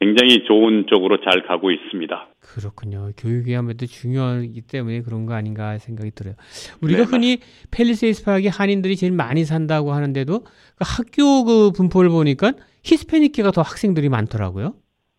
굉장히 0.00 0.44
좋은 0.44 0.86
쪽으로 0.88 1.18
잘 1.22 1.42
가고 1.46 1.70
있습니다. 1.72 2.28
그렇군요. 2.40 3.10
교육이 3.16 3.54
아무래도 3.56 3.86
중요하기 3.86 4.60
때문에 4.62 5.02
그런 5.02 5.26
거 5.26 5.34
아닌가 5.34 5.76
생각이 5.78 6.12
들어요. 6.12 6.34
우리가 6.80 7.00
네, 7.00 7.04
흔히 7.04 7.38
펠리세이스 7.70 8.24
파악에 8.24 8.48
한인들이 8.48 8.96
제일 8.96 9.12
많이 9.12 9.44
산다고 9.44 9.92
하는데도 9.92 10.40
그 10.40 10.78
학교 10.80 11.44
그 11.44 11.72
분포를 11.72 12.10
보니까 12.10 12.52
히스패닉계가 12.84 13.50
더 13.50 13.62
학생들이 13.62 14.08
많더라고요. 14.08 14.74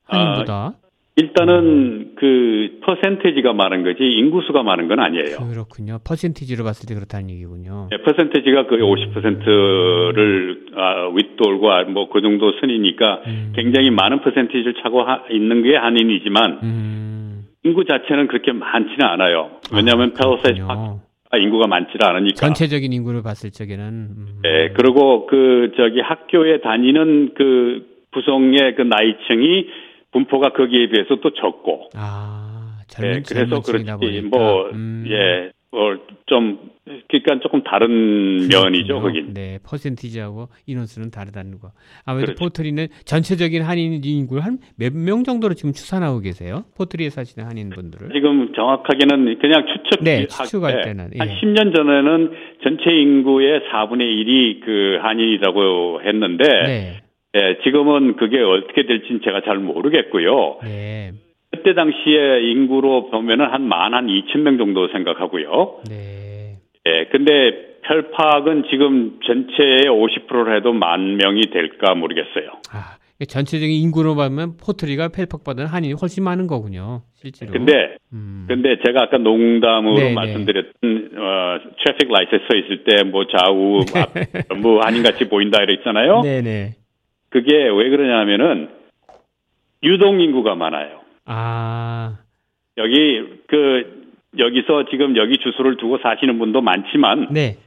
한인보다. 0.06 0.80
일단은 1.20 2.12
그 2.16 2.80
퍼센테지가 2.84 3.54
많은 3.54 3.84
거지 3.84 4.04
인구수가 4.04 4.64
많은 4.64 4.88
건 4.88 5.00
아니에요. 5.00 5.38
그렇군요. 5.52 6.00
퍼센티지로 6.08 6.64
봤을 6.64 6.88
때 6.88 6.96
그렇다는 6.96 7.30
얘기군요. 7.30 7.90
예, 7.92 7.98
퍼센테지가 7.98 8.68
거의 8.68 8.82
50%를 8.82 10.66
아, 10.76 11.10
윗돌고 11.14 11.92
뭐그 11.92 12.22
정도 12.22 12.54
선이니까 12.60 13.22
음. 13.28 13.54
굉장히 13.56 13.90
많은 13.92 14.22
퍼센테이지를 14.22 14.76
차고 14.82 15.04
하- 15.04 15.24
있는 15.30 15.62
게 15.64 15.76
한인이지만 15.76 16.60
음. 16.64 17.42
인구 17.64 17.84
자체는 17.86 18.28
그렇게 18.28 18.52
많지는 18.54 19.02
않아요. 19.02 19.52
왜냐하면 19.74 20.14
아, 20.18 20.22
그렇군요. 20.22 20.68
파크가 20.68 21.38
인구가 21.38 21.68
많지는 21.68 22.00
않으니까. 22.02 22.36
전체적인 22.36 22.94
인구를 22.94 23.22
봤을 23.24 23.52
적에는 23.52 23.84
음. 23.86 24.28
예, 24.46 24.70
그리고 24.76 25.28
그 25.28 25.72
저기 25.76 26.00
학교에 26.00 26.62
다니는 26.62 27.32
그 27.36 27.86
구성의 28.14 28.76
그 28.76 28.82
나이층이 28.84 29.68
분포가 30.12 30.54
거기에 30.54 30.90
비해서 30.90 31.16
또 31.22 31.32
적고. 31.34 31.90
아, 31.96 32.80
젊은 32.88 33.18
예, 33.18 33.22
그래서 33.28 33.62
그렇지. 33.62 34.22
뭐 34.24 34.70
음. 34.72 35.06
예, 35.08 35.52
뭐좀 35.72 36.70
그러니까 37.08 37.40
조금 37.44 37.62
다른 37.64 38.48
면이죠, 38.48 39.00
그렇군요. 39.00 39.02
거긴. 39.02 39.34
네, 39.36 39.60
퍼센티지하고 39.64 40.48
인원수는 40.66 41.12
다르다는 41.12 41.60
거. 41.60 41.70
아무래도 42.04 42.34
그렇죠. 42.34 42.44
포트리는 42.46 42.88
전체적인 43.06 43.62
한인 43.62 44.02
인구를 44.04 44.44
한 44.44 44.58
몇 44.80 44.94
명 44.96 45.24
정도로 45.24 45.54
지금 45.54 45.72
추산하고 45.72 46.20
계세요? 46.22 46.64
포트리에 46.76 47.12
사시는 47.12 47.48
한인분들을. 47.48 48.10
지금 48.12 48.52
정확하게는 48.56 49.38
그냥 49.38 49.66
추측 49.68 50.04
네, 50.04 50.26
추측할 50.26 50.82
때는, 50.82 51.12
한 51.20 51.30
예. 51.30 51.36
10년 51.40 51.76
전에는 51.76 52.32
전체 52.64 52.90
인구의 52.92 53.62
4분의 53.72 54.02
1이 54.02 54.62
그 54.66 54.98
한인이라고 55.04 56.02
했는데 56.04 56.44
네, 56.66 57.02
예, 57.36 57.58
지금은 57.64 58.16
그게 58.18 58.40
어떻게 58.42 58.86
될지는 58.86 59.22
제가 59.24 59.42
잘 59.46 59.58
모르겠고요. 59.58 60.60
네, 60.64 61.12
그때 61.52 61.74
당시에 61.76 62.42
인구로 62.52 63.10
보면은 63.12 63.46
한 63.52 63.68
만 63.68 63.94
한 63.94 64.08
2천 64.08 64.40
명 64.40 64.58
정도 64.58 64.88
생각하고요. 64.90 65.82
네. 65.90 66.58
예, 66.88 67.06
근데 67.12 67.68
펠팍은 67.84 68.66
지금 68.72 69.20
전체의 69.26 69.84
50%를 69.86 70.56
해도 70.58 70.74
만 70.74 71.18
명이 71.18 71.42
될까 71.52 71.96
모르겠어요. 71.96 72.52
아, 72.72 72.98
전체적인 73.28 73.70
인구로 73.76 74.16
보면 74.16 74.58
포트리가 74.58 75.10
펠팍보다는 75.10 75.66
한인이 75.70 75.94
훨씬 76.00 76.24
많은 76.24 76.48
거군요. 76.48 77.02
실제로. 77.16 77.52
근데 77.52 77.96
음. 78.14 78.46
근데 78.48 78.78
제가 78.86 79.04
아까 79.04 79.18
농담으로 79.18 79.96
네, 79.96 80.04
네. 80.10 80.14
말씀드렸던 80.14 81.10
어, 81.18 81.60
traffic 81.84 82.12
light에 82.12 82.40
서 82.50 82.56
있을 82.58 82.84
때 82.86 83.04
뭐 83.04 83.26
좌우 83.28 83.80
앞, 83.96 84.14
전부 84.50 84.80
한인같이 84.84 85.28
보인다 85.30 85.62
이랬잖아요. 85.64 86.22
네네. 86.22 86.72
그게 87.30 87.54
왜 87.70 87.90
그러냐면은 87.90 88.70
유동 89.84 90.20
인구가 90.22 90.56
많아요. 90.56 91.00
아, 91.26 92.18
여기 92.78 93.24
그 93.48 94.08
여기서 94.38 94.86
지금 94.90 95.16
여기 95.18 95.38
주소를 95.38 95.78
두고 95.78 96.00
사시는 96.00 96.38
분도 96.40 96.62
많지만 96.62 97.28
네. 97.32 97.58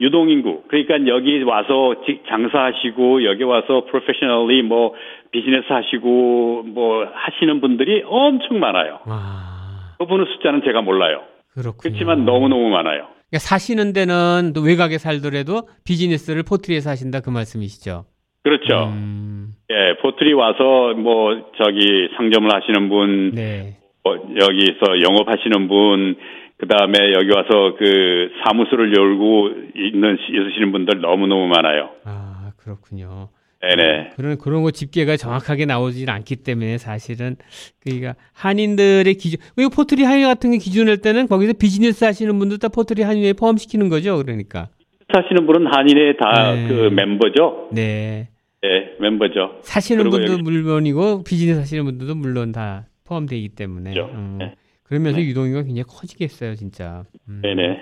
유동 0.00 0.30
인구 0.30 0.62
그러니까 0.68 0.94
여기 1.08 1.42
와서 1.42 2.02
직- 2.06 2.22
장사하시고 2.28 3.24
여기 3.24 3.42
와서 3.42 3.84
프로페셔널리 3.86 4.62
뭐 4.62 4.94
비즈니스 5.32 5.64
하시고 5.68 6.62
뭐 6.66 7.04
하시는 7.12 7.60
분들이 7.60 8.02
엄청 8.06 8.60
많아요. 8.60 9.00
아, 9.06 9.94
그분의 9.98 10.26
숫자는 10.34 10.62
제가 10.64 10.82
몰라요. 10.82 11.22
그렇군요. 11.52 11.76
그렇지만 11.82 12.24
너무 12.24 12.48
너무 12.48 12.68
많아요. 12.68 13.08
그러니까 13.30 13.38
사시는 13.40 13.92
데는 13.92 14.52
또 14.54 14.60
외곽에 14.62 14.98
살더라도 14.98 15.68
비즈니스를 15.84 16.42
포트리에서 16.44 16.90
하신다 16.90 17.20
그 17.20 17.30
말씀이시죠? 17.30 18.04
그렇죠. 18.42 18.92
음, 18.94 19.54
예, 19.70 19.96
포트리 20.00 20.32
와서 20.32 20.94
뭐 20.94 21.50
저기 21.62 22.08
상점을 22.16 22.52
하시는 22.52 22.88
분, 22.88 23.30
네. 23.34 23.76
어, 24.04 24.14
여기서 24.14 25.00
영업하시는 25.02 25.68
분, 25.68 26.16
그 26.58 26.66
다음에 26.66 27.12
여기 27.12 27.28
와서 27.30 27.76
그 27.78 28.30
사무소를 28.44 28.96
열고 28.96 29.50
있는 29.76 30.16
있으시는 30.16 30.72
분들 30.72 31.00
너무 31.00 31.26
너무 31.26 31.46
많아요. 31.46 31.90
아, 32.04 32.52
그렇군요. 32.56 33.28
네네. 33.60 34.10
그런 34.16 34.38
그런 34.38 34.62
거 34.62 34.70
집계가 34.70 35.16
정확하게 35.16 35.66
나오질 35.66 36.08
않기 36.10 36.36
때문에 36.36 36.78
사실은 36.78 37.36
그러니까 37.80 38.14
한인들의 38.32 39.12
기준 39.14 39.40
그리고 39.56 39.70
포트리 39.70 40.04
한인 40.04 40.26
같은 40.28 40.52
게 40.52 40.58
기준할 40.58 40.98
때는 40.98 41.26
거기서 41.26 41.54
비즈니스 41.54 42.04
하시는 42.04 42.38
분들 42.38 42.58
다 42.58 42.68
포트리 42.68 43.02
한인에 43.02 43.32
포함시키는 43.32 43.88
거죠 43.88 44.16
그러니까 44.18 44.68
사시는 45.12 45.46
분은 45.46 45.66
한인의 45.72 46.16
다 46.18 46.52
네. 46.54 46.68
그 46.68 46.72
멤버죠. 46.90 47.68
네 47.72 48.28
예, 48.64 48.96
멤버죠. 49.00 49.58
사시는 49.62 50.10
분도 50.10 50.32
여기- 50.32 50.42
물론이고 50.42 51.22
비즈니스 51.24 51.58
하시는 51.58 51.84
분들도 51.84 52.14
물론 52.14 52.52
다 52.52 52.86
포함되기 53.04 53.50
때문에 53.50 53.92
그렇죠. 53.94 54.12
음, 54.14 54.36
네. 54.38 54.54
그러면서 54.82 55.18
네. 55.18 55.26
유동인구가 55.26 55.62
굉장히 55.64 55.84
커지겠어요 55.84 56.54
진짜 56.56 57.04
음. 57.28 57.40
네네. 57.42 57.78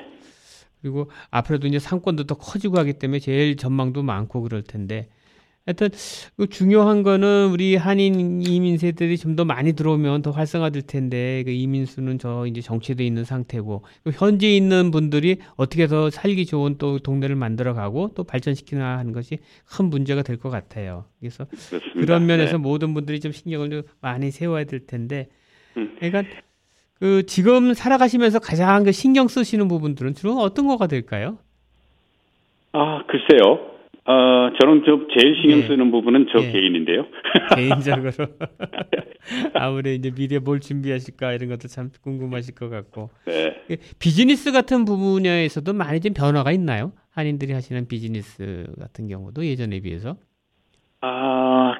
그리고 0.82 1.10
앞으로도 1.30 1.66
이제 1.66 1.78
상권도 1.80 2.24
더 2.24 2.36
커지고 2.36 2.78
하기 2.78 2.92
때문에 2.94 3.18
제일 3.18 3.56
전망도 3.56 4.02
많고 4.02 4.42
그럴 4.42 4.62
텐데 4.62 5.08
하여튼 5.66 5.88
그 6.36 6.48
중요한 6.48 7.02
거는 7.02 7.48
우리 7.50 7.74
한인 7.76 8.40
이민 8.40 8.78
세들이 8.78 9.18
좀 9.18 9.36
더 9.36 9.44
많이 9.44 9.74
들어오면 9.74 10.22
더 10.22 10.30
활성화될 10.30 10.82
텐데 10.82 11.42
그 11.44 11.50
이민 11.50 11.84
수는 11.84 12.18
저 12.18 12.46
이제 12.46 12.60
정체돼 12.62 13.04
있는 13.04 13.24
상태고 13.24 13.84
그 14.04 14.10
현지에 14.10 14.56
있는 14.56 14.90
분들이 14.90 15.38
어떻게 15.56 15.86
더 15.88 16.08
살기 16.08 16.46
좋은 16.46 16.78
또 16.78 16.98
동네를 17.00 17.36
만들어가고 17.36 18.12
또 18.14 18.24
발전시키나 18.24 18.96
하는 18.98 19.12
것이 19.12 19.38
큰 19.66 19.86
문제가 19.90 20.22
될 20.22 20.36
것 20.38 20.48
같아요. 20.48 21.04
그래서 21.20 21.44
그렇습니다. 21.46 22.00
그런 22.00 22.26
면에서 22.26 22.52
네. 22.52 22.58
모든 22.58 22.94
분들이 22.94 23.20
좀 23.20 23.32
신경을 23.32 23.70
좀 23.70 23.82
많이 24.00 24.30
세워야 24.30 24.64
될 24.64 24.86
텐데, 24.86 25.28
음. 25.76 25.96
그러니까 25.98 26.22
그 26.98 27.26
지금 27.26 27.74
살아가시면서 27.74 28.38
가장 28.38 28.84
그 28.84 28.92
신경 28.92 29.28
쓰시는 29.28 29.66
부분들은 29.68 30.14
주로 30.14 30.36
어떤 30.38 30.66
거가 30.66 30.86
될까요? 30.86 31.38
아, 32.72 33.02
글쎄요. 33.06 33.75
어, 34.08 34.50
저는 34.60 34.84
좀 34.84 35.08
제일 35.16 35.34
신경 35.40 35.60
네. 35.60 35.66
쓰는 35.66 35.90
부분은 35.90 36.28
저 36.32 36.38
네. 36.38 36.52
개인인데요. 36.52 37.06
개인적으로 37.56 38.12
아무래 39.54 39.94
이제 39.94 40.12
미래 40.12 40.38
뭘 40.38 40.60
준비하실까 40.60 41.32
이런 41.32 41.48
것도 41.48 41.66
참 41.66 41.90
궁금하실 42.02 42.54
것 42.54 42.68
같고 42.68 43.10
네. 43.26 43.64
그 43.66 43.76
비즈니스 43.98 44.52
같은 44.52 44.84
분야에서도 44.84 45.72
많이 45.72 45.98
좀 46.00 46.14
변화가 46.14 46.52
있나요? 46.52 46.92
한인들이 47.10 47.52
하시는 47.52 47.88
비즈니스 47.88 48.66
같은 48.78 49.08
경우도 49.08 49.44
예전에 49.44 49.80
비해서 49.80 50.16
아, 51.00 51.74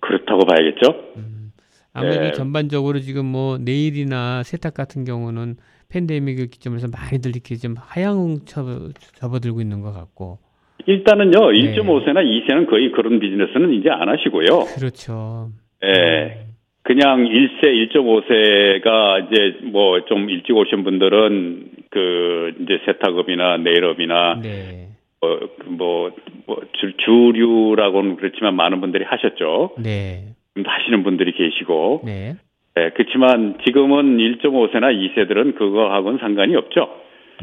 그렇다고 0.00 0.44
봐야겠죠. 0.44 1.14
음, 1.16 1.52
아무래도 1.94 2.24
네. 2.24 2.32
전반적으로 2.32 3.00
지금 3.00 3.24
뭐 3.24 3.56
네일이나 3.56 4.42
세탁 4.42 4.74
같은 4.74 5.04
경우는 5.04 5.56
팬데믹을 5.88 6.48
기점으로 6.48 6.78
해서 6.78 6.88
많이들 6.88 7.30
이렇게 7.30 7.56
좀 7.56 7.74
하향 7.78 8.40
접어, 8.44 8.90
접어들고 9.14 9.62
있는 9.62 9.80
것 9.80 9.92
같고 9.92 10.43
일단은요, 10.86 11.50
네. 11.52 11.74
1.5세나 11.74 12.24
2세는 12.24 12.68
거의 12.68 12.92
그런 12.92 13.18
비즈니스는 13.20 13.72
이제 13.74 13.90
안 13.90 14.08
하시고요. 14.08 14.46
그렇죠. 14.76 15.48
예. 15.84 16.44
그냥 16.82 17.24
1세, 17.24 17.62
1.5세가 17.90 19.32
이제 19.32 19.66
뭐 19.70 20.00
좀 20.06 20.28
일찍 20.28 20.54
오신 20.54 20.84
분들은 20.84 21.70
그 21.90 22.52
이제 22.60 22.78
세탁업이나 22.84 23.56
네일업이나 23.58 24.40
네, 24.42 24.88
어, 25.22 25.38
그 25.38 25.68
뭐, 25.68 26.10
뭐 26.46 26.60
주, 26.74 26.92
주류라고는 26.98 28.16
그렇지만 28.16 28.54
많은 28.56 28.80
분들이 28.82 29.04
하셨죠. 29.04 29.76
네, 29.78 30.24
하시는 30.62 31.02
분들이 31.02 31.32
계시고. 31.32 32.02
네, 32.04 32.34
예, 32.78 32.90
그렇지만 32.94 33.56
지금은 33.64 34.18
1.5세나 34.18 34.92
2세들은 34.92 35.56
그거하고는 35.56 36.18
상관이 36.18 36.54
없죠. 36.56 36.90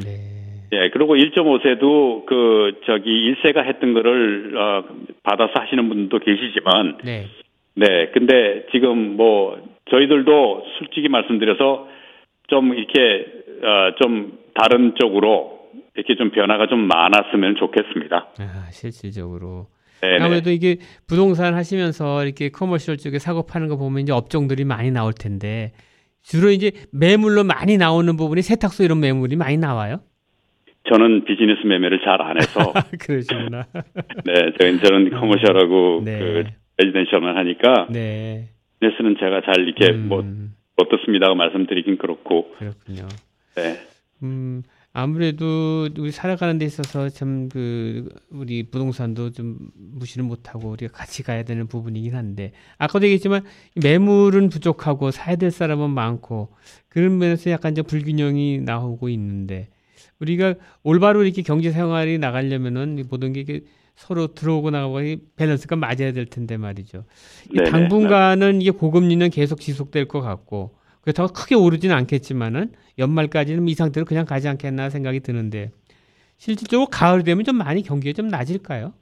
네, 0.04 0.12
예, 0.74 0.90
그리고 0.90 1.16
1.5세도 1.16 2.26
그 2.26 2.80
저기 2.86 3.34
1세가 3.34 3.66
했던 3.66 3.94
거를 3.94 4.56
어, 4.58 4.84
받아서 5.24 5.52
하시는 5.56 5.88
분도 5.90 6.20
계시지만 6.20 7.00
네, 7.04 7.28
네, 7.76 8.10
근데 8.14 8.66
지금 8.72 9.18
뭐 9.18 9.62
저희들도 9.90 10.66
솔직히 10.80 11.10
말씀드려서 11.10 11.88
좀 12.48 12.74
이렇게 12.74 13.26
어, 13.64 13.96
좀 14.02 14.40
다른 14.54 14.96
쪽으로 15.00 15.60
이렇게 15.96 16.16
좀 16.16 16.32
변화가 16.32 16.68
좀 16.68 16.88
많았으면 16.88 17.56
좋겠습니다. 17.58 18.30
아, 18.40 18.66
실질적으로 18.72 19.68
네, 20.02 20.18
네. 20.18 20.24
아무래도 20.24 20.52
이게 20.52 20.78
부동산 21.08 21.54
하시면서 21.54 22.24
이렇게 22.24 22.50
커머셜 22.50 22.98
쪽에 22.98 23.20
사고 23.20 23.46
파는 23.46 23.68
거 23.68 23.78
보면 23.78 24.04
이제 24.04 24.14
업종들이 24.14 24.64
많이 24.64 24.90
나올 24.90 25.14
텐데 25.14 25.74
주로 26.24 26.50
이제 26.50 26.72
매물로 26.94 27.44
많이 27.44 27.78
나오는 27.78 28.16
부분이 28.16 28.42
세탁소 28.42 28.84
이런 28.84 29.00
매물이 29.00 29.36
많이 29.36 29.58
나와요. 29.58 30.02
저는 30.90 31.26
비즈니스 31.26 31.66
매매를 31.66 32.00
잘 32.04 32.22
안 32.22 32.38
해서 32.38 32.74
그러시구나. 33.00 33.66
네, 34.26 34.34
저는 34.60 34.80
저는 34.84 35.10
커머셜하고 35.12 36.02
네. 36.04 36.20
그 36.20 36.44
레지던셜만 36.78 37.38
하니까 37.38 37.88
네. 37.92 38.50
비즈니스는 38.80 39.16
제가 39.20 39.42
잘 39.46 39.60
이렇게 39.68 39.92
음, 39.94 40.08
뭐 40.10 40.24
어떻습니다고 40.78 41.36
말씀드리긴 41.36 41.98
그렇고 41.98 42.52
그렇군요. 42.58 43.08
네. 43.56 43.78
음, 44.24 44.64
아무래도 44.94 45.88
우리 45.98 46.12
살아가는 46.12 46.58
데 46.58 46.66
있어서 46.66 47.10
참 47.10 47.48
그 47.52 48.10
우리 48.32 48.64
부동산도 48.64 49.32
좀 49.32 49.58
무시를 49.78 50.26
못하고 50.26 50.70
우리가 50.72 50.92
같이 50.94 51.24
가야 51.24 51.44
되는 51.44 51.68
부분이긴 51.68 52.16
한데 52.16 52.52
아까도 52.78 53.06
얘기했지만 53.06 53.44
매물은 53.82 54.50
부족하고 54.50 55.12
사야 55.12 55.36
될 55.38 55.52
사람은 55.52 55.90
많고 55.92 56.50
그런 56.90 57.18
면에서 57.20 57.52
약간 57.52 57.74
좀 57.76 57.86
불균형이 57.86 58.60
나오고 58.62 59.10
있는데 59.10 59.70
우리가 60.22 60.54
올바로 60.84 61.24
이렇게 61.24 61.42
경제 61.42 61.72
생활이 61.72 62.18
나가려면은 62.20 63.00
이 63.00 63.04
모든 63.10 63.34
게 63.34 63.42
이게 63.42 63.62
서로 63.96 64.28
들어오고 64.28 64.72
나가고 64.72 65.02
이 65.02 65.18
밸런스가 65.36 65.76
맞아야 65.76 66.14
될 66.14 66.26
텐데 66.26 66.58
말이죠. 66.58 67.04
이 67.52 67.58
네네. 67.58 67.70
당분간은 67.70 68.62
이게 68.62 68.72
고금리는 68.72 69.30
계속 69.32 69.60
지속될 69.60 70.08
것 70.08 70.22
같고 70.22 70.76
그렇다고 71.02 71.34
크게 71.34 71.56
오르지는 71.56 71.96
않겠지만은 71.96 72.72
연말까지는 73.00 73.68
이 73.68 73.74
상태로 73.74 74.06
그냥 74.06 74.26
가지 74.26 74.48
않겠나 74.48 74.90
생각이 74.90 75.20
드는데 75.20 75.72
실질적으로 76.38 76.88
가을 76.88 77.24
되면 77.24 77.44
좀 77.44 77.58
많이 77.58 77.82
경기가 77.82 78.14
좀 78.14 78.28
낮을까요? 78.28 78.94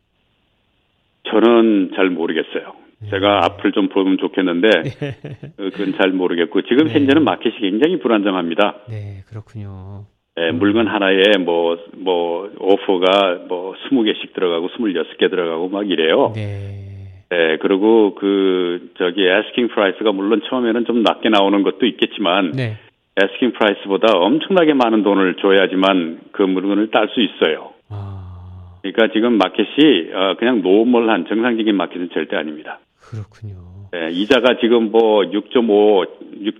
저는 1.30 1.92
잘 1.96 2.10
모르겠어요. 2.10 2.74
제가 3.10 3.46
앞을 3.46 3.72
좀 3.72 3.88
보면 3.88 4.18
좋겠는데 4.18 4.68
어, 4.68 5.70
그건 5.72 5.94
잘 5.98 6.12
모르겠고 6.12 6.64
지금 6.64 6.88
네. 6.88 6.94
현재는 6.94 7.24
마켓이 7.24 7.56
굉장히 7.62 8.00
불안정합니다. 8.00 8.86
네, 8.90 9.24
그렇군요. 9.28 10.06
예, 10.40 10.52
물건 10.52 10.88
하나에 10.88 11.38
뭐, 11.40 11.78
뭐, 11.98 12.50
오퍼가 12.58 13.40
뭐, 13.48 13.76
20개씩 13.90 14.34
들어가고, 14.34 14.70
26개 14.70 15.30
들어가고 15.30 15.68
막 15.68 15.90
이래요. 15.90 16.32
네, 16.34 17.12
예, 17.34 17.58
그리고 17.62 18.16
그, 18.16 18.92
저기, 18.98 19.28
asking 19.28 19.74
price가 19.74 20.14
물론 20.14 20.42
처음에는 20.50 20.86
좀 20.86 21.04
낮게 21.04 21.30
나오는 21.30 21.62
것도 21.64 21.86
있겠지만, 21.86 22.52
네, 22.52 22.78
asking 23.22 23.58
price보다 23.58 24.18
엄청나게 24.18 24.74
많은 24.74 25.04
돈을 25.04 25.36
줘야지만 25.42 26.22
그 26.32 26.42
물건을 26.44 26.90
딸 26.90 27.10
수 27.10 27.20
있어요. 27.20 27.72
아 27.90 28.80
그러니까 28.82 29.12
지금 29.12 29.34
마켓이, 29.38 30.14
어, 30.14 30.36
그냥 30.40 30.62
normal한 30.62 31.26
정상적인 31.28 31.76
마켓은 31.76 32.10
절대 32.14 32.38
아닙니다. 32.38 32.80
그렇군요. 33.02 33.56
예, 33.94 34.12
이자가 34.12 34.60
지금 34.62 34.92
뭐, 34.92 35.24
6.5, 35.24 36.06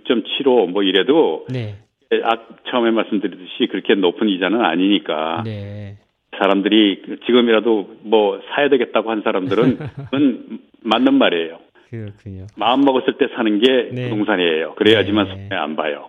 6.75 0.04 0.68
뭐 0.70 0.82
이래도, 0.82 1.46
네, 1.48 1.58
예, 1.60 1.89
아, 2.24 2.38
처음에 2.70 2.90
말씀드렸듯이 2.90 3.68
그렇게 3.70 3.94
높은 3.94 4.28
이자는 4.28 4.60
아니니까. 4.64 5.42
네, 5.44 5.96
사람들이 6.38 7.02
지금이라도 7.26 7.96
뭐 8.02 8.40
사야 8.54 8.68
되겠다고 8.68 9.10
한 9.10 9.22
사람들은 9.22 9.78
은 10.14 10.58
맞는 10.82 11.14
말이에요. 11.14 11.58
그렇군요. 11.90 12.46
마음 12.56 12.80
먹었을 12.84 13.18
때 13.18 13.26
사는 13.34 13.58
게 13.60 13.90
네. 13.92 14.08
부동산이에요. 14.08 14.74
그래야지만 14.74 15.26
네. 15.26 15.30
손해 15.32 15.56
안 15.56 15.76
봐요. 15.76 16.08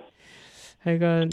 하여간 0.83 1.29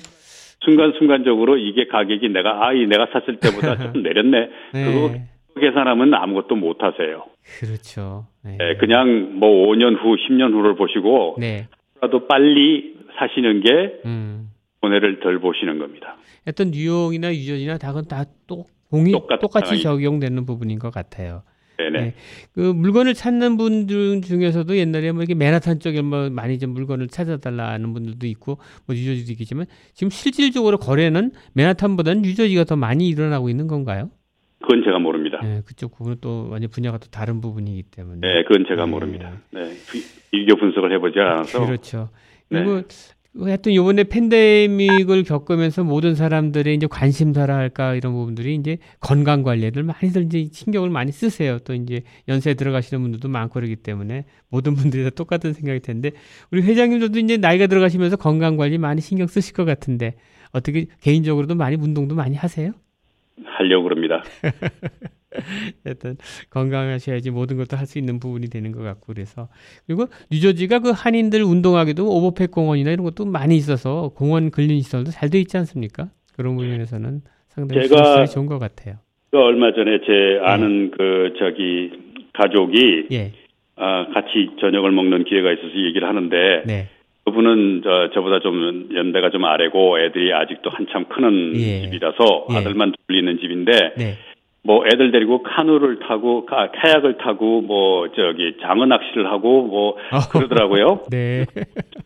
순간순간적으로 0.65 1.57
이게 1.57 1.87
가격이 1.87 2.29
내가 2.31 2.67
아, 2.67 2.73
이 2.73 2.87
내가 2.87 3.07
샀을 3.13 3.37
때보다 3.37 3.77
좀 3.93 4.03
내렸네. 4.03 4.51
그거 4.73 5.13
네. 5.13 5.23
계산하면 5.61 6.15
아무것도 6.15 6.57
못 6.57 6.83
하세요. 6.83 7.25
그렇죠. 7.61 8.27
네. 8.45 8.59
예, 8.61 8.77
그냥 8.77 9.39
뭐 9.39 9.69
5년 9.69 9.97
후, 10.01 10.17
10년 10.17 10.53
후를 10.53 10.77
보시고 10.77 11.37
네. 11.39 11.69
라도 12.01 12.27
빨리 12.27 12.95
사시는 13.19 13.61
게 13.61 14.01
음. 14.05 14.51
손해를 14.81 15.21
덜 15.21 15.41
보시는 15.41 15.79
겁니다. 15.79 16.17
어떤 16.47 16.71
뉴욕이나 16.71 17.35
유전이나 17.35 17.79
다 17.79 17.89
그건 17.89 18.07
다또 18.07 18.65
공이 18.91 19.13
똑같이 19.41 19.81
적용되는 19.83 20.47
부분인 20.47 20.79
것 20.79 20.91
같아요. 20.93 21.43
네네. 21.79 22.01
네. 22.01 22.15
그 22.55 22.61
물건을 22.61 23.15
찾는 23.15 23.57
분들 23.57 24.23
중에서도 24.23 24.77
옛날에 24.77 25.13
뭐 25.13 25.23
이렇게 25.23 25.35
맨하탄 25.35 25.79
쪽에 25.79 26.03
뭐 26.03 26.29
많이 26.29 26.59
좀 26.59 26.71
물건을 26.71 27.07
찾아달라는 27.07 27.93
분들도 27.93 28.27
있고 28.27 28.59
뭐 28.87 28.97
유저지도 28.97 29.33
있겠지만 29.33 29.67
지금 29.95 30.11
실질적으로 30.11 30.79
거래는 30.79 31.31
맨하탄보다는 31.55 32.25
유저지가 32.25 32.65
더 32.65 32.75
많이 32.77 33.09
일어나고 33.09 33.49
있는 33.49 33.69
건가요? 33.69 34.11
그건 34.61 34.83
제가 34.85 34.99
모릅니다. 34.99 35.39
네, 35.41 35.63
그쪽 35.65 35.97
부분은 35.97 36.19
또 36.21 36.49
완전 36.51 36.69
분야가 36.69 36.99
또 36.99 37.09
다른 37.11 37.41
부분이기 37.41 37.85
때문에. 37.85 38.21
네, 38.27 38.43
그건 38.43 38.65
제가 38.69 38.85
네. 38.85 38.91
모릅니다. 38.91 39.41
네, 39.53 39.63
비- 39.63 40.03
비교 40.33 40.57
분석을 40.57 40.93
해보지 40.95 41.19
않아서 41.21 41.65
그렇죠. 41.65 42.09
네. 42.51 42.65
그리고 42.65 42.83
하여튼 43.37 43.75
요번에 43.75 44.05
팬데믹을 44.05 45.23
겪으면서 45.23 45.85
모든 45.85 46.15
사람들의 46.15 46.75
이제 46.75 46.87
관심사라 46.87 47.57
할까 47.57 47.95
이런 47.95 48.15
부분들이 48.15 48.55
이제 48.55 48.79
건강 49.01 49.43
관리를 49.43 49.83
많이들 49.85 50.25
이제 50.25 50.49
신경을 50.51 50.91
많이 50.91 51.13
쓰세요. 51.13 51.59
또 51.61 51.75
이제 51.75 52.03
연세 52.27 52.55
들어가시는 52.55 53.03
분들도 53.03 53.29
많고 53.29 53.55
그러기 53.55 53.77
때문에 53.77 54.25
모든 54.49 54.75
분들이 54.75 55.05
다 55.05 55.11
똑같은 55.11 55.53
생각일 55.53 55.81
텐데 55.81 56.13
우리 56.51 56.63
회장님들도 56.63 57.19
이제 57.21 57.37
나이가 57.37 57.67
들어가시면서 57.67 58.17
건강 58.17 58.57
관리 58.57 58.79
많이 58.79 59.01
신경 59.01 59.27
쓰실 59.27 59.55
것 59.55 59.65
같은데 59.65 60.15
어떻게 60.53 60.87
개인적으로도 61.03 61.55
많이 61.55 61.77
운동도 61.77 62.15
많이 62.15 62.35
하세요? 62.35 62.73
하려고 63.45 63.85
그럽니다. 63.85 64.25
하여튼 65.85 66.17
건강하셔야지 66.51 67.31
모든 67.31 67.57
것도 67.57 67.77
할 67.77 67.87
수 67.89 67.99
있는 67.99 68.21
부분이 68.21 68.51
되는 68.51 68.71
것 68.73 68.83
같고 68.83 69.15
그래서 69.15 69.49
그리고 69.87 70.07
뉴저지가 70.31 70.81
그 70.81 70.91
한인들 70.95 71.43
운동하기도 71.43 72.07
오버팩 72.07 72.51
공원이나 72.51 72.91
이런 72.91 73.05
것도 73.05 73.25
많이 73.25 73.57
있어서 73.57 74.11
공원 74.15 74.51
근린 74.51 74.83
시설도 74.83 75.11
잘 75.11 75.31
돼 75.31 75.39
있지 75.41 75.57
않습니까? 75.57 76.09
그런 76.37 76.57
부분에서는 76.57 77.21
상당히 77.49 77.89
제가- 77.89 78.27
좋은 78.31 78.47
것 78.47 78.59
같아요. 78.59 78.97
그 79.31 79.39
얼마 79.39 79.73
전에 79.73 80.01
제 80.07 80.39
아는 80.43 80.91
그 80.91 81.33
저기 81.39 81.91
가족이 82.35 83.07
예, 83.13 83.33
아, 83.77 84.07
같이 84.13 84.51
저녁을 84.61 84.91
먹는 84.93 85.25
기회가 85.25 85.53
있어서 85.53 85.69
얘기를 85.77 86.07
하는데 86.09 86.63
네, 86.67 86.89
그분은 87.25 87.83
저, 87.85 88.11
저보다 88.15 88.41
좀 88.41 88.89
연배가 88.95 89.31
좀 89.31 89.45
아래고 89.45 89.99
애들이 90.01 90.33
아직도 90.33 90.71
한참 90.71 91.05
크는 91.09 91.53
예. 91.57 91.81
집이라서 91.83 92.47
예. 92.53 92.57
아들만 92.57 92.93
둘리는 93.07 93.39
집인데 93.41 93.95
네, 93.97 94.15
뭐 94.65 94.85
애들 94.87 95.13
데리고 95.13 95.43
카누를 95.43 96.01
타고 96.01 96.45
카, 96.45 96.71
카약을 96.71 97.19
타고 97.19 97.61
뭐 97.63 98.09
저기 98.09 98.57
장어 98.61 98.87
낚시를 98.87 99.31
하고 99.31 99.63
뭐 99.63 99.97
그러더라고요. 100.33 101.05
네. 101.11 101.47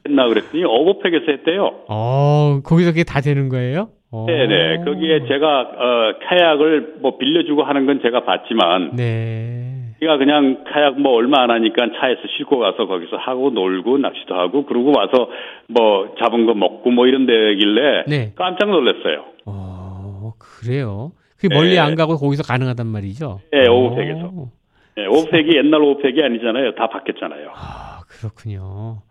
했나 0.06 0.28
그랬더니 0.28 0.64
어버팩에서 0.64 1.24
했대요. 1.28 1.82
어, 1.88 2.60
거기서 2.64 2.90
그게 2.90 3.04
다 3.04 3.20
되는 3.20 3.48
거예요? 3.48 3.88
어. 4.12 4.26
네네. 4.26 4.84
거기에 4.84 5.26
제가 5.26 5.60
어 5.60 6.12
카약을 6.28 6.96
뭐 7.00 7.16
빌려주고 7.16 7.62
하는 7.62 7.86
건 7.86 8.00
제가 8.02 8.24
봤지만 8.24 8.94
네. 8.94 9.94
제가 10.00 10.18
그냥 10.18 10.64
카약 10.70 11.00
뭐 11.00 11.12
얼마 11.14 11.42
안 11.42 11.50
하니까 11.50 11.86
차에서 11.98 12.20
싣고 12.36 12.58
가서 12.58 12.86
거기서 12.86 13.16
하고 13.16 13.50
놀고 13.50 13.98
낚시도 13.98 14.34
하고 14.34 14.66
그러고 14.66 14.92
와서 14.94 15.30
뭐 15.68 16.14
잡은 16.18 16.44
거 16.44 16.52
먹고 16.52 16.90
뭐 16.90 17.06
이런 17.06 17.24
데길래 17.24 18.04
네. 18.06 18.32
깜짝 18.36 18.68
놀랐어요. 18.70 19.24
어, 19.46 20.32
그래요. 20.38 21.12
그게 21.42 21.52
멀리 21.52 21.70
네. 21.70 21.78
안 21.80 21.96
가고 21.96 22.16
거기서 22.16 22.44
가능하단 22.44 22.86
말이죠? 22.86 23.40
네, 23.50 23.68
어. 23.68 23.72
오브팩에서. 23.72 24.50
네, 24.96 25.06
오백이 25.06 25.56
옛날 25.56 25.82
오백이 25.82 26.22
아니잖아요. 26.22 26.76
다 26.76 26.88
바뀌었잖아요. 26.88 27.50
아, 27.56 28.02
그렇군요. 28.06 29.02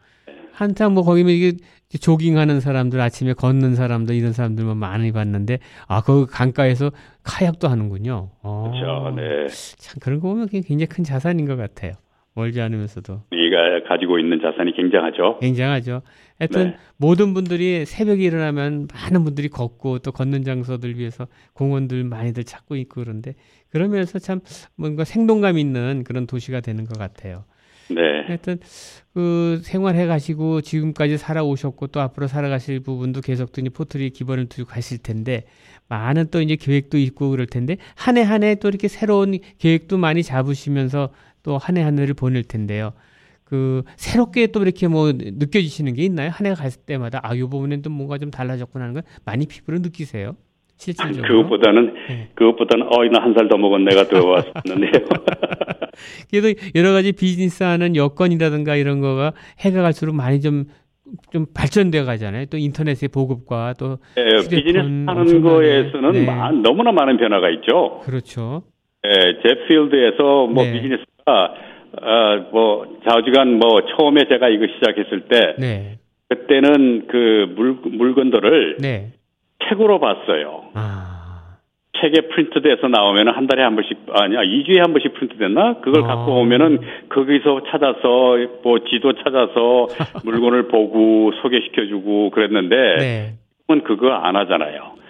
한참 0.53 0.93
뭐 0.93 1.03
거기면 1.03 1.34
이게 1.34 1.53
조깅하는 1.99 2.61
사람들, 2.61 3.01
아침에 3.01 3.34
걷는 3.34 3.75
사람들, 3.75 4.15
이런 4.15 4.32
사람들만 4.32 4.77
많이 4.77 5.11
봤는데, 5.11 5.59
아, 5.88 6.01
그 6.01 6.25
강가에서 6.25 6.91
카약도 7.23 7.67
하는군요. 7.67 8.29
어, 8.43 8.71
그렇죠. 8.71 9.13
네. 9.15 9.47
참 9.77 9.99
그런 9.99 10.21
거 10.21 10.29
보면 10.29 10.47
굉장히 10.47 10.86
큰 10.86 11.03
자산인 11.03 11.45
것 11.47 11.57
같아요. 11.57 11.93
멀지 12.34 12.61
않으면서도. 12.61 13.23
우리가 13.32 13.84
가지고 13.88 14.17
있는 14.19 14.39
자산이 14.41 14.73
굉장하죠. 14.75 15.39
굉장하죠. 15.39 16.01
하여튼 16.39 16.71
네. 16.71 16.77
모든 16.97 17.34
분들이 17.34 17.86
새벽에 17.86 18.23
일어나면 18.23 18.88
많은 18.93 19.23
분들이 19.23 19.49
걷고 19.49 19.99
또 19.99 20.11
걷는 20.11 20.43
장소들 20.43 20.97
위해서 20.97 21.27
공원들 21.53 22.03
많이들 22.05 22.43
찾고 22.45 22.75
있고 22.77 23.01
그런데 23.03 23.36
그러면서 23.69 24.17
참 24.19 24.39
뭔가 24.75 25.03
생동감 25.03 25.57
있는 25.57 26.03
그런 26.05 26.25
도시가 26.25 26.61
되는 26.61 26.86
것 26.86 26.97
같아요. 26.97 27.43
네. 27.89 27.99
하여튼 28.25 28.59
그 29.13 29.59
생활해 29.63 30.05
가시고 30.05 30.61
지금까지 30.61 31.17
살아오셨고 31.17 31.88
또 31.88 31.99
앞으로 31.99 32.27
살아가실 32.27 32.79
부분도 32.79 33.19
계속 33.19 33.51
또 33.51 33.59
이제 33.59 33.69
포트리 33.69 34.11
기본을 34.11 34.45
두고 34.47 34.69
가실 34.69 34.99
텐데 34.99 35.43
많은 35.89 36.27
또 36.32 36.41
이제 36.41 36.55
계획도 36.55 36.97
있고 36.97 37.29
그럴 37.32 37.45
텐데 37.47 37.75
한 37.95 38.15
해 38.15 38.23
한 38.23 38.43
해 38.43 38.55
또 38.55 38.69
이렇게 38.69 38.88
새로운 38.88 39.38
계획도 39.59 39.97
많이 39.97 40.23
잡으시면서 40.23 41.09
또 41.43 41.57
한 41.57 41.77
해 41.77 41.83
한 41.83 41.97
해를 41.99 42.13
보낼 42.13 42.43
텐데요. 42.43 42.93
그 43.43 43.83
새롭게 43.97 44.47
또 44.47 44.61
이렇게 44.61 44.87
뭐 44.87 45.11
느껴지시는 45.13 45.93
게 45.95 46.03
있나요? 46.03 46.29
한 46.31 46.45
해가 46.45 46.55
갈 46.55 46.71
때마다 46.71 47.19
아, 47.23 47.37
요 47.37 47.49
부분엔 47.49 47.81
또 47.81 47.89
뭔가 47.89 48.17
좀 48.17 48.31
달라졌구나 48.31 48.83
하는 48.85 48.93
걸 48.93 49.03
많이 49.25 49.45
피부로 49.47 49.79
느끼세요? 49.79 50.35
실질적으로. 50.77 51.27
그것보다는 51.27 51.93
네. 52.09 52.29
그것보다는 52.35 52.87
어이 52.89 53.09
나 53.09 53.19
한 53.21 53.33
살 53.35 53.49
더 53.49 53.57
먹은 53.57 53.83
내가 53.85 54.07
더 54.07 54.25
왔었는데요. 54.25 55.05
그래도 56.31 56.53
여러 56.75 56.91
가지 56.93 57.11
비즈니스하는 57.11 57.95
여건이라든가 57.95 58.75
이런 58.75 58.99
거가 59.01 59.33
해가 59.59 59.81
갈수록 59.81 60.13
많이 60.13 60.39
좀좀 60.41 60.65
발전되어 61.53 62.05
가잖아요. 62.05 62.45
또 62.47 62.57
인터넷의 62.57 63.09
보급과 63.09 63.73
또 63.77 63.97
예, 64.17 64.37
휴대폰 64.37 64.49
비즈니스 64.49 64.79
하는 65.07 65.41
거에서는 65.41 66.11
네. 66.13 66.25
마- 66.25 66.51
너무나 66.51 66.91
많은 66.91 67.17
변화가 67.17 67.49
있죠. 67.51 67.99
그렇죠. 68.03 68.63
예, 69.05 69.09
제 69.43 69.67
필드에서 69.67 70.47
뭐 70.47 70.63
네. 70.63 70.73
비즈니스 70.73 71.03
가 71.26 71.53
어, 72.01 72.47
뭐 72.51 72.99
좌우지간 73.07 73.59
뭐 73.59 73.82
처음에 73.86 74.26
제가 74.30 74.49
이거 74.49 74.65
시작했을 74.67 75.22
때 75.28 75.55
네. 75.59 75.97
그때는 76.30 77.07
그 77.07 77.53
물, 77.55 77.78
물건들을 77.84 78.78
네. 78.80 79.11
책으로 79.67 79.99
봤어요. 79.99 80.69
아. 80.74 81.57
책에 82.01 82.30
프린트돼서 82.30 82.88
나오면 82.88 83.28
한 83.28 83.45
달에 83.47 83.61
한 83.61 83.76
번씩 83.76 83.97
아니야 84.11 84.39
2주에 84.41 84.78
한 84.78 84.93
번씩 84.93 85.13
프린트됐나 85.13 85.82
그걸 85.82 86.03
아. 86.03 86.07
갖고 86.07 86.39
오면은 86.39 86.80
거기서 87.09 87.63
찾아서 87.69 88.38
뭐 88.63 88.80
지도 88.89 89.13
찾아서 89.22 89.88
물건을 90.24 90.69
보고 90.69 91.32
소개시켜주고 91.41 92.32
그랬는데 92.32 92.76
네. 92.97 93.34
지금은 93.61 93.84
그거 93.84 94.11
안 94.11 94.36
하잖아요. 94.38 95.00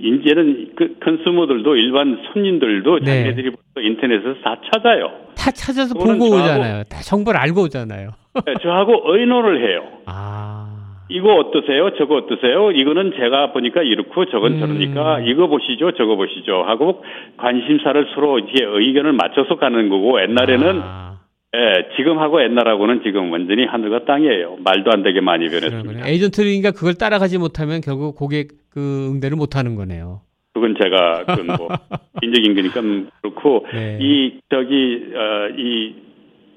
이제는 0.00 0.70
그 0.76 0.96
컨슈머들도 1.02 1.76
일반 1.76 2.18
손님들도 2.32 3.00
네. 3.00 3.24
자기들이 3.24 3.50
벌써 3.50 3.86
인터넷에서 3.86 4.34
다 4.42 4.56
찾아요. 4.72 5.10
다 5.36 5.50
찾아서 5.50 5.94
보고 5.94 6.26
오잖아요. 6.26 6.84
다 6.84 7.00
정보를 7.00 7.40
알고 7.40 7.62
오잖아요. 7.62 8.10
네, 8.46 8.54
저하고 8.62 9.02
의논을 9.06 9.68
해요. 9.68 9.82
아. 10.06 10.74
이거 11.10 11.34
어떠세요? 11.36 11.90
저거 11.96 12.16
어떠세요? 12.16 12.70
이거는 12.70 13.12
제가 13.16 13.52
보니까 13.52 13.82
이렇고 13.82 14.26
저건 14.26 14.54
음. 14.54 14.60
저러니까 14.60 15.20
이거 15.20 15.46
보시죠, 15.46 15.92
저거 15.92 16.16
보시죠 16.16 16.64
하고 16.66 17.02
관심사를 17.38 18.08
서로 18.14 18.38
이제 18.38 18.62
의견을 18.62 19.14
맞춰서 19.14 19.56
가는 19.56 19.88
거고 19.88 20.20
옛날에는 20.20 20.80
아, 20.84 21.17
예, 21.56 21.88
지금하고 21.96 22.42
옛날하고는 22.42 23.02
지금 23.02 23.32
완전히 23.32 23.64
하늘과 23.64 24.04
땅이에요. 24.04 24.58
말도 24.64 24.90
안 24.92 25.02
되게 25.02 25.20
많이. 25.20 25.48
변했습니다. 25.48 26.06
에이전트니까 26.06 26.72
그걸 26.72 26.94
따라가지 26.94 27.38
못하면 27.38 27.80
결국 27.80 28.16
고객 28.16 28.48
그 28.70 29.08
응대를 29.12 29.36
못 29.36 29.56
하는 29.56 29.74
거네요. 29.74 30.20
그건 30.52 30.74
제가 30.80 31.24
그건 31.24 31.46
뭐 31.56 31.68
인적인 32.22 32.54
거니까 32.54 32.82
그렇고 33.22 33.66
네. 33.72 33.98
이 34.00 34.40
저기 34.50 35.04
어, 35.14 35.48
이, 35.56 35.94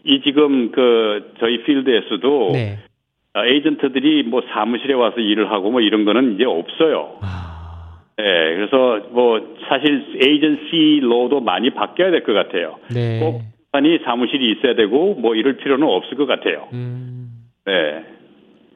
이 0.03 0.21
지금 0.25 0.71
그 0.71 1.33
저희 1.39 1.63
필드에서도 1.63 2.49
네. 2.53 2.79
아, 3.33 3.45
에이전트들이 3.45 4.23
뭐 4.23 4.41
사무실에 4.53 4.93
와서 4.93 5.21
일을 5.21 5.51
하고 5.51 5.71
뭐 5.71 5.79
이런 5.79 6.03
거는 6.03 6.35
이제 6.35 6.43
없어요. 6.43 7.17
아. 7.21 8.01
예, 8.19 8.23
그래서 8.55 9.07
뭐 9.11 9.55
사실 9.69 10.03
에이전시 10.21 10.99
로도 11.01 11.39
많이 11.39 11.69
바뀌어야 11.69 12.11
될 12.11 12.23
것 12.23 12.33
같아요. 12.33 12.75
네. 12.93 13.19
꼭 13.19 13.41
아니 13.71 13.99
사무실이 14.03 14.51
있어야 14.51 14.75
되고 14.75 15.15
뭐 15.15 15.35
이럴 15.35 15.57
필요는 15.57 15.87
없을 15.87 16.17
것 16.17 16.25
같아요. 16.25 16.67
음. 16.73 17.29
네, 17.65 18.03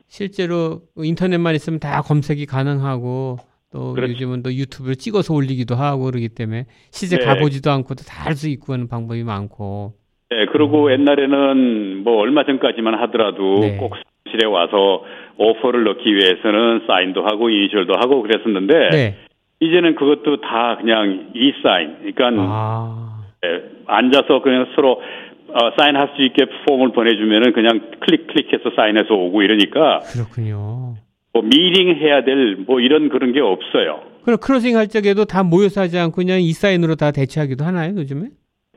실제로 0.07 0.81
인터넷만 0.97 1.55
있으면 1.55 1.79
다 1.79 2.01
검색이 2.01 2.45
가능하고 2.45 3.37
또 3.73 3.93
그렇죠. 3.93 4.13
요즘은 4.13 4.43
또 4.43 4.53
유튜브에 4.53 4.95
찍어서 4.95 5.33
올리기도 5.33 5.75
하고 5.75 6.05
그러기 6.05 6.29
때문에 6.29 6.65
실제 6.91 7.17
네. 7.17 7.25
가보지도 7.25 7.71
않고도 7.71 8.03
다할수 8.07 8.47
있고 8.49 8.73
하는 8.73 8.87
방법이 8.87 9.23
많고 9.23 9.93
예, 10.31 10.45
그리고 10.51 10.91
옛날에는 10.91 12.03
뭐 12.03 12.17
얼마 12.17 12.45
전까지만 12.45 12.95
하더라도 13.01 13.59
네. 13.59 13.77
꼭 13.77 13.95
사무실에 13.95 14.47
와서 14.47 15.03
오퍼를 15.37 15.83
넣기 15.83 16.15
위해서는 16.15 16.85
사인도 16.87 17.25
하고 17.25 17.49
이니셜도 17.49 17.93
하고 17.97 18.21
그랬었는데 18.21 18.89
네. 18.91 19.17
이제는 19.59 19.95
그것도 19.95 20.41
다 20.41 20.77
그냥 20.79 21.31
이 21.35 21.53
사인. 21.61 22.13
그러니까 22.13 22.29
아. 22.41 23.04
예, 23.45 23.63
앉아서 23.87 24.41
그냥 24.41 24.67
서로 24.75 25.01
어, 25.49 25.71
사인할 25.77 26.11
수 26.15 26.23
있게 26.23 26.45
폼을 26.67 26.91
보내주면은 26.93 27.53
그냥 27.53 27.91
클릭 28.01 28.27
클릭해서 28.27 28.71
사인해서 28.75 29.13
오고 29.13 29.41
이러니까 29.43 29.99
그렇군요. 30.11 30.95
뭐 31.33 31.41
미팅 31.43 31.95
해야 31.95 32.23
될 32.23 32.57
뭐 32.67 32.79
이런 32.79 33.09
그런 33.09 33.31
게 33.33 33.39
없어요. 33.41 34.01
그럼 34.23 34.39
크로징 34.39 34.75
할 34.77 34.87
적에도 34.87 35.25
다 35.25 35.43
모여서 35.43 35.81
하지 35.81 35.99
않고 35.99 36.15
그냥 36.15 36.41
이 36.41 36.51
사인으로 36.51 36.95
다 36.95 37.11
대체하기도 37.11 37.63
하나요, 37.63 37.95
요즘에? 37.95 38.29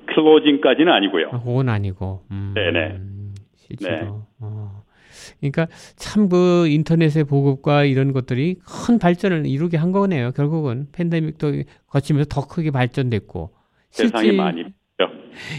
클로징까지는 0.07 0.93
아니고요. 0.93 1.29
아, 1.33 1.41
그건 1.41 1.69
아니고. 1.69 2.23
음, 2.31 2.53
네네. 2.55 2.99
실제로. 3.57 3.97
네. 3.97 4.09
어. 4.41 4.83
그러니까 5.41 5.67
참 5.97 6.29
그 6.29 6.67
인터넷의 6.69 7.25
보급과 7.25 7.85
이런 7.85 8.13
것들이 8.13 8.57
큰 8.87 8.99
발전을 8.99 9.47
이루게 9.47 9.77
한 9.77 9.93
거네요. 9.93 10.33
결국은 10.33 10.87
팬데믹도 10.93 11.53
거치면서 11.89 12.29
더 12.29 12.47
크게 12.47 12.71
발전됐고. 12.71 13.51
세상이 13.91 14.33
많이 14.33 14.65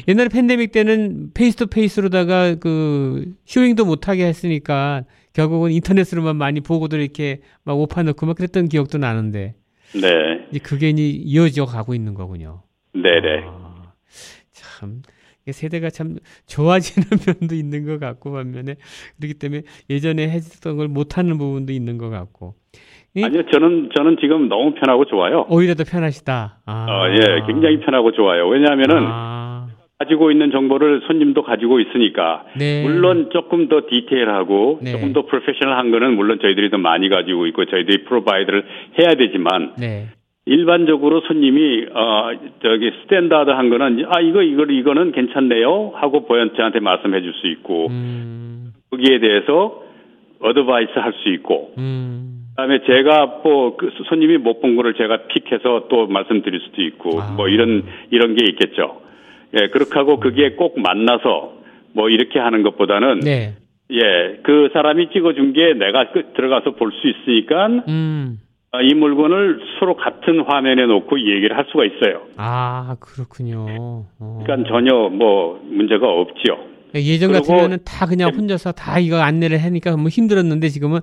옛날에 0.08 0.28
팬데믹 0.30 0.72
때는 0.72 1.32
face 1.34 1.56
to 1.56 1.68
face로다가 1.68 2.56
그 2.56 3.34
showing도 3.46 3.86
못하게 3.86 4.26
했으니까 4.26 5.06
결국은 5.34 5.72
인터넷으로만 5.72 6.36
많이 6.36 6.60
보고들 6.60 7.00
이렇게 7.00 7.42
막 7.64 7.78
오퍼 7.78 8.04
넣고 8.04 8.26
막 8.26 8.36
그랬던 8.36 8.68
기억도 8.68 8.98
나는데 8.98 9.56
네, 9.94 10.48
이제 10.50 10.60
그게 10.60 10.90
이제 10.90 11.04
이어져 11.08 11.66
가고 11.66 11.94
있는 11.96 12.14
거군요. 12.14 12.64
네네. 12.94 13.44
아, 13.46 13.94
참 14.52 15.02
세대가 15.50 15.90
참 15.90 16.18
좋아지는 16.46 17.08
면도 17.26 17.56
있는 17.56 17.86
것 17.86 18.00
같고 18.00 18.32
반면에 18.32 18.76
그렇기 19.18 19.36
때문에 19.36 19.64
예전에 19.90 20.30
했던 20.30 20.78
걸 20.78 20.88
못하는 20.90 21.38
부분도 21.38 21.72
있는 21.74 21.98
것 21.98 22.10
같고 22.10 22.56
이- 22.76 22.80
아니요, 23.16 23.44
저는 23.52 23.90
저는 23.96 24.18
지금 24.22 24.48
너무 24.50 24.74
편하고 24.76 25.06
좋아요. 25.06 25.46
오히려 25.50 25.74
더 25.74 25.84
편하시다. 25.84 26.58
아, 26.66 26.86
어, 26.90 27.10
예, 27.12 27.42
굉장히 27.48 27.80
편하고 27.80 28.12
좋아요. 28.12 28.48
왜냐하면은 28.48 28.98
아, 29.08 29.68
가지고 29.98 30.32
있는 30.32 30.52
정보를 30.52 31.02
손님도 31.08 31.44
가지고 31.44 31.80
있으니까 31.80 32.46
네. 32.58 32.84
물론 32.84 33.30
조금 33.34 33.68
더 33.68 33.82
디테일하고 33.90 34.80
네. 34.84 34.92
조금 34.92 35.12
더 35.14 35.26
프로페셔널한 35.26 35.92
거는 35.92 36.16
물론 36.16 36.40
저희들이 36.40 36.70
더 36.70 36.78
많이 36.78 37.10
가지고 37.10 37.48
있고 37.48 37.66
저희들이 37.66 38.04
provide를 38.06 38.64
해야 39.00 39.16
되지만 39.16 39.74
네. 39.78 40.08
일반적으로 40.46 41.22
손님이 41.28 41.86
어 41.94 42.30
저기 42.64 42.92
standard한 43.04 43.70
거는 43.70 44.06
아 44.10 44.20
이거 44.22 44.42
이거 44.42 44.64
이거는 44.64 45.12
괜찮네요 45.12 45.92
하고 45.96 46.26
본인한테 46.26 46.80
말씀해 46.80 47.22
줄 47.22 47.34
수 47.34 47.48
있고 47.48 47.88
음, 47.90 48.72
거기에 48.90 49.20
대해서 49.20 49.84
어드바이스 50.42 50.92
할 50.98 51.14
수 51.22 51.30
있고 51.30 51.74
음, 51.78 52.39
그다음에 52.60 52.82
제가 52.86 53.40
뭐그 53.44 53.92
손님이 54.10 54.38
못 54.38 54.60
본 54.60 54.76
거를 54.76 54.94
제가 54.96 55.28
픽해서 55.28 55.88
또 55.90 56.08
말씀드릴 56.08 56.60
수도 56.60 56.82
있고 56.82 57.22
아. 57.22 57.32
뭐 57.32 57.48
이런 57.48 57.84
이런 58.12 58.36
게 58.36 58.46
있겠죠. 58.50 59.02
예, 59.54 59.68
그렇게 59.68 59.94
하고 59.98 60.20
그게 60.20 60.52
꼭 60.52 60.78
만나서 60.80 61.54
뭐 61.94 62.10
이렇게 62.10 62.40
하는 62.40 62.62
것보다는 62.64 63.20
네. 63.22 63.56
예, 63.92 64.40
그 64.44 64.70
사람이 64.74 65.10
찍어준 65.12 65.54
게 65.54 65.74
내가 65.74 66.12
그 66.12 66.34
들어가서 66.36 66.72
볼 66.76 66.92
수 66.92 67.08
있으니까 67.08 67.68
음. 67.88 68.40
아, 68.72 68.82
이 68.82 68.94
물건을 68.94 69.62
서로 69.80 69.96
같은 69.96 70.42
화면에 70.42 70.86
놓고 70.86 71.20
얘기를 71.22 71.58
할 71.58 71.66
수가 71.72 71.86
있어요. 71.86 72.24
아, 72.38 72.98
그렇군요. 73.00 73.66
어. 74.20 74.44
그러니까 74.44 74.70
전혀 74.70 74.94
뭐 75.10 75.60
문제가 75.64 76.08
없지요. 76.08 76.58
예전 76.96 77.32
같으면은 77.32 77.78
다 77.86 78.06
그냥 78.08 78.32
혼자서 78.36 78.72
다 78.74 79.00
이거 79.00 79.18
안내를 79.18 79.64
하니까 79.64 79.96
뭐 79.96 80.10
힘들었는데 80.10 80.70
지금은 80.70 81.00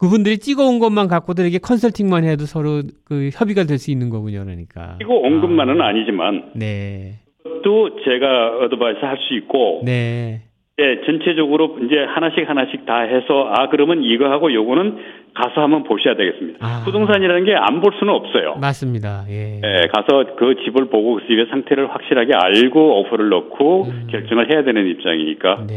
그분들이 0.00 0.38
찍어온 0.38 0.78
것만 0.78 1.08
갖고도 1.08 1.42
이렇게 1.42 1.58
컨설팅만 1.58 2.24
해도 2.24 2.44
서로 2.46 2.82
그 3.04 3.28
협의가 3.32 3.64
될 3.64 3.78
수 3.78 3.90
있는 3.90 4.08
거군요, 4.10 4.42
그러니까. 4.44 4.96
이거 5.00 5.14
온 5.14 5.40
것만은 5.40 5.80
아 5.80 5.92
니지만 5.92 6.52
네, 6.56 7.20
또 7.62 7.90
제가 8.04 8.58
어드바이스 8.64 8.98
할 9.04 9.18
수 9.18 9.34
있고 9.34 9.82
네, 9.84 10.40
예, 10.78 11.00
전체적으로 11.04 11.76
이제 11.84 11.96
하나씩 12.08 12.48
하나씩 12.48 12.86
다 12.86 13.00
해서 13.00 13.52
아 13.54 13.68
그러면 13.68 14.02
이거 14.02 14.30
하고 14.30 14.52
요거는 14.52 14.96
가서 15.34 15.60
한번 15.60 15.84
보셔야 15.84 16.16
되겠습니다. 16.16 16.58
아. 16.66 16.82
부동산이라는 16.86 17.44
게 17.44 17.54
안 17.54 17.80
볼 17.82 17.92
수는 17.98 18.12
없어요. 18.14 18.56
맞습니다. 18.60 19.24
예. 19.28 19.60
예, 19.62 19.86
가서 19.92 20.34
그 20.36 20.56
집을 20.64 20.86
보고 20.86 21.16
그 21.16 21.26
집의 21.28 21.46
상태를 21.50 21.90
확실하게 21.94 22.32
알고 22.34 23.00
오퍼를 23.00 23.28
넣고 23.28 23.84
음. 23.84 24.06
결정을 24.10 24.50
해야 24.50 24.64
되는 24.64 24.86
입장이니까 24.88 25.66
네. 25.68 25.74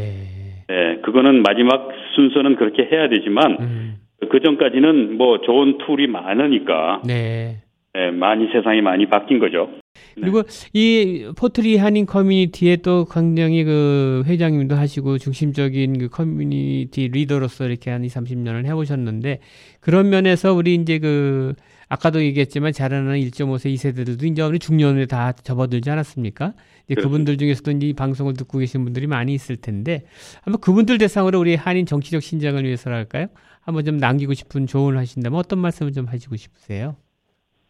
예, 0.70 0.96
그거는 1.02 1.42
마지막 1.42 1.88
순서는 2.14 2.56
그렇게 2.56 2.88
해야 2.90 3.08
되지만 3.10 3.56
음, 3.60 3.94
그 4.28 4.40
전까지는 4.40 5.16
뭐 5.16 5.40
좋은 5.40 5.78
tool이 5.78 6.06
많으니까 6.08 7.02
네. 7.04 7.62
예, 7.96 8.10
많이 8.10 8.48
세상이 8.52 8.80
많이 8.80 9.06
바뀐 9.08 9.38
거죠. 9.38 9.68
그리고 10.16 10.42
이 10.72 11.30
포트리 11.36 11.76
한인 11.76 12.06
커뮤니티에 12.06 12.76
또 12.76 13.04
굉장히 13.04 13.64
그 13.64 14.22
회장님도 14.26 14.74
하시고 14.74 15.18
중심적인 15.18 15.98
그 15.98 16.08
커뮤니티 16.08 17.08
리더로서 17.08 17.66
이렇게 17.66 17.90
한 17.90 18.04
2, 18.04 18.08
30년을 18.08 18.66
해오셨는데 18.66 19.40
그런 19.80 20.10
면에서 20.10 20.52
우리 20.52 20.74
이제 20.74 20.98
그 20.98 21.54
아까도 21.88 22.22
얘기했지만 22.22 22.72
자라나는 22.72 23.20
1.5세 23.20 23.72
2세들도 23.74 24.24
이제 24.24 24.42
어느 24.42 24.58
중년에 24.58 25.06
다 25.06 25.32
접어들지 25.32 25.90
않았습니까? 25.90 26.54
이제 26.86 26.94
그렇습니다. 26.94 27.02
그분들 27.02 27.38
중에서도 27.38 27.70
이 27.82 27.92
방송을 27.92 28.34
듣고 28.34 28.58
계신 28.58 28.84
분들이 28.84 29.06
많이 29.06 29.34
있을 29.34 29.56
텐데 29.56 30.02
한번 30.42 30.60
그분들 30.60 30.98
대상으로 30.98 31.38
우리 31.38 31.54
한인 31.54 31.86
정치적 31.86 32.22
신장을 32.22 32.62
위해서랄까요? 32.64 33.26
한번 33.64 33.84
좀 33.84 33.96
남기고 33.96 34.34
싶은 34.34 34.66
조언을 34.66 34.98
하신다면 34.98 35.38
어떤 35.38 35.58
말씀을 35.58 35.92
좀 35.92 36.06
하시고 36.06 36.36
싶으세요? 36.36 36.96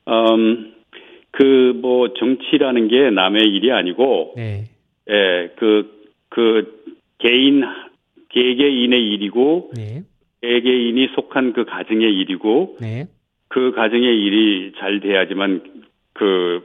음, 0.09 0.75
그 1.31 1.65
뭐 1.85 2.15
정치라는 2.15 2.89
게 2.89 3.11
남의 3.11 3.43
일이 3.43 3.71
아니고 3.71 4.35
네. 4.37 4.65
예, 5.11 5.51
그, 5.57 6.03
그, 6.31 6.83
개인, 7.19 7.63
개개인의 8.31 9.07
일이고, 9.07 9.71
네. 9.77 10.03
개개인이 10.41 11.09
속한 11.15 11.53
그 11.53 11.67
가정의 11.67 12.11
일이고, 12.15 12.79
네. 12.81 13.07
그 13.49 13.73
가정의 13.73 14.19
일이 14.19 14.73
잘 14.79 15.01
돼야지만, 15.01 15.63
그, 16.15 16.63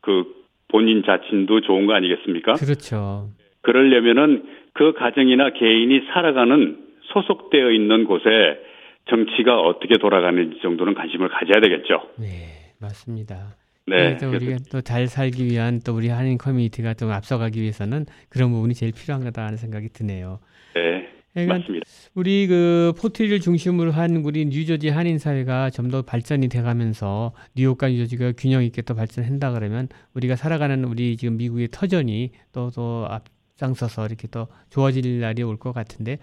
그, 0.00 0.34
본인 0.68 1.02
자신도 1.04 1.60
좋은 1.60 1.84
거 1.86 1.92
아니겠습니까? 1.92 2.54
그렇죠. 2.54 3.28
그러려면은 3.60 4.44
그 4.72 4.94
가정이나 4.94 5.50
개인이 5.50 6.00
살아가는 6.12 6.78
소속되어 7.12 7.70
있는 7.70 8.04
곳에 8.04 8.63
정치가 9.08 9.60
어떻게 9.60 9.98
돌아가는지 9.98 10.58
정도는 10.62 10.94
관심을 10.94 11.28
가져야 11.28 11.60
되겠죠. 11.60 12.08
네, 12.18 12.72
맞습니다. 12.78 13.56
네. 13.86 14.16
그래서 14.16 14.28
우리가 14.28 14.58
또 14.72 14.80
잘 14.80 15.06
살기 15.08 15.44
위한 15.44 15.80
또 15.84 15.94
우리 15.94 16.08
한인 16.08 16.38
커뮤니티가 16.38 16.94
좀 16.94 17.10
앞서가기 17.10 17.60
위해서는 17.60 18.06
그런 18.30 18.50
부분이 18.50 18.72
제일 18.74 18.92
필요한 18.92 19.22
거다 19.24 19.44
하는 19.44 19.58
생각이 19.58 19.90
드네요. 19.90 20.40
네. 20.74 21.08
그러니까 21.34 21.58
맞습니다. 21.58 21.84
우리 22.14 22.46
그 22.46 22.92
포트리를 22.98 23.40
중심으로 23.40 23.90
한 23.90 24.16
우리 24.24 24.46
뉴저지 24.46 24.88
한인 24.88 25.18
사회가 25.18 25.68
좀 25.70 25.90
더 25.90 26.00
발전이 26.02 26.48
돼가면서 26.48 27.32
뉴욕과 27.56 27.88
뉴저지가 27.88 28.32
균형 28.38 28.62
있게 28.64 28.82
또 28.82 28.94
발전한다 28.94 29.52
그러면 29.52 29.88
우리가 30.14 30.36
살아가는 30.36 30.82
우리 30.84 31.16
지금 31.16 31.36
미국의 31.36 31.68
터전이 31.72 32.30
또또 32.52 33.06
앞장서서 33.10 34.06
이렇게 34.06 34.28
또 34.28 34.46
좋아질 34.70 35.20
날이 35.20 35.42
올 35.42 35.56
것 35.58 35.72
같은데 35.72 36.18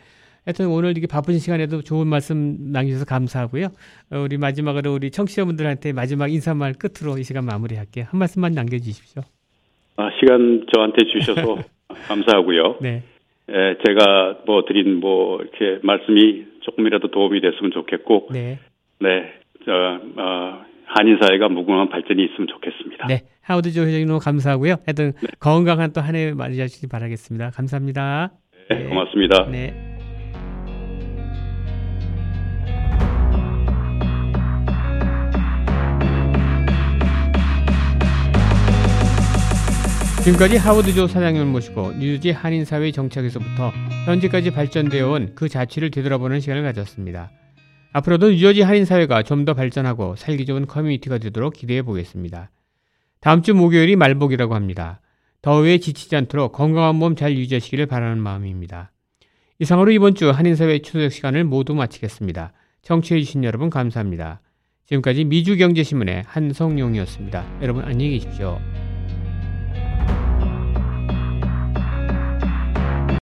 하여튼 0.46 0.68
오늘 0.70 0.92
이렇게 0.92 1.06
바쁜 1.08 1.38
시간에도 1.38 1.82
좋은 1.82 2.08
말씀 2.08 2.72
남겨주셔서 2.72 3.06
감사하고요. 3.06 3.66
어, 4.12 4.18
우리 4.20 4.38
마지막으로 4.38 4.94
우리 4.94 5.12
청취자분들한테 5.12 5.94
마지막 5.94 6.32
인사말 6.32 6.74
끝으로 6.74 7.18
이 7.20 7.24
시간 7.24 7.46
마무리할게요. 7.46 8.06
한 8.10 8.20
말씀만 8.20 8.54
남겨주십시오. 8.54 9.22
아, 9.98 10.10
시간 10.20 10.66
저한테 10.74 11.06
주셔서 11.06 11.58
감사하고요. 12.08 12.78
네. 12.82 13.04
예, 13.50 13.78
제가 13.86 14.40
뭐 14.46 14.64
드린 14.66 15.00
뭐 15.00 15.40
이렇게 15.42 15.80
말씀이 15.86 16.46
조금이라도 16.62 17.12
도움이 17.12 17.42
됐으면 17.42 17.72
좋겠고, 17.72 18.30
네. 18.32 18.60
네, 19.00 19.34
저, 19.66 19.72
어, 19.72 20.62
한인 20.86 21.18
사회가 21.22 21.50
무궁한 21.50 21.90
발전이 21.90 22.24
있으면 22.24 22.48
좋겠습니다. 22.48 23.08
네. 23.08 23.22
하우드 23.42 23.72
조 23.72 23.82
회장님 23.82 24.08
너무 24.08 24.20
감사하고요. 24.20 24.76
하여튼 24.86 25.14
건강한 25.40 25.92
또 25.94 26.02
한 26.02 26.16
해 26.16 26.34
맞이하시기 26.34 26.88
바라겠습니다. 26.88 27.52
감사합니다. 27.52 28.32
네, 28.70 28.84
고맙습니다. 28.86 29.48
네. 29.52 29.91
지금까지 40.24 40.58
하워드 40.58 40.94
조 40.94 41.08
사장님을 41.08 41.48
모시고 41.48 41.94
뉴저지 41.94 42.32
한인사회 42.32 42.92
정착에서부터 42.92 43.72
현재까지 44.06 44.52
발전되어 44.52 45.10
온 45.10 45.32
그 45.36 45.50
자취를 45.50 45.90
되돌아보는 45.90 46.40
시간을 46.40 46.62
가졌습니다. 46.64 47.32
앞으로도 47.94 48.30
뉴저지 48.30 48.62
한인사회가 48.62 49.24
좀 49.24 49.46
더 49.46 49.56
발전하고 49.56 50.16
살기 50.16 50.46
좋은 50.46 50.68
커뮤니티가 50.68 51.18
되도록 51.18 51.54
기대해 51.54 51.82
보겠습니다. 51.82 52.52
다음 53.20 53.42
주 53.42 53.56
목요일이 53.56 53.96
말복이라고 53.96 54.54
합니다. 54.54 55.02
더위에 55.42 55.80
지치지 55.80 56.16
않도록 56.16 56.52
건강한 56.54 56.96
몸 56.96 57.16
잘 57.16 57.36
유지하시기를 57.36 57.88
바라는 57.88 58.20
마음입니다. 58.22 58.92
이상으로 59.58 59.92
이번 59.92 60.14
주 60.14 60.30
한인사회 60.30 60.80
추석 60.80 61.12
시간을 61.12 61.44
모두 61.46 61.74
마치겠습니다. 61.74 62.54
청취해주신 62.84 63.44
여러분 63.44 63.72
감사합니다. 63.72 64.42
지금까지 64.86 65.24
미주경제신문의 65.26 66.24
한성용이었습니다. 66.28 67.60
여러분 67.64 67.84
안녕히 67.84 68.20
계십시오. 68.20 68.60